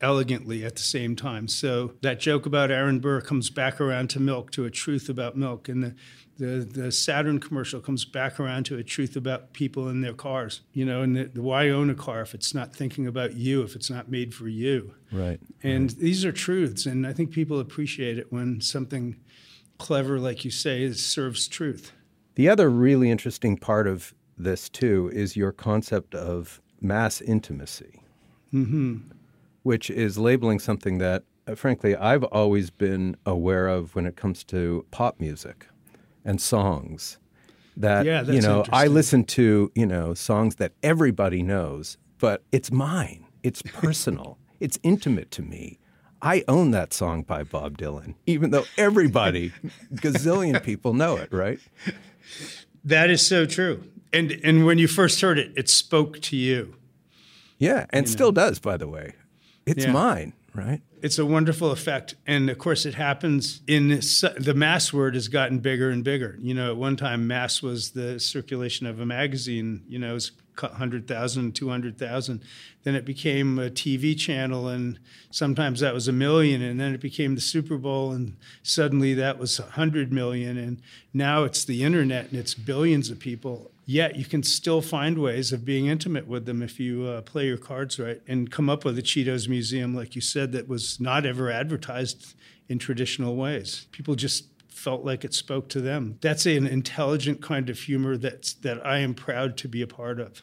elegantly 0.00 0.64
at 0.64 0.76
the 0.76 0.82
same 0.82 1.16
time. 1.16 1.48
So 1.48 1.94
that 2.02 2.20
joke 2.20 2.46
about 2.46 2.70
Aaron 2.70 3.00
Burr 3.00 3.20
comes 3.20 3.50
back 3.50 3.80
around 3.80 4.10
to 4.10 4.20
milk, 4.20 4.50
to 4.52 4.64
a 4.64 4.70
truth 4.70 5.08
about 5.08 5.36
milk, 5.36 5.68
and 5.68 5.82
the 5.82 5.94
the, 6.38 6.68
the 6.70 6.92
Saturn 6.92 7.40
commercial 7.40 7.80
comes 7.80 8.04
back 8.04 8.38
around 8.38 8.64
to 8.64 8.76
a 8.76 8.82
truth 8.82 9.16
about 9.16 9.54
people 9.54 9.88
in 9.88 10.02
their 10.02 10.12
cars. 10.12 10.60
You 10.74 10.84
know, 10.84 11.00
and 11.00 11.16
the, 11.16 11.24
the 11.24 11.40
why 11.40 11.70
own 11.70 11.88
a 11.88 11.94
car 11.94 12.20
if 12.20 12.34
it's 12.34 12.52
not 12.54 12.74
thinking 12.74 13.06
about 13.06 13.34
you, 13.34 13.62
if 13.62 13.74
it's 13.74 13.88
not 13.88 14.10
made 14.10 14.34
for 14.34 14.46
you. 14.46 14.94
Right. 15.10 15.40
And 15.62 15.90
right. 15.90 15.98
these 15.98 16.24
are 16.24 16.32
truths, 16.32 16.84
and 16.84 17.06
I 17.06 17.12
think 17.12 17.30
people 17.30 17.58
appreciate 17.58 18.18
it 18.18 18.30
when 18.30 18.60
something 18.60 19.16
clever, 19.78 20.18
like 20.18 20.44
you 20.44 20.50
say, 20.50 20.92
serves 20.92 21.48
truth. 21.48 21.92
The 22.34 22.50
other 22.50 22.68
really 22.68 23.10
interesting 23.10 23.56
part 23.56 23.86
of 23.86 24.14
this, 24.36 24.68
too, 24.68 25.10
is 25.14 25.36
your 25.36 25.52
concept 25.52 26.14
of 26.14 26.60
mass 26.82 27.22
intimacy, 27.22 28.02
Mm-hmm. 28.54 28.98
Which 29.66 29.90
is 29.90 30.16
labeling 30.16 30.60
something 30.60 30.98
that, 30.98 31.24
uh, 31.48 31.56
frankly, 31.56 31.96
I've 31.96 32.22
always 32.22 32.70
been 32.70 33.16
aware 33.26 33.66
of 33.66 33.96
when 33.96 34.06
it 34.06 34.14
comes 34.14 34.44
to 34.44 34.86
pop 34.92 35.18
music 35.18 35.66
and 36.24 36.40
songs. 36.40 37.18
That, 37.76 38.06
Yeah, 38.06 38.22
you 38.22 38.40
know, 38.40 38.64
I 38.70 38.86
listen 38.86 39.24
to, 39.24 39.72
you 39.74 39.84
know, 39.84 40.14
songs 40.14 40.54
that 40.56 40.72
everybody 40.84 41.42
knows, 41.42 41.98
but 42.18 42.44
it's 42.52 42.70
mine. 42.70 43.26
It's 43.42 43.60
personal. 43.82 44.38
it's 44.60 44.78
intimate 44.84 45.32
to 45.32 45.42
me. 45.42 45.80
I 46.22 46.44
own 46.46 46.70
that 46.70 46.94
song 46.94 47.22
by 47.24 47.42
Bob 47.42 47.76
Dylan, 47.76 48.14
even 48.24 48.50
though 48.52 48.64
everybody, 48.78 49.52
gazillion 49.94 50.62
people 50.62 50.94
know 50.94 51.16
it, 51.16 51.30
right? 51.32 51.58
That 52.84 53.10
is 53.10 53.26
so 53.26 53.46
true. 53.46 53.82
And 54.12 54.30
and 54.44 54.64
when 54.64 54.78
you 54.78 54.86
first 54.88 55.20
heard 55.20 55.38
it, 55.38 55.52
it 55.56 55.68
spoke 55.68 56.20
to 56.22 56.36
you. 56.36 56.76
Yeah, 57.58 57.86
and 57.90 58.06
You 58.06 58.12
still 58.12 58.32
know. 58.32 58.48
does, 58.48 58.58
by 58.60 58.76
the 58.76 58.86
way. 58.88 59.14
It's 59.66 59.84
Yeah. 59.84 59.92
mine, 59.92 60.32
right? 60.54 60.80
It's 61.02 61.18
a 61.18 61.26
wonderful 61.26 61.70
effect, 61.72 62.14
and 62.26 62.48
of 62.48 62.58
course, 62.58 62.86
it 62.86 62.94
happens 62.94 63.60
in 63.66 63.88
this, 63.88 64.24
the 64.38 64.54
mass 64.54 64.92
word 64.92 65.14
has 65.14 65.28
gotten 65.28 65.58
bigger 65.58 65.90
and 65.90 66.02
bigger. 66.02 66.38
You 66.40 66.54
know, 66.54 66.70
at 66.70 66.76
one 66.76 66.96
time, 66.96 67.26
mass 67.26 67.62
was 67.62 67.90
the 67.90 68.18
circulation 68.18 68.86
of 68.86 68.98
a 69.00 69.06
magazine. 69.06 69.82
You 69.88 69.98
know, 69.98 70.12
it 70.12 70.14
was 70.14 70.32
100,000, 70.58 71.52
200,000. 71.52 72.40
Then 72.84 72.94
it 72.94 73.04
became 73.04 73.58
a 73.58 73.68
TV 73.68 74.14
channel, 74.14 74.68
and 74.68 74.98
sometimes 75.30 75.80
that 75.80 75.92
was 75.92 76.08
a 76.08 76.12
million. 76.12 76.62
And 76.62 76.80
then 76.80 76.94
it 76.94 77.00
became 77.00 77.34
the 77.34 77.40
Super 77.40 77.76
Bowl, 77.76 78.12
and 78.12 78.36
suddenly 78.62 79.12
that 79.14 79.38
was 79.38 79.60
100 79.60 80.12
million. 80.12 80.56
And 80.56 80.80
now 81.12 81.44
it's 81.44 81.64
the 81.64 81.84
internet, 81.84 82.30
and 82.30 82.38
it's 82.38 82.54
billions 82.54 83.10
of 83.10 83.18
people. 83.18 83.70
Yet 83.88 84.16
you 84.16 84.24
can 84.24 84.42
still 84.42 84.82
find 84.82 85.16
ways 85.16 85.52
of 85.52 85.64
being 85.64 85.86
intimate 85.86 86.26
with 86.26 86.44
them 86.44 86.60
if 86.60 86.80
you 86.80 87.04
uh, 87.04 87.22
play 87.22 87.46
your 87.46 87.56
cards 87.56 88.00
right 88.00 88.20
and 88.26 88.50
come 88.50 88.68
up 88.68 88.84
with 88.84 88.98
a 88.98 89.02
Cheetos 89.02 89.48
museum, 89.48 89.94
like 89.94 90.16
you 90.16 90.20
said, 90.20 90.50
that 90.52 90.66
was 90.66 90.98
not 90.98 91.24
ever 91.24 91.52
advertised 91.52 92.34
in 92.68 92.80
traditional 92.80 93.36
ways. 93.36 93.86
People 93.92 94.16
just 94.16 94.46
felt 94.68 95.04
like 95.04 95.24
it 95.24 95.32
spoke 95.32 95.68
to 95.68 95.80
them. 95.80 96.18
That's 96.20 96.46
an 96.46 96.66
intelligent 96.66 97.40
kind 97.40 97.70
of 97.70 97.78
humor 97.78 98.16
that's, 98.16 98.54
that 98.54 98.84
I 98.84 98.98
am 98.98 99.14
proud 99.14 99.56
to 99.58 99.68
be 99.68 99.82
a 99.82 99.86
part 99.86 100.18
of. 100.18 100.42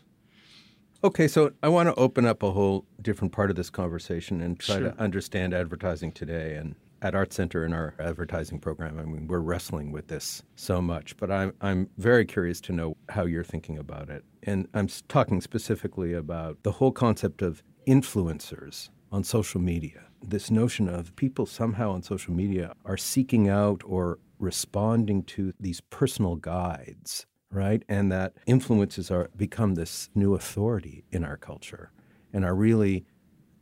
Okay, 1.04 1.28
so 1.28 1.52
I 1.62 1.68
want 1.68 1.90
to 1.90 1.96
open 1.96 2.26
up 2.26 2.44
a 2.44 2.52
whole 2.52 2.86
different 3.02 3.34
part 3.34 3.50
of 3.50 3.58
this 3.58 3.70
conversation 3.70 4.42
and 4.42 4.58
try 4.58 4.78
Sure. 4.78 4.92
to 4.92 4.98
understand 4.98 5.54
advertising 5.54 6.14
today. 6.14 6.56
And 6.56 6.76
at 7.04 7.14
Art 7.14 7.34
Center 7.34 7.66
in 7.66 7.74
our 7.74 7.94
advertising 8.00 8.60
program, 8.60 8.98
I 8.98 9.04
mean, 9.04 9.28
we're 9.28 9.40
wrestling 9.40 9.92
with 9.92 10.08
this 10.08 10.42
so 10.56 10.82
much, 10.82 11.18
but 11.18 11.30
I'm, 11.30 11.54
I'm 11.62 11.90
very 11.98 12.26
curious 12.26 12.62
to 12.62 12.72
know 12.72 12.96
how 13.10 13.26
you're 13.26 13.44
thinking 13.44 13.78
about 13.78 14.10
it. 14.10 14.24
And 14.44 14.68
I'm 14.74 14.88
talking 15.10 15.42
specifically 15.42 16.14
about 16.14 16.64
the 16.64 16.72
whole 16.72 16.94
concept 16.94 17.42
of 17.42 17.62
influencers 17.86 18.90
on 19.12 19.24
social 19.24 19.60
media. 19.60 20.06
This 20.26 20.50
notion 20.50 20.88
of 20.88 21.14
people 21.18 21.46
somehow 21.46 21.92
on 21.92 22.02
social 22.02 22.34
media 22.34 22.74
are 22.86 22.98
seeking 22.98 23.50
out 23.50 23.82
or 23.86 24.20
responding 24.40 25.24
to 25.24 25.54
these 25.60 25.82
personal 25.82 26.38
guides 26.38 27.26
right? 27.54 27.84
And 27.88 28.12
that 28.12 28.34
influences 28.48 29.12
are 29.12 29.30
become 29.38 29.76
this 29.76 30.10
new 30.16 30.34
authority 30.34 31.04
in 31.12 31.24
our 31.24 31.38
culture 31.38 31.92
and 32.34 32.44
are 32.44 32.56
really 32.56 33.06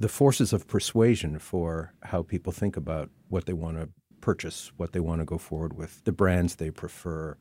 the 0.01 0.09
forces 0.09 0.51
of 0.53 0.67
persuasion 0.67 1.37
for 1.39 1.93
how 2.03 2.23
people 2.23 2.51
think 2.51 2.75
about 2.77 3.09
what 3.29 3.45
they 3.45 3.53
want 3.53 3.77
to 3.79 3.87
purchase, 4.19 4.71
what 4.77 4.91
they 4.93 4.99
want 4.99 5.19
to 5.21 5.25
go 5.25 5.37
forward 5.37 5.73
with, 5.77 6.03
the 6.03 6.11
brands 6.11 6.55
they 6.55 6.71
prefer, 6.71 7.37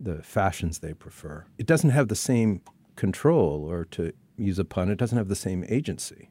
the 0.00 0.22
fashions 0.22 0.78
they 0.78 0.94
prefer. 0.94 1.44
It 1.58 1.66
doesn't 1.66 1.90
have 1.90 2.08
the 2.08 2.16
same 2.16 2.60
control, 2.96 3.64
or 3.68 3.84
to 3.86 4.12
use 4.36 4.58
a 4.58 4.64
pun, 4.64 4.90
it 4.90 4.96
doesn't 4.96 5.18
have 5.18 5.28
the 5.28 5.36
same 5.48 5.64
agency. 5.68 6.30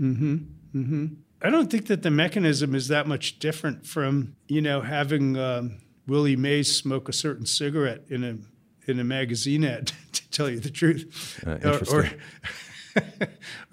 Mm-hmm. 0.00 0.36
Mm-hmm. 0.74 1.06
I 1.42 1.50
don't 1.50 1.70
think 1.70 1.86
that 1.88 2.02
the 2.02 2.10
mechanism 2.10 2.74
is 2.74 2.88
that 2.88 3.06
much 3.06 3.38
different 3.38 3.86
from 3.86 4.36
you 4.48 4.62
know 4.62 4.80
having 4.80 5.36
um, 5.36 5.82
Willie 6.06 6.36
Mays 6.36 6.74
smoke 6.74 7.08
a 7.08 7.12
certain 7.12 7.46
cigarette 7.46 8.02
in 8.08 8.24
a 8.24 8.90
in 8.90 8.98
a 9.00 9.04
magazine 9.04 9.64
ad. 9.64 9.92
To 10.12 10.28
tell 10.30 10.50
you 10.50 10.60
the 10.60 10.70
truth, 10.70 11.42
Uh, 11.46 11.58
Or- 11.64 11.98
or, 11.98 12.10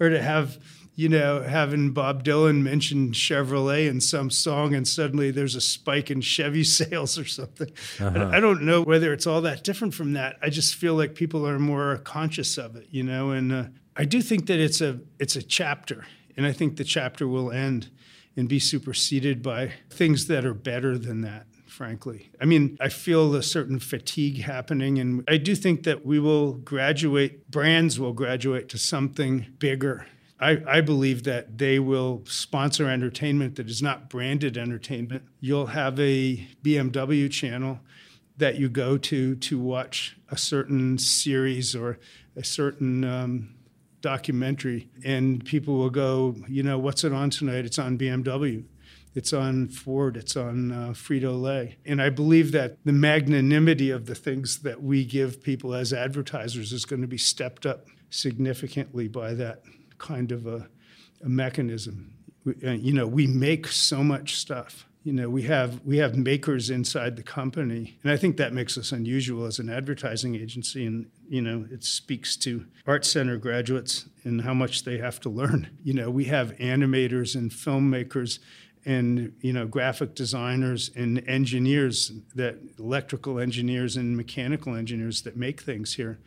or 0.00 0.08
to 0.10 0.22
have 0.22 0.58
you 1.00 1.08
know 1.08 1.42
having 1.42 1.92
Bob 1.92 2.22
Dylan 2.24 2.60
mention 2.62 3.12
Chevrolet 3.12 3.88
in 3.88 4.00
some 4.00 4.28
song, 4.30 4.74
and 4.74 4.86
suddenly 4.86 5.30
there's 5.30 5.54
a 5.54 5.60
spike 5.60 6.10
in 6.10 6.20
Chevy 6.20 6.64
sales 6.78 7.18
or 7.18 7.24
something. 7.24 7.70
I- 7.98 8.04
Uh-huh. 8.04 8.30
I, 8.36 8.40
don't 8.40 8.62
know 8.62 8.82
whether 8.82 9.12
it's 9.12 9.26
all 9.26 9.40
that 9.42 9.64
different 9.64 9.94
from 9.94 10.12
that. 10.12 10.36
I 10.42 10.50
just 10.50 10.74
feel 10.74 10.94
like 10.94 11.14
people 11.14 11.46
are 11.48 11.58
more 11.58 11.96
conscious 11.98 12.58
of 12.58 12.76
it, 12.76 12.88
you 12.90 13.02
know. 13.02 13.30
And 13.30 13.52
uh, 13.52 13.64
I 13.96 14.04
do 14.04 14.20
think 14.20 14.46
that 14.46 14.60
it's 14.60 14.80
a 14.82 15.00
it's 15.18 15.36
a 15.36 15.42
chapter, 15.42 16.04
and 16.36 16.44
I 16.46 16.52
think 16.52 16.76
the 16.76 16.84
chapter 16.84 17.26
will 17.26 17.50
end 17.50 17.88
and 18.36 18.48
be 18.48 18.58
superseded 18.58 19.42
by 19.42 19.72
things 19.90 20.26
that 20.26 20.44
are 20.44 20.54
better 20.54 20.98
than 20.98 21.22
that. 21.22 21.46
Frankly, 21.66 22.30
I 22.40 22.44
mean, 22.44 22.76
I 22.80 22.88
feel 22.90 23.34
a 23.34 23.42
certain 23.42 23.78
fatigue 23.80 24.42
happening, 24.42 24.98
and 25.00 25.24
I 25.28 25.38
do 25.38 25.54
think 25.54 25.84
that 25.84 26.04
we 26.04 26.18
will 26.18 26.52
graduate, 26.52 27.50
brands 27.50 27.98
will 27.98 28.12
graduate 28.12 28.68
to 28.70 28.78
something 28.78 29.46
bigger. 29.58 30.04
I, 30.40 30.62
I 30.66 30.80
believe 30.80 31.24
that 31.24 31.58
they 31.58 31.78
will 31.78 32.22
sponsor 32.24 32.88
entertainment 32.88 33.56
that 33.56 33.68
is 33.68 33.82
not 33.82 34.08
branded 34.08 34.56
entertainment. 34.56 35.24
You'll 35.40 35.66
have 35.66 36.00
a 36.00 36.48
BMW 36.64 37.30
channel 37.30 37.80
that 38.38 38.56
you 38.56 38.70
go 38.70 38.96
to 38.96 39.36
to 39.36 39.58
watch 39.58 40.16
a 40.30 40.38
certain 40.38 40.96
series 40.96 41.76
or 41.76 41.98
a 42.36 42.42
certain 42.42 43.04
um, 43.04 43.54
documentary, 44.00 44.88
and 45.04 45.44
people 45.44 45.76
will 45.76 45.90
go, 45.90 46.34
you 46.48 46.62
know, 46.62 46.78
what's 46.78 47.04
it 47.04 47.12
on 47.12 47.28
tonight? 47.28 47.66
It's 47.66 47.78
on 47.78 47.98
BMW. 47.98 48.64
It's 49.14 49.32
on 49.32 49.68
Ford. 49.68 50.16
It's 50.16 50.36
on 50.36 50.72
uh, 50.72 50.88
Frito 50.90 51.38
Lay. 51.38 51.76
And 51.84 52.00
I 52.00 52.08
believe 52.08 52.52
that 52.52 52.78
the 52.84 52.92
magnanimity 52.92 53.90
of 53.90 54.06
the 54.06 54.14
things 54.14 54.60
that 54.60 54.82
we 54.82 55.04
give 55.04 55.42
people 55.42 55.74
as 55.74 55.92
advertisers 55.92 56.72
is 56.72 56.84
going 56.84 57.02
to 57.02 57.08
be 57.08 57.18
stepped 57.18 57.66
up 57.66 57.86
significantly 58.08 59.08
by 59.08 59.34
that 59.34 59.62
kind 60.00 60.32
of 60.32 60.46
a, 60.46 60.68
a 61.24 61.28
mechanism. 61.28 62.14
We, 62.44 62.54
uh, 62.66 62.72
you 62.72 62.92
know, 62.92 63.06
we 63.06 63.26
make 63.26 63.68
so 63.68 64.02
much 64.02 64.36
stuff. 64.36 64.86
You 65.04 65.12
know, 65.12 65.30
we 65.30 65.42
have 65.42 65.80
we 65.84 65.96
have 65.98 66.16
makers 66.16 66.68
inside 66.68 67.16
the 67.16 67.22
company, 67.22 67.98
and 68.02 68.12
I 68.12 68.18
think 68.18 68.36
that 68.36 68.52
makes 68.52 68.76
us 68.76 68.92
unusual 68.92 69.46
as 69.46 69.58
an 69.58 69.70
advertising 69.70 70.34
agency. 70.34 70.84
And 70.84 71.10
you 71.28 71.40
know, 71.40 71.66
it 71.70 71.84
speaks 71.84 72.36
to 72.38 72.66
art 72.86 73.06
center 73.06 73.38
graduates 73.38 74.06
and 74.24 74.42
how 74.42 74.52
much 74.52 74.84
they 74.84 74.98
have 74.98 75.18
to 75.20 75.30
learn. 75.30 75.70
You 75.82 75.94
know, 75.94 76.10
we 76.10 76.24
have 76.26 76.52
animators 76.58 77.34
and 77.34 77.50
filmmakers 77.50 78.40
and 78.84 79.32
you 79.40 79.52
know 79.52 79.66
graphic 79.66 80.14
designers 80.14 80.90
and 80.94 81.26
engineers 81.28 82.12
that 82.34 82.58
electrical 82.78 83.38
engineers 83.38 83.96
and 83.96 84.16
mechanical 84.16 84.74
engineers 84.74 85.22
that 85.22 85.36
make 85.36 85.60
things 85.60 85.94
here 85.94 86.18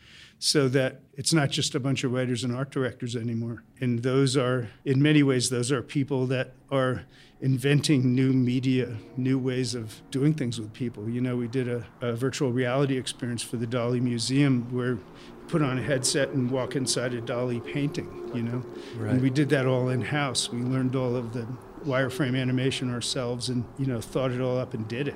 so 0.43 0.67
that 0.67 0.99
it's 1.13 1.31
not 1.31 1.49
just 1.49 1.73
a 1.73 1.79
bunch 1.79 2.03
of 2.03 2.11
writers 2.11 2.43
and 2.43 2.53
art 2.53 2.69
directors 2.69 3.15
anymore. 3.15 3.63
And 3.79 3.99
those 4.03 4.35
are 4.35 4.67
in 4.83 5.01
many 5.01 5.23
ways 5.23 5.49
those 5.49 5.71
are 5.71 5.81
people 5.81 6.27
that 6.27 6.51
are 6.69 7.05
inventing 7.39 8.13
new 8.13 8.33
media 8.33 8.97
new 9.15 9.39
ways 9.39 9.73
of 9.73 10.01
doing 10.11 10.33
things 10.33 10.59
with 10.59 10.73
people. 10.73 11.09
You 11.09 11.21
know 11.21 11.37
we 11.37 11.47
did 11.47 11.69
a, 11.69 11.85
a 12.01 12.11
virtual 12.11 12.51
reality 12.51 12.97
experience 12.97 13.41
for 13.41 13.55
the 13.55 13.65
Dalí 13.65 14.01
museum 14.01 14.67
where 14.73 14.95
you 14.95 15.03
put 15.47 15.61
on 15.61 15.77
a 15.77 15.81
headset 15.81 16.29
and 16.31 16.51
walk 16.51 16.75
inside 16.75 17.13
a 17.13 17.21
Dalí 17.21 17.63
painting 17.63 18.29
you 18.33 18.41
know? 18.41 18.65
Right. 18.97 19.11
and 19.11 19.21
we 19.21 19.29
did 19.29 19.47
that 19.49 19.65
all 19.65 19.89
in 19.89 20.01
house 20.01 20.49
we 20.49 20.61
learned 20.61 20.95
all 20.95 21.15
of 21.15 21.33
the 21.33 21.47
wireframe 21.85 22.39
animation 22.39 22.91
ourselves 22.91 23.49
and 23.49 23.63
you 23.77 23.85
know 23.85 24.01
thought 24.01 24.31
it 24.31 24.41
all 24.41 24.57
up 24.57 24.73
and 24.73 24.87
did 24.87 25.07
it 25.09 25.15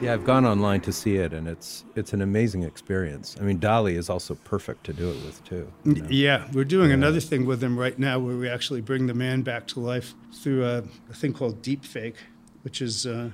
Yeah, 0.00 0.12
I've 0.12 0.24
gone 0.24 0.44
online 0.44 0.80
to 0.82 0.92
see 0.92 1.16
it, 1.16 1.32
and 1.32 1.48
it's 1.48 1.84
it's 1.94 2.12
an 2.12 2.20
amazing 2.20 2.62
experience. 2.62 3.36
I 3.40 3.44
mean, 3.44 3.58
Dalí 3.58 3.96
is 3.96 4.10
also 4.10 4.34
perfect 4.34 4.84
to 4.84 4.92
do 4.92 5.10
it 5.10 5.24
with 5.24 5.42
too. 5.44 5.72
you 5.84 5.94
know? 5.94 6.06
Yeah, 6.10 6.48
we're 6.52 6.64
doing 6.64 6.92
another 6.92 7.20
thing 7.20 7.46
with 7.46 7.62
him 7.62 7.78
right 7.78 7.98
now 7.98 8.18
where 8.18 8.36
we 8.36 8.48
actually 8.48 8.80
bring 8.80 9.06
the 9.06 9.14
man 9.14 9.42
back 9.42 9.66
to 9.68 9.80
life 9.80 10.14
through 10.32 10.66
a, 10.66 10.78
a 11.08 11.14
thing 11.14 11.32
called 11.32 11.62
deepfake, 11.62 12.16
which 12.62 12.82
is 12.82 13.06
uh, 13.06 13.30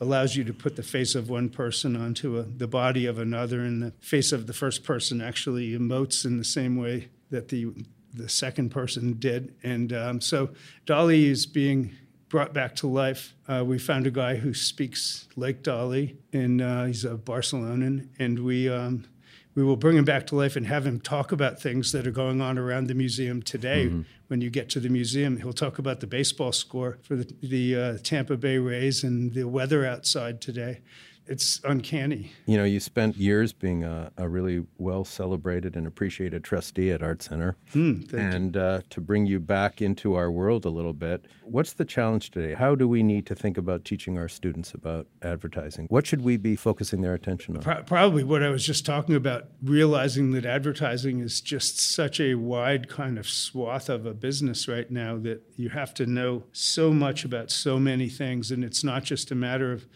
allows 0.00 0.36
you 0.36 0.44
to 0.44 0.54
put 0.54 0.76
the 0.76 0.82
face 0.82 1.14
of 1.14 1.28
one 1.28 1.48
person 1.48 1.96
onto 1.96 2.38
a, 2.38 2.42
the 2.42 2.68
body 2.68 3.04
of 3.06 3.18
another, 3.18 3.60
and 3.60 3.82
the 3.82 3.92
face 4.00 4.32
of 4.32 4.46
the 4.46 4.54
first 4.54 4.84
person 4.84 5.20
actually 5.20 5.70
emotes 5.76 6.24
in 6.24 6.38
the 6.38 6.44
same 6.44 6.76
way 6.76 7.08
that 7.30 7.48
the 7.48 7.72
the 8.14 8.28
second 8.28 8.70
person 8.70 9.14
did. 9.14 9.54
And 9.62 9.92
um, 9.92 10.20
so 10.20 10.50
Dalí 10.86 11.24
is 11.24 11.46
being 11.46 11.94
brought 12.28 12.52
back 12.52 12.74
to 12.76 12.86
life. 12.86 13.34
Uh, 13.48 13.64
we 13.64 13.78
found 13.78 14.06
a 14.06 14.10
guy 14.10 14.36
who 14.36 14.52
speaks 14.52 15.28
like 15.36 15.62
Dalí, 15.62 16.16
and 16.32 16.60
uh, 16.60 16.84
he's 16.84 17.04
a 17.04 17.16
Barcelonan, 17.16 18.08
and 18.18 18.40
we. 18.40 18.68
Um, 18.68 19.06
we 19.54 19.64
will 19.64 19.76
bring 19.76 19.96
him 19.96 20.04
back 20.04 20.26
to 20.26 20.36
life 20.36 20.54
and 20.54 20.66
have 20.66 20.86
him 20.86 21.00
talk 21.00 21.32
about 21.32 21.58
things 21.58 21.90
that 21.92 22.06
are 22.06 22.10
going 22.10 22.42
on 22.42 22.58
around 22.58 22.88
the 22.88 22.94
museum 22.94 23.40
today. 23.40 23.86
Mm-hmm. 23.86 24.02
When 24.26 24.42
you 24.42 24.50
get 24.50 24.68
to 24.70 24.80
the 24.80 24.90
museum, 24.90 25.38
he'll 25.38 25.54
talk 25.54 25.78
about 25.78 26.00
the 26.00 26.06
baseball 26.06 26.52
score 26.52 26.98
for 27.00 27.16
the, 27.16 27.32
the 27.42 27.74
uh, 27.74 27.98
Tampa 28.02 28.36
Bay 28.36 28.58
Rays 28.58 29.02
and 29.02 29.32
the 29.32 29.44
weather 29.44 29.86
outside 29.86 30.42
today 30.42 30.80
it's 31.28 31.60
uncanny. 31.64 32.32
You 32.46 32.56
know, 32.56 32.64
you 32.64 32.80
spent 32.80 33.16
years 33.16 33.52
being 33.52 33.84
a, 33.84 34.10
a 34.16 34.28
really 34.28 34.64
well 34.78 35.04
celebrated 35.04 35.76
and 35.76 35.86
appreciated 35.86 36.44
trustee 36.44 36.90
at 36.90 37.02
Art 37.02 37.22
Center. 37.22 37.56
Mm, 37.74 38.12
and 38.12 38.56
uh, 38.56 38.80
to 38.90 39.00
bring 39.00 39.26
you 39.26 39.40
back 39.40 39.82
into 39.82 40.14
our 40.14 40.30
world 40.30 40.64
a 40.64 40.70
little 40.70 40.92
bit, 40.92 41.26
what's 41.42 41.72
the 41.72 41.84
challenge 41.84 42.30
today? 42.30 42.54
How 42.54 42.74
do 42.74 42.88
we 42.88 43.02
need 43.02 43.26
to 43.26 43.34
think 43.34 43.58
about 43.58 43.84
teaching 43.84 44.18
our 44.18 44.28
students 44.28 44.74
about 44.74 45.06
advertising? 45.22 45.86
What 45.88 46.06
should 46.06 46.22
we 46.22 46.36
be 46.36 46.56
focusing 46.56 47.00
their 47.00 47.14
attention 47.14 47.56
on? 47.56 47.62
Pro- 47.62 47.82
probably 47.82 48.24
what 48.24 48.42
I 48.42 48.48
was 48.48 48.64
just 48.64 48.86
talking 48.86 49.14
about, 49.14 49.48
realizing 49.62 50.32
that 50.32 50.44
advertising 50.44 51.20
is 51.20 51.40
just 51.40 51.78
such 51.78 52.20
a 52.20 52.34
wide 52.34 52.88
kind 52.88 53.18
of 53.18 53.28
swath 53.28 53.88
of 53.88 54.06
a 54.06 54.14
business 54.14 54.68
right 54.68 54.90
now 54.90 55.16
that 55.18 55.42
you 55.56 55.70
have 55.70 55.94
to 55.94 56.06
know 56.06 56.44
so 56.52 56.92
much 56.92 57.24
about 57.24 57.50
so 57.50 57.78
many 57.78 58.08
things. 58.08 58.50
And 58.50 58.64
it's 58.64 58.84
not 58.84 59.04
just 59.04 59.30
a 59.30 59.34
matter 59.34 59.72
of 59.72 59.86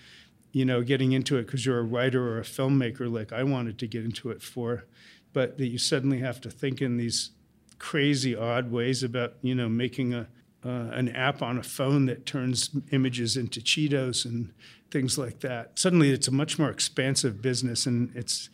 you 0.52 0.64
know, 0.64 0.82
getting 0.82 1.12
into 1.12 1.36
it 1.36 1.46
because 1.46 1.64
you're 1.64 1.78
a 1.78 1.84
writer 1.84 2.28
or 2.28 2.38
a 2.38 2.44
filmmaker, 2.44 3.12
like 3.12 3.32
I 3.32 3.42
wanted 3.42 3.78
to 3.78 3.86
get 3.86 4.04
into 4.04 4.30
it 4.30 4.42
for, 4.42 4.84
but 5.32 5.58
that 5.58 5.66
you 5.68 5.78
suddenly 5.78 6.18
have 6.18 6.40
to 6.42 6.50
think 6.50 6.80
in 6.82 6.96
these 6.96 7.30
crazy, 7.78 8.34
odd 8.36 8.70
ways 8.70 9.02
about, 9.02 9.34
you 9.42 9.54
know, 9.54 9.68
making 9.68 10.12
a 10.14 10.28
uh, 10.64 10.90
an 10.92 11.08
app 11.10 11.42
on 11.42 11.58
a 11.58 11.62
phone 11.62 12.06
that 12.06 12.26
turns 12.26 12.70
images 12.90 13.36
into 13.36 13.60
Cheetos 13.60 14.24
and 14.24 14.52
things 14.90 15.16
like 15.16 15.40
that. 15.40 15.78
Suddenly, 15.78 16.10
it's 16.10 16.28
a 16.28 16.32
much 16.32 16.58
more 16.58 16.70
expansive 16.70 17.40
business, 17.40 17.86
and 17.86 18.14
it's 18.14 18.50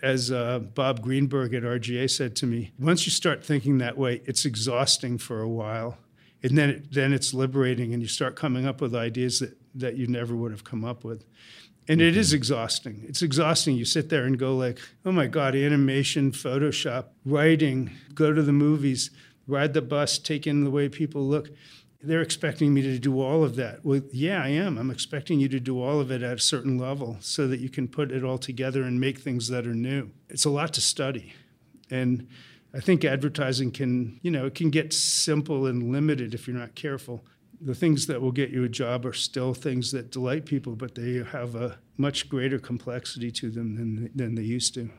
as 0.00 0.30
uh, 0.30 0.60
Bob 0.60 1.02
Greenberg 1.02 1.54
at 1.54 1.64
RGA 1.64 2.08
said 2.08 2.36
to 2.36 2.46
me, 2.46 2.70
once 2.78 3.04
you 3.04 3.10
start 3.10 3.44
thinking 3.44 3.78
that 3.78 3.98
way, 3.98 4.22
it's 4.24 4.44
exhausting 4.44 5.18
for 5.18 5.40
a 5.40 5.48
while, 5.48 5.98
and 6.42 6.56
then 6.56 6.70
it, 6.70 6.92
then 6.92 7.12
it's 7.12 7.34
liberating, 7.34 7.92
and 7.92 8.02
you 8.02 8.08
start 8.08 8.36
coming 8.36 8.64
up 8.64 8.80
with 8.80 8.94
ideas 8.94 9.40
that 9.40 9.58
that 9.78 9.96
you 9.96 10.06
never 10.06 10.36
would 10.36 10.52
have 10.52 10.64
come 10.64 10.84
up 10.84 11.04
with. 11.04 11.24
And 11.88 12.00
mm-hmm. 12.00 12.08
it 12.08 12.16
is 12.16 12.32
exhausting. 12.32 13.04
It's 13.08 13.22
exhausting. 13.22 13.76
You 13.76 13.84
sit 13.84 14.10
there 14.10 14.24
and 14.24 14.38
go 14.38 14.56
like, 14.56 14.78
"Oh 15.04 15.12
my 15.12 15.26
god, 15.26 15.54
animation, 15.54 16.32
Photoshop, 16.32 17.06
writing, 17.24 17.90
go 18.14 18.32
to 18.32 18.42
the 18.42 18.52
movies, 18.52 19.10
ride 19.46 19.72
the 19.74 19.82
bus, 19.82 20.18
take 20.18 20.46
in 20.46 20.64
the 20.64 20.70
way 20.70 20.88
people 20.88 21.26
look." 21.26 21.50
They're 22.00 22.22
expecting 22.22 22.72
me 22.72 22.82
to 22.82 22.98
do 23.00 23.20
all 23.20 23.42
of 23.42 23.56
that. 23.56 23.84
Well, 23.84 24.02
yeah, 24.12 24.40
I 24.40 24.50
am. 24.50 24.78
I'm 24.78 24.90
expecting 24.90 25.40
you 25.40 25.48
to 25.48 25.58
do 25.58 25.82
all 25.82 25.98
of 25.98 26.12
it 26.12 26.22
at 26.22 26.36
a 26.36 26.40
certain 26.40 26.78
level 26.78 27.16
so 27.18 27.48
that 27.48 27.58
you 27.58 27.68
can 27.68 27.88
put 27.88 28.12
it 28.12 28.22
all 28.22 28.38
together 28.38 28.84
and 28.84 29.00
make 29.00 29.18
things 29.18 29.48
that 29.48 29.66
are 29.66 29.74
new. 29.74 30.12
It's 30.28 30.44
a 30.44 30.50
lot 30.50 30.72
to 30.74 30.80
study. 30.80 31.32
And 31.90 32.28
I 32.72 32.78
think 32.78 33.04
advertising 33.04 33.72
can, 33.72 34.20
you 34.22 34.30
know, 34.30 34.46
it 34.46 34.54
can 34.54 34.70
get 34.70 34.92
simple 34.92 35.66
and 35.66 35.90
limited 35.90 36.34
if 36.34 36.46
you're 36.46 36.56
not 36.56 36.76
careful 36.76 37.24
the 37.60 37.74
things 37.74 38.06
that 38.06 38.20
will 38.20 38.32
get 38.32 38.50
you 38.50 38.64
a 38.64 38.68
job 38.68 39.04
are 39.04 39.12
still 39.12 39.54
things 39.54 39.92
that 39.92 40.10
delight 40.10 40.46
people, 40.46 40.76
but 40.76 40.94
they 40.94 41.22
have 41.22 41.54
a 41.54 41.78
much 41.96 42.28
greater 42.28 42.58
complexity 42.58 43.30
to 43.32 43.50
them 43.50 43.76
than, 43.76 44.10
than 44.14 44.34
they 44.34 44.42
used 44.42 44.74
to. 44.74 44.90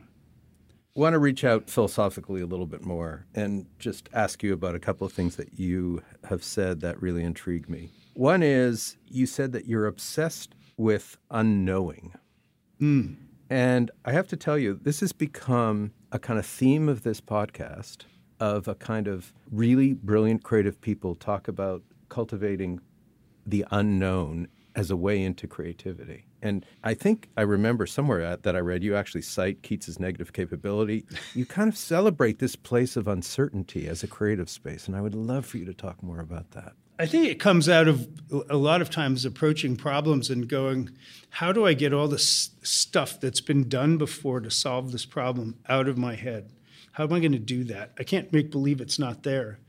I 0.96 1.00
want 1.00 1.14
to 1.14 1.18
reach 1.18 1.44
out 1.44 1.70
philosophically 1.70 2.40
a 2.40 2.46
little 2.46 2.66
bit 2.66 2.84
more 2.84 3.26
and 3.34 3.66
just 3.78 4.08
ask 4.12 4.42
you 4.42 4.52
about 4.52 4.74
a 4.74 4.80
couple 4.80 5.06
of 5.06 5.12
things 5.12 5.36
that 5.36 5.58
you 5.58 6.02
have 6.24 6.42
said 6.42 6.80
that 6.80 7.00
really 7.00 7.22
intrigue 7.22 7.68
me. 7.68 7.90
One 8.14 8.42
is 8.42 8.96
you 9.06 9.26
said 9.26 9.52
that 9.52 9.66
you're 9.66 9.86
obsessed 9.86 10.54
with 10.76 11.16
unknowing. 11.30 12.14
Mm. 12.80 13.16
And 13.48 13.90
I 14.04 14.12
have 14.12 14.26
to 14.28 14.36
tell 14.36 14.58
you, 14.58 14.78
this 14.82 15.00
has 15.00 15.12
become 15.12 15.92
a 16.12 16.18
kind 16.18 16.38
of 16.38 16.46
theme 16.46 16.88
of 16.88 17.02
this 17.02 17.20
podcast 17.20 18.04
of 18.40 18.66
a 18.66 18.74
kind 18.74 19.06
of 19.06 19.32
really 19.50 19.92
brilliant 19.92 20.42
creative 20.42 20.80
people 20.80 21.14
talk 21.14 21.46
about 21.46 21.82
cultivating 22.10 22.80
the 23.46 23.64
unknown 23.70 24.48
as 24.76 24.90
a 24.90 24.96
way 24.96 25.22
into 25.22 25.46
creativity. 25.46 26.26
And 26.42 26.64
I 26.84 26.94
think 26.94 27.28
I 27.36 27.42
remember 27.42 27.86
somewhere 27.86 28.36
that 28.36 28.54
I 28.54 28.60
read 28.60 28.84
you 28.84 28.94
actually 28.94 29.22
cite 29.22 29.62
Keats's 29.62 29.98
negative 29.98 30.32
capability. 30.32 31.04
You 31.34 31.44
kind 31.44 31.68
of 31.68 31.76
celebrate 31.76 32.38
this 32.38 32.54
place 32.54 32.96
of 32.96 33.08
uncertainty 33.08 33.88
as 33.88 34.02
a 34.02 34.06
creative 34.06 34.48
space, 34.48 34.86
and 34.86 34.96
I 34.96 35.00
would 35.00 35.14
love 35.14 35.44
for 35.44 35.58
you 35.58 35.64
to 35.64 35.74
talk 35.74 36.02
more 36.02 36.20
about 36.20 36.52
that. 36.52 36.74
I 37.00 37.06
think 37.06 37.26
it 37.26 37.40
comes 37.40 37.68
out 37.68 37.88
of 37.88 38.06
a 38.50 38.58
lot 38.58 38.82
of 38.82 38.90
times 38.90 39.24
approaching 39.24 39.74
problems 39.74 40.28
and 40.28 40.46
going, 40.46 40.90
how 41.30 41.50
do 41.50 41.66
I 41.66 41.72
get 41.72 41.94
all 41.94 42.08
this 42.08 42.50
stuff 42.62 43.18
that's 43.18 43.40
been 43.40 43.70
done 43.70 43.96
before 43.96 44.40
to 44.40 44.50
solve 44.50 44.92
this 44.92 45.06
problem 45.06 45.56
out 45.66 45.88
of 45.88 45.96
my 45.96 46.14
head? 46.14 46.52
How 46.92 47.04
am 47.04 47.14
I 47.14 47.20
going 47.20 47.32
to 47.32 47.38
do 47.38 47.64
that? 47.64 47.92
I 47.98 48.02
can't 48.02 48.32
make 48.32 48.50
believe 48.50 48.82
it's 48.82 48.98
not 48.98 49.22
there. 49.22 49.60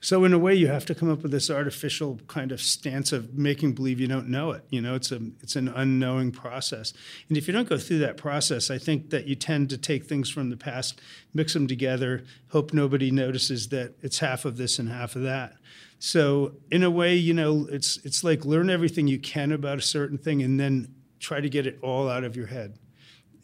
So 0.00 0.24
in 0.24 0.32
a 0.32 0.38
way, 0.38 0.54
you 0.54 0.68
have 0.68 0.86
to 0.86 0.94
come 0.94 1.10
up 1.10 1.22
with 1.22 1.32
this 1.32 1.50
artificial 1.50 2.20
kind 2.28 2.52
of 2.52 2.60
stance 2.60 3.10
of 3.10 3.34
making 3.36 3.72
believe 3.72 3.98
you 3.98 4.06
don't 4.06 4.28
know 4.28 4.52
it. 4.52 4.64
You 4.70 4.80
know, 4.80 4.94
it's 4.94 5.10
a 5.10 5.20
it's 5.40 5.56
an 5.56 5.68
unknowing 5.68 6.30
process. 6.30 6.92
And 7.28 7.36
if 7.36 7.48
you 7.48 7.52
don't 7.52 7.68
go 7.68 7.78
through 7.78 7.98
that 7.98 8.16
process, 8.16 8.70
I 8.70 8.78
think 8.78 9.10
that 9.10 9.26
you 9.26 9.34
tend 9.34 9.70
to 9.70 9.78
take 9.78 10.04
things 10.04 10.30
from 10.30 10.50
the 10.50 10.56
past, 10.56 11.00
mix 11.34 11.52
them 11.54 11.66
together, 11.66 12.24
hope 12.50 12.72
nobody 12.72 13.10
notices 13.10 13.68
that 13.70 13.94
it's 14.00 14.20
half 14.20 14.44
of 14.44 14.56
this 14.56 14.78
and 14.78 14.88
half 14.88 15.16
of 15.16 15.22
that. 15.22 15.56
So 15.98 16.52
in 16.70 16.84
a 16.84 16.90
way, 16.90 17.16
you 17.16 17.34
know, 17.34 17.66
it's 17.70 17.96
it's 18.04 18.22
like 18.22 18.44
learn 18.44 18.70
everything 18.70 19.08
you 19.08 19.18
can 19.18 19.50
about 19.50 19.78
a 19.78 19.82
certain 19.82 20.18
thing 20.18 20.42
and 20.42 20.60
then 20.60 20.94
try 21.18 21.40
to 21.40 21.48
get 21.48 21.66
it 21.66 21.78
all 21.82 22.08
out 22.08 22.22
of 22.22 22.36
your 22.36 22.46
head. 22.46 22.78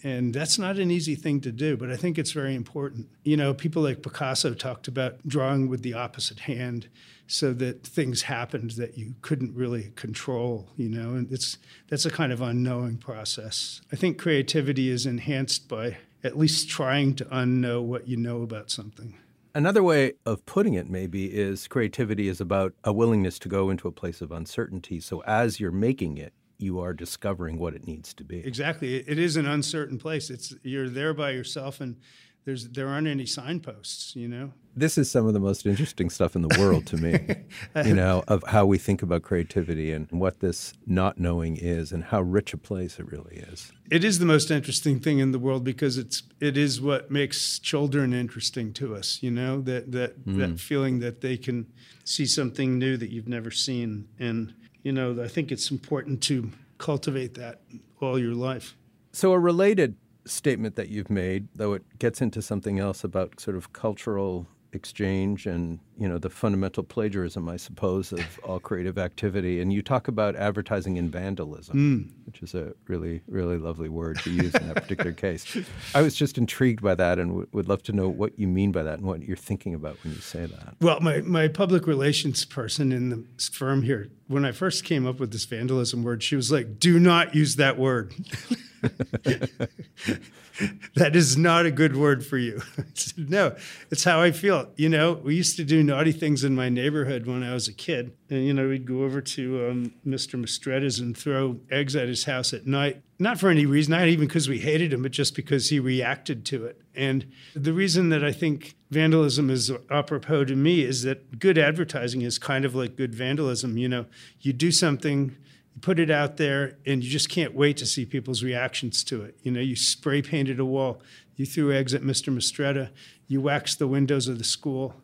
And 0.04 0.34
that's 0.34 0.58
not 0.58 0.78
an 0.78 0.90
easy 0.90 1.14
thing 1.14 1.40
to 1.40 1.50
do, 1.50 1.78
but 1.78 1.90
I 1.90 1.96
think 1.96 2.18
it's 2.18 2.32
very 2.32 2.54
important. 2.54 3.08
You 3.24 3.38
know, 3.38 3.54
people 3.54 3.82
like 3.82 4.02
Picasso 4.02 4.52
talked 4.52 4.86
about 4.86 5.26
drawing 5.26 5.66
with 5.70 5.82
the 5.82 5.94
opposite 5.94 6.40
hand 6.40 6.88
so 7.26 7.54
that 7.54 7.86
things 7.86 8.22
happened 8.22 8.72
that 8.72 8.98
you 8.98 9.14
couldn't 9.22 9.54
really 9.54 9.92
control, 9.96 10.68
you 10.76 10.90
know, 10.90 11.14
and 11.14 11.32
it's 11.32 11.56
that's 11.88 12.04
a 12.04 12.10
kind 12.10 12.32
of 12.32 12.42
unknowing 12.42 12.98
process. 12.98 13.80
I 13.90 13.96
think 13.96 14.18
creativity 14.18 14.90
is 14.90 15.06
enhanced 15.06 15.68
by 15.68 15.96
at 16.22 16.36
least 16.36 16.68
trying 16.68 17.14
to 17.14 17.24
unknow 17.26 17.82
what 17.82 18.06
you 18.06 18.18
know 18.18 18.42
about 18.42 18.70
something. 18.70 19.18
Another 19.54 19.82
way 19.82 20.14
of 20.26 20.44
putting 20.44 20.74
it, 20.74 20.90
maybe, 20.90 21.26
is 21.26 21.66
creativity 21.68 22.28
is 22.28 22.40
about 22.40 22.74
a 22.82 22.92
willingness 22.92 23.38
to 23.38 23.48
go 23.48 23.70
into 23.70 23.88
a 23.88 23.92
place 23.92 24.20
of 24.20 24.32
uncertainty. 24.32 25.00
So 25.00 25.22
as 25.22 25.60
you're 25.60 25.70
making 25.70 26.18
it, 26.18 26.34
you 26.58 26.80
are 26.80 26.92
discovering 26.92 27.58
what 27.58 27.74
it 27.74 27.86
needs 27.86 28.14
to 28.14 28.24
be. 28.24 28.38
Exactly. 28.38 28.96
It 28.96 29.18
is 29.18 29.36
an 29.36 29.46
uncertain 29.46 29.98
place. 29.98 30.30
It's 30.30 30.54
you're 30.62 30.88
there 30.88 31.14
by 31.14 31.30
yourself 31.30 31.80
and 31.80 31.96
there's 32.44 32.68
there 32.68 32.88
aren't 32.88 33.06
any 33.06 33.26
signposts, 33.26 34.14
you 34.14 34.28
know. 34.28 34.52
This 34.76 34.98
is 34.98 35.10
some 35.10 35.26
of 35.26 35.34
the 35.34 35.40
most 35.40 35.66
interesting 35.66 36.10
stuff 36.10 36.34
in 36.34 36.42
the 36.42 36.58
world 36.58 36.84
to 36.88 36.96
me. 36.96 37.36
you 37.84 37.94
know, 37.94 38.24
of 38.28 38.42
how 38.48 38.66
we 38.66 38.76
think 38.76 39.02
about 39.02 39.22
creativity 39.22 39.92
and 39.92 40.10
what 40.10 40.40
this 40.40 40.74
not 40.84 41.16
knowing 41.16 41.56
is 41.56 41.92
and 41.92 42.04
how 42.04 42.20
rich 42.20 42.52
a 42.52 42.58
place 42.58 42.98
it 42.98 43.10
really 43.10 43.36
is. 43.36 43.72
It 43.90 44.04
is 44.04 44.18
the 44.18 44.26
most 44.26 44.50
interesting 44.50 45.00
thing 45.00 45.20
in 45.20 45.32
the 45.32 45.38
world 45.38 45.64
because 45.64 45.96
it's 45.96 46.22
it 46.40 46.58
is 46.58 46.80
what 46.80 47.10
makes 47.10 47.58
children 47.58 48.12
interesting 48.12 48.72
to 48.74 48.94
us, 48.94 49.22
you 49.22 49.30
know, 49.30 49.60
that 49.62 49.92
that 49.92 50.26
mm. 50.26 50.36
that 50.36 50.60
feeling 50.60 50.98
that 50.98 51.22
they 51.22 51.36
can 51.36 51.72
see 52.04 52.26
something 52.26 52.78
new 52.78 52.96
that 52.98 53.10
you've 53.10 53.28
never 53.28 53.50
seen 53.50 54.08
and 54.18 54.54
you 54.84 54.92
know, 54.92 55.20
I 55.20 55.26
think 55.26 55.50
it's 55.50 55.70
important 55.70 56.22
to 56.24 56.50
cultivate 56.78 57.34
that 57.34 57.62
all 58.00 58.18
your 58.18 58.34
life. 58.34 58.76
So, 59.12 59.32
a 59.32 59.38
related 59.38 59.96
statement 60.26 60.76
that 60.76 60.88
you've 60.88 61.10
made, 61.10 61.48
though 61.54 61.72
it 61.72 61.82
gets 61.98 62.20
into 62.20 62.40
something 62.40 62.78
else 62.78 63.02
about 63.02 63.40
sort 63.40 63.56
of 63.56 63.72
cultural 63.72 64.46
exchange 64.74 65.46
and 65.46 65.78
you 65.98 66.08
know 66.08 66.18
the 66.18 66.30
fundamental 66.30 66.82
plagiarism, 66.82 67.48
I 67.48 67.56
suppose, 67.56 68.12
of 68.12 68.40
all 68.44 68.58
creative 68.58 68.98
activity. 68.98 69.60
And 69.60 69.72
you 69.72 69.82
talk 69.82 70.08
about 70.08 70.36
advertising 70.36 70.98
and 70.98 71.10
vandalism, 71.10 71.76
mm. 71.76 72.26
which 72.26 72.42
is 72.42 72.54
a 72.54 72.72
really 72.88 73.22
really 73.28 73.58
lovely 73.58 73.88
word 73.88 74.18
to 74.20 74.30
use 74.30 74.54
in 74.54 74.66
that 74.68 74.76
particular 74.76 75.12
case. 75.12 75.56
I 75.94 76.02
was 76.02 76.14
just 76.14 76.38
intrigued 76.38 76.82
by 76.82 76.94
that 76.96 77.18
and 77.18 77.30
w- 77.30 77.48
would 77.52 77.68
love 77.68 77.82
to 77.84 77.92
know 77.92 78.08
what 78.08 78.38
you 78.38 78.48
mean 78.48 78.72
by 78.72 78.82
that 78.82 78.98
and 78.98 79.06
what 79.06 79.22
you're 79.22 79.36
thinking 79.36 79.74
about 79.74 79.96
when 80.02 80.14
you 80.14 80.20
say 80.20 80.46
that. 80.46 80.74
Well, 80.80 81.00
my 81.00 81.20
my 81.20 81.48
public 81.48 81.86
relations 81.86 82.44
person 82.44 82.92
in 82.92 83.10
the 83.10 83.24
firm 83.52 83.82
here, 83.82 84.08
when 84.26 84.44
I 84.44 84.52
first 84.52 84.84
came 84.84 85.06
up 85.06 85.20
with 85.20 85.32
this 85.32 85.44
vandalism 85.44 86.02
word, 86.02 86.22
she 86.22 86.36
was 86.36 86.50
like, 86.50 86.78
"Do 86.78 86.98
not 86.98 87.34
use 87.34 87.56
that 87.56 87.78
word." 87.78 88.14
that 90.94 91.16
is 91.16 91.36
not 91.36 91.66
a 91.66 91.70
good 91.70 91.96
word 91.96 92.24
for 92.24 92.38
you. 92.38 92.62
said, 92.94 93.28
no, 93.28 93.56
it's 93.90 94.04
how 94.04 94.20
I 94.20 94.30
feel. 94.30 94.70
You 94.76 94.88
know, 94.88 95.14
we 95.14 95.34
used 95.34 95.56
to 95.56 95.64
do 95.64 95.82
naughty 95.82 96.12
things 96.12 96.44
in 96.44 96.54
my 96.54 96.68
neighborhood 96.68 97.26
when 97.26 97.42
I 97.42 97.52
was 97.52 97.66
a 97.66 97.72
kid. 97.72 98.12
And, 98.30 98.44
you 98.44 98.54
know, 98.54 98.68
we'd 98.68 98.86
go 98.86 99.02
over 99.02 99.20
to 99.20 99.68
um, 99.68 99.92
Mr. 100.06 100.40
Mistretta's 100.40 101.00
and 101.00 101.16
throw 101.16 101.58
eggs 101.70 101.96
at 101.96 102.08
his 102.08 102.24
house 102.24 102.52
at 102.52 102.66
night. 102.66 103.02
Not 103.18 103.38
for 103.38 103.48
any 103.48 103.66
reason, 103.66 103.92
not 103.92 104.08
even 104.08 104.26
because 104.26 104.48
we 104.48 104.58
hated 104.58 104.92
him, 104.92 105.02
but 105.02 105.12
just 105.12 105.34
because 105.34 105.70
he 105.70 105.80
reacted 105.80 106.44
to 106.46 106.66
it. 106.66 106.80
And 106.94 107.30
the 107.54 107.72
reason 107.72 108.08
that 108.10 108.24
I 108.24 108.32
think 108.32 108.76
vandalism 108.90 109.50
is 109.50 109.72
apropos 109.90 110.44
to 110.44 110.56
me 110.56 110.82
is 110.82 111.02
that 111.02 111.38
good 111.38 111.58
advertising 111.58 112.22
is 112.22 112.38
kind 112.38 112.64
of 112.64 112.74
like 112.74 112.96
good 112.96 113.14
vandalism. 113.14 113.76
You 113.76 113.88
know, 113.88 114.06
you 114.40 114.52
do 114.52 114.70
something 114.70 115.36
you 115.74 115.80
put 115.80 115.98
it 115.98 116.10
out 116.10 116.36
there 116.36 116.78
and 116.86 117.02
you 117.02 117.10
just 117.10 117.28
can't 117.28 117.54
wait 117.54 117.76
to 117.78 117.86
see 117.86 118.06
people's 118.06 118.42
reactions 118.42 119.02
to 119.04 119.22
it. 119.22 119.38
You 119.42 119.50
know, 119.52 119.60
you 119.60 119.76
spray 119.76 120.22
painted 120.22 120.60
a 120.60 120.64
wall. 120.64 121.02
You 121.36 121.46
threw 121.46 121.72
eggs 121.72 121.94
at 121.94 122.02
Mr. 122.02 122.32
Mistretta. 122.32 122.90
You 123.26 123.40
waxed 123.40 123.78
the 123.78 123.88
windows 123.88 124.28
of 124.28 124.38
the 124.38 124.44
school 124.44 124.94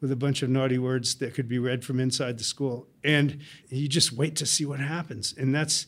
with 0.00 0.10
a 0.10 0.16
bunch 0.16 0.42
of 0.42 0.48
naughty 0.48 0.78
words 0.78 1.16
that 1.16 1.34
could 1.34 1.48
be 1.48 1.58
read 1.58 1.84
from 1.84 2.00
inside 2.00 2.38
the 2.38 2.44
school. 2.44 2.86
And 3.04 3.40
you 3.68 3.88
just 3.88 4.12
wait 4.12 4.36
to 4.36 4.46
see 4.46 4.64
what 4.64 4.80
happens. 4.80 5.34
And 5.36 5.54
that's 5.54 5.86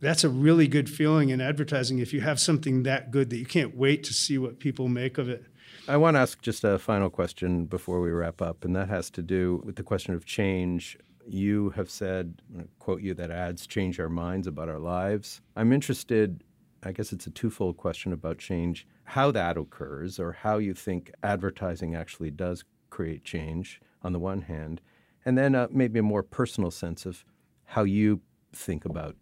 that's 0.00 0.24
a 0.24 0.28
really 0.28 0.68
good 0.68 0.88
feeling 0.88 1.30
in 1.30 1.40
advertising 1.40 1.98
if 1.98 2.12
you 2.12 2.20
have 2.20 2.40
something 2.40 2.84
that 2.84 3.10
good 3.10 3.30
that 3.30 3.36
you 3.36 3.44
can't 3.44 3.76
wait 3.76 4.04
to 4.04 4.14
see 4.14 4.38
what 4.38 4.58
people 4.58 4.88
make 4.88 5.18
of 5.18 5.28
it. 5.28 5.44
I 5.86 5.96
want 5.96 6.14
to 6.14 6.20
ask 6.20 6.40
just 6.40 6.64
a 6.64 6.78
final 6.78 7.10
question 7.10 7.66
before 7.66 8.00
we 8.00 8.10
wrap 8.10 8.40
up, 8.40 8.64
and 8.64 8.74
that 8.76 8.88
has 8.88 9.10
to 9.10 9.22
do 9.22 9.62
with 9.66 9.76
the 9.76 9.82
question 9.82 10.14
of 10.14 10.24
change. 10.24 10.96
You 11.26 11.70
have 11.70 11.90
said, 11.90 12.42
quote 12.78 13.00
you, 13.00 13.14
that 13.14 13.30
ads 13.30 13.66
change 13.66 13.98
our 13.98 14.08
minds 14.08 14.46
about 14.46 14.68
our 14.68 14.78
lives. 14.78 15.40
I'm 15.56 15.72
interested, 15.72 16.44
I 16.82 16.92
guess 16.92 17.12
it's 17.12 17.26
a 17.26 17.30
twofold 17.30 17.76
question 17.76 18.12
about 18.12 18.38
change, 18.38 18.86
how 19.04 19.30
that 19.30 19.56
occurs, 19.56 20.18
or 20.18 20.32
how 20.32 20.58
you 20.58 20.74
think 20.74 21.10
advertising 21.22 21.94
actually 21.94 22.30
does 22.30 22.64
create 22.90 23.24
change 23.24 23.80
on 24.02 24.12
the 24.12 24.18
one 24.18 24.42
hand, 24.42 24.80
and 25.24 25.36
then 25.36 25.54
uh, 25.54 25.66
maybe 25.70 25.98
a 25.98 26.02
more 26.02 26.22
personal 26.22 26.70
sense 26.70 27.06
of 27.06 27.24
how 27.64 27.84
you 27.84 28.20
think 28.52 28.84
about 28.84 29.16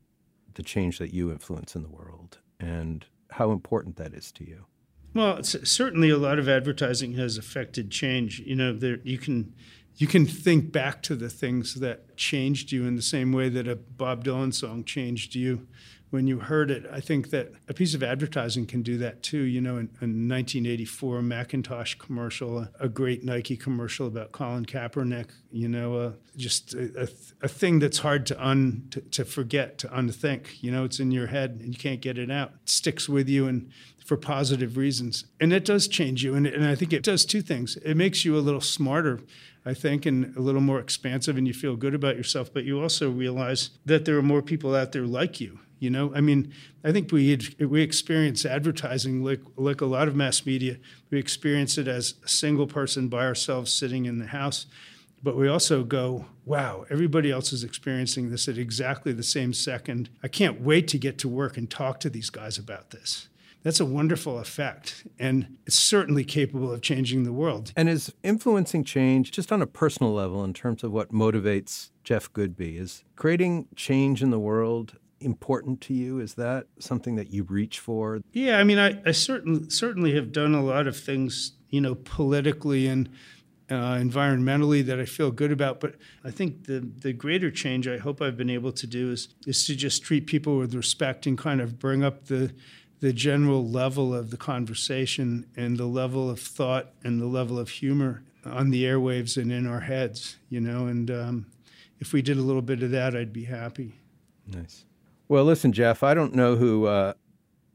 the 0.54 0.62
change 0.62 0.98
that 0.98 1.14
you 1.14 1.30
influence 1.30 1.74
in 1.76 1.82
the 1.82 1.88
world 1.88 2.38
and 2.60 3.06
how 3.30 3.52
important 3.52 3.96
that 3.96 4.12
is 4.12 4.30
to 4.32 4.44
you. 4.44 4.66
Well, 5.14 5.42
certainly 5.42 6.10
a 6.10 6.16
lot 6.16 6.38
of 6.38 6.48
advertising 6.48 7.14
has 7.14 7.36
affected 7.36 7.90
change. 7.90 8.40
You 8.40 8.56
know, 8.56 8.72
there, 8.72 8.98
you 9.04 9.18
can 9.18 9.54
you 9.96 10.06
can 10.06 10.26
think 10.26 10.72
back 10.72 11.02
to 11.02 11.14
the 11.14 11.28
things 11.28 11.74
that 11.76 12.16
changed 12.16 12.72
you 12.72 12.86
in 12.86 12.96
the 12.96 13.02
same 13.02 13.32
way 13.32 13.48
that 13.48 13.68
a 13.68 13.76
Bob 13.76 14.24
Dylan 14.24 14.52
song 14.52 14.84
changed 14.84 15.34
you 15.34 15.66
when 16.12 16.26
you 16.26 16.40
heard 16.40 16.70
it. 16.70 16.84
I 16.92 17.00
think 17.00 17.30
that 17.30 17.52
a 17.68 17.74
piece 17.74 17.94
of 17.94 18.02
advertising 18.02 18.66
can 18.66 18.82
do 18.82 18.98
that 18.98 19.22
too. 19.22 19.40
You 19.40 19.62
know, 19.62 19.78
in, 19.78 19.88
in 20.02 20.28
1984 20.28 21.22
Macintosh 21.22 21.94
commercial, 21.94 22.68
a, 22.78 22.88
great 22.88 23.24
Nike 23.24 23.56
commercial 23.56 24.06
about 24.06 24.30
Colin 24.30 24.66
Kaepernick. 24.66 25.30
You 25.50 25.68
know, 25.68 25.96
uh, 25.96 26.12
just 26.36 26.74
a, 26.74 27.04
a, 27.04 27.46
a, 27.46 27.48
thing 27.48 27.78
that's 27.78 27.98
hard 27.98 28.26
to 28.26 28.46
un 28.46 28.88
to, 28.90 29.00
to, 29.00 29.24
forget, 29.24 29.78
to 29.78 29.88
unthink. 29.88 30.62
You 30.62 30.70
know, 30.70 30.84
it's 30.84 31.00
in 31.00 31.12
your 31.12 31.28
head 31.28 31.60
and 31.62 31.72
you 31.72 31.78
can't 31.78 32.02
get 32.02 32.18
it 32.18 32.30
out. 32.30 32.52
It 32.62 32.68
sticks 32.68 33.08
with 33.08 33.28
you 33.28 33.48
and 33.48 33.70
for 34.04 34.18
positive 34.18 34.76
reasons, 34.76 35.24
and 35.40 35.52
it 35.52 35.64
does 35.64 35.88
change 35.88 36.22
you. 36.22 36.34
And, 36.34 36.46
and 36.46 36.66
I 36.66 36.74
think 36.74 36.92
it 36.92 37.02
does 37.02 37.24
two 37.24 37.40
things. 37.40 37.76
It 37.76 37.96
makes 37.96 38.24
you 38.24 38.36
a 38.36 38.40
little 38.40 38.60
smarter. 38.60 39.20
I 39.64 39.74
think, 39.74 40.06
and 40.06 40.36
a 40.36 40.40
little 40.40 40.60
more 40.60 40.80
expansive, 40.80 41.36
and 41.36 41.46
you 41.46 41.54
feel 41.54 41.76
good 41.76 41.94
about 41.94 42.16
yourself. 42.16 42.52
But 42.52 42.64
you 42.64 42.80
also 42.80 43.10
realize 43.10 43.70
that 43.84 44.04
there 44.04 44.18
are 44.18 44.22
more 44.22 44.42
people 44.42 44.74
out 44.74 44.92
there 44.92 45.06
like 45.06 45.40
you 45.40 45.60
you 45.82 45.90
know, 45.90 46.12
I 46.14 46.20
mean, 46.20 46.54
I 46.84 46.92
think 46.92 47.10
we 47.10 47.36
we 47.58 47.82
experience 47.82 48.46
advertising 48.46 49.24
like 49.24 49.40
like 49.56 49.80
a 49.80 49.84
lot 49.84 50.06
of 50.06 50.14
mass 50.14 50.46
media. 50.46 50.76
We 51.10 51.18
experience 51.18 51.76
it 51.76 51.88
as 51.88 52.14
a 52.24 52.28
single 52.28 52.68
person 52.68 53.08
by 53.08 53.26
ourselves 53.26 53.72
sitting 53.72 54.04
in 54.04 54.20
the 54.20 54.28
house, 54.28 54.66
but 55.24 55.36
we 55.36 55.48
also 55.48 55.82
go, 55.82 56.26
"Wow, 56.44 56.86
everybody 56.88 57.32
else 57.32 57.52
is 57.52 57.64
experiencing 57.64 58.30
this 58.30 58.46
at 58.46 58.58
exactly 58.58 59.12
the 59.12 59.24
same 59.24 59.52
second. 59.52 60.08
I 60.22 60.28
can't 60.28 60.60
wait 60.60 60.86
to 60.86 60.98
get 60.98 61.18
to 61.18 61.28
work 61.28 61.56
and 61.56 61.68
talk 61.68 61.98
to 62.00 62.10
these 62.10 62.30
guys 62.30 62.58
about 62.58 62.90
this." 62.92 63.26
That's 63.62 63.78
a 63.78 63.86
wonderful 63.86 64.38
effect, 64.38 65.06
and 65.18 65.56
it's 65.66 65.78
certainly 65.78 66.24
capable 66.24 66.72
of 66.72 66.82
changing 66.82 67.22
the 67.22 67.32
world. 67.32 67.72
And 67.76 67.88
is 67.88 68.12
influencing 68.24 68.82
change 68.82 69.30
just 69.30 69.52
on 69.52 69.62
a 69.62 69.66
personal 69.66 70.12
level 70.12 70.42
in 70.42 70.52
terms 70.52 70.82
of 70.82 70.90
what 70.90 71.12
motivates 71.12 71.90
Jeff 72.02 72.32
Goodby? 72.32 72.78
Is 72.80 73.04
creating 73.14 73.68
change 73.76 74.22
in 74.22 74.30
the 74.30 74.40
world 74.40 74.96
important 75.20 75.80
to 75.82 75.94
you? 75.94 76.18
Is 76.18 76.34
that 76.34 76.66
something 76.80 77.14
that 77.16 77.32
you 77.32 77.44
reach 77.44 77.78
for? 77.78 78.20
Yeah, 78.32 78.58
I 78.58 78.64
mean, 78.64 78.78
I, 78.78 79.00
I 79.06 79.12
certainly 79.12 79.70
certainly 79.70 80.14
have 80.14 80.32
done 80.32 80.54
a 80.54 80.62
lot 80.62 80.86
of 80.86 80.96
things, 80.96 81.52
you 81.68 81.80
know, 81.80 81.94
politically 81.94 82.86
and 82.88 83.08
uh, 83.70 83.94
environmentally 83.94 84.84
that 84.84 85.00
I 85.00 85.04
feel 85.04 85.30
good 85.30 85.52
about. 85.52 85.80
But 85.80 85.94
I 86.24 86.30
think 86.30 86.66
the 86.66 86.80
the 86.80 87.12
greater 87.12 87.50
change 87.50 87.88
I 87.88 87.98
hope 87.98 88.20
I've 88.20 88.36
been 88.36 88.50
able 88.50 88.72
to 88.72 88.86
do 88.86 89.12
is 89.12 89.28
is 89.46 89.64
to 89.66 89.76
just 89.76 90.02
treat 90.02 90.26
people 90.26 90.58
with 90.58 90.74
respect 90.74 91.26
and 91.26 91.38
kind 91.38 91.60
of 91.60 91.78
bring 91.78 92.02
up 92.04 92.26
the 92.26 92.52
the 93.02 93.12
general 93.12 93.68
level 93.68 94.14
of 94.14 94.30
the 94.30 94.36
conversation 94.36 95.44
and 95.56 95.76
the 95.76 95.86
level 95.86 96.30
of 96.30 96.38
thought 96.38 96.92
and 97.02 97.20
the 97.20 97.26
level 97.26 97.58
of 97.58 97.68
humor 97.68 98.22
on 98.46 98.70
the 98.70 98.84
airwaves 98.84 99.36
and 99.36 99.50
in 99.50 99.66
our 99.66 99.80
heads, 99.80 100.36
you 100.48 100.60
know. 100.60 100.86
And 100.86 101.10
um, 101.10 101.46
if 101.98 102.12
we 102.12 102.22
did 102.22 102.36
a 102.36 102.42
little 102.42 102.62
bit 102.62 102.80
of 102.80 102.92
that, 102.92 103.16
I'd 103.16 103.32
be 103.32 103.42
happy. 103.42 103.96
Nice. 104.46 104.84
Well, 105.26 105.44
listen, 105.44 105.72
Jeff, 105.72 106.04
I 106.04 106.14
don't 106.14 106.32
know 106.32 106.54
who 106.54 106.86
uh, 106.86 107.14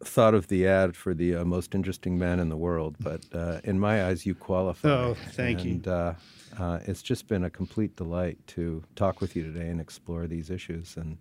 thought 0.01 0.33
of 0.33 0.47
the 0.47 0.65
ad 0.65 0.95
for 0.95 1.13
the 1.13 1.35
uh, 1.35 1.43
most 1.43 1.75
interesting 1.75 2.17
man 2.17 2.39
in 2.39 2.47
the 2.47 2.57
world, 2.57 2.95
but 2.97 3.25
uh, 3.33 3.59
in 3.65 3.77
my 3.81 4.05
eyes, 4.05 4.25
you 4.25 4.33
qualify. 4.33 4.87
Oh, 4.87 5.17
thank 5.31 5.65
and, 5.65 5.85
you. 5.85 5.91
Uh, 5.91 6.15
uh, 6.57 6.79
it's 6.85 7.01
just 7.01 7.27
been 7.27 7.43
a 7.43 7.49
complete 7.49 7.97
delight 7.97 8.37
to 8.47 8.81
talk 8.95 9.19
with 9.19 9.35
you 9.35 9.43
today 9.43 9.67
and 9.67 9.81
explore 9.81 10.25
these 10.25 10.49
issues. 10.49 10.95
And 10.95 11.17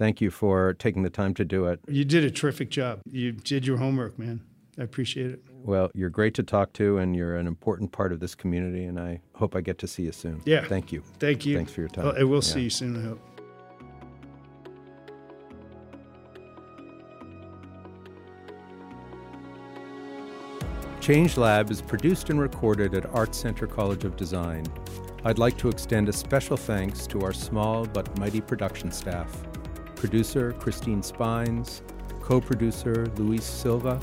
thank 0.00 0.22
you 0.22 0.30
for 0.30 0.72
taking 0.78 1.02
the 1.02 1.10
time 1.10 1.34
to 1.34 1.44
do 1.44 1.66
it. 1.66 1.78
You 1.86 2.06
did 2.06 2.24
a 2.24 2.30
terrific 2.30 2.70
job. 2.70 3.02
You 3.04 3.32
did 3.32 3.66
your 3.66 3.76
homework, 3.76 4.18
man. 4.18 4.40
I 4.78 4.82
appreciate 4.82 5.30
it. 5.30 5.42
Well, 5.62 5.90
you're 5.92 6.08
great 6.08 6.32
to 6.36 6.42
talk 6.42 6.72
to, 6.74 6.96
and 6.96 7.14
you're 7.14 7.36
an 7.36 7.46
important 7.46 7.92
part 7.92 8.10
of 8.10 8.18
this 8.18 8.34
community, 8.34 8.84
and 8.84 8.98
I 8.98 9.20
hope 9.34 9.54
I 9.54 9.60
get 9.60 9.76
to 9.80 9.86
see 9.86 10.04
you 10.04 10.12
soon. 10.12 10.40
Yeah. 10.46 10.64
Thank 10.64 10.90
you. 10.90 11.02
Thank 11.18 11.44
you. 11.44 11.54
Thanks 11.54 11.72
for 11.72 11.82
your 11.82 11.90
time. 11.90 12.14
I 12.16 12.24
will 12.24 12.36
yeah. 12.36 12.40
see 12.40 12.62
you 12.62 12.70
soon, 12.70 12.96
I 12.96 13.08
hope. 13.08 13.20
Change 21.02 21.36
Lab 21.36 21.70
is 21.70 21.82
produced 21.82 22.30
and 22.30 22.40
recorded 22.40 22.94
at 22.94 23.04
Art 23.14 23.34
Center 23.34 23.66
College 23.66 24.04
of 24.04 24.16
Design. 24.16 24.64
I'd 25.24 25.38
like 25.38 25.58
to 25.58 25.68
extend 25.68 26.08
a 26.08 26.12
special 26.14 26.56
thanks 26.56 27.06
to 27.08 27.20
our 27.20 27.34
small 27.34 27.84
but 27.84 28.18
mighty 28.18 28.40
production 28.40 28.90
staff 28.90 29.30
producer 30.00 30.52
Christine 30.52 31.02
Spines, 31.02 31.82
co 32.22 32.40
producer 32.40 33.06
Luis 33.18 33.44
Silva, 33.44 34.00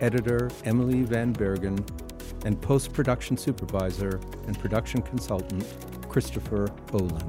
editor 0.00 0.48
Emily 0.64 1.02
Van 1.02 1.32
Bergen, 1.32 1.84
and 2.44 2.62
post 2.62 2.92
production 2.92 3.36
supervisor 3.36 4.20
and 4.46 4.56
production 4.60 5.02
consultant 5.02 5.66
Christopher 6.08 6.68
Olin. 6.92 7.28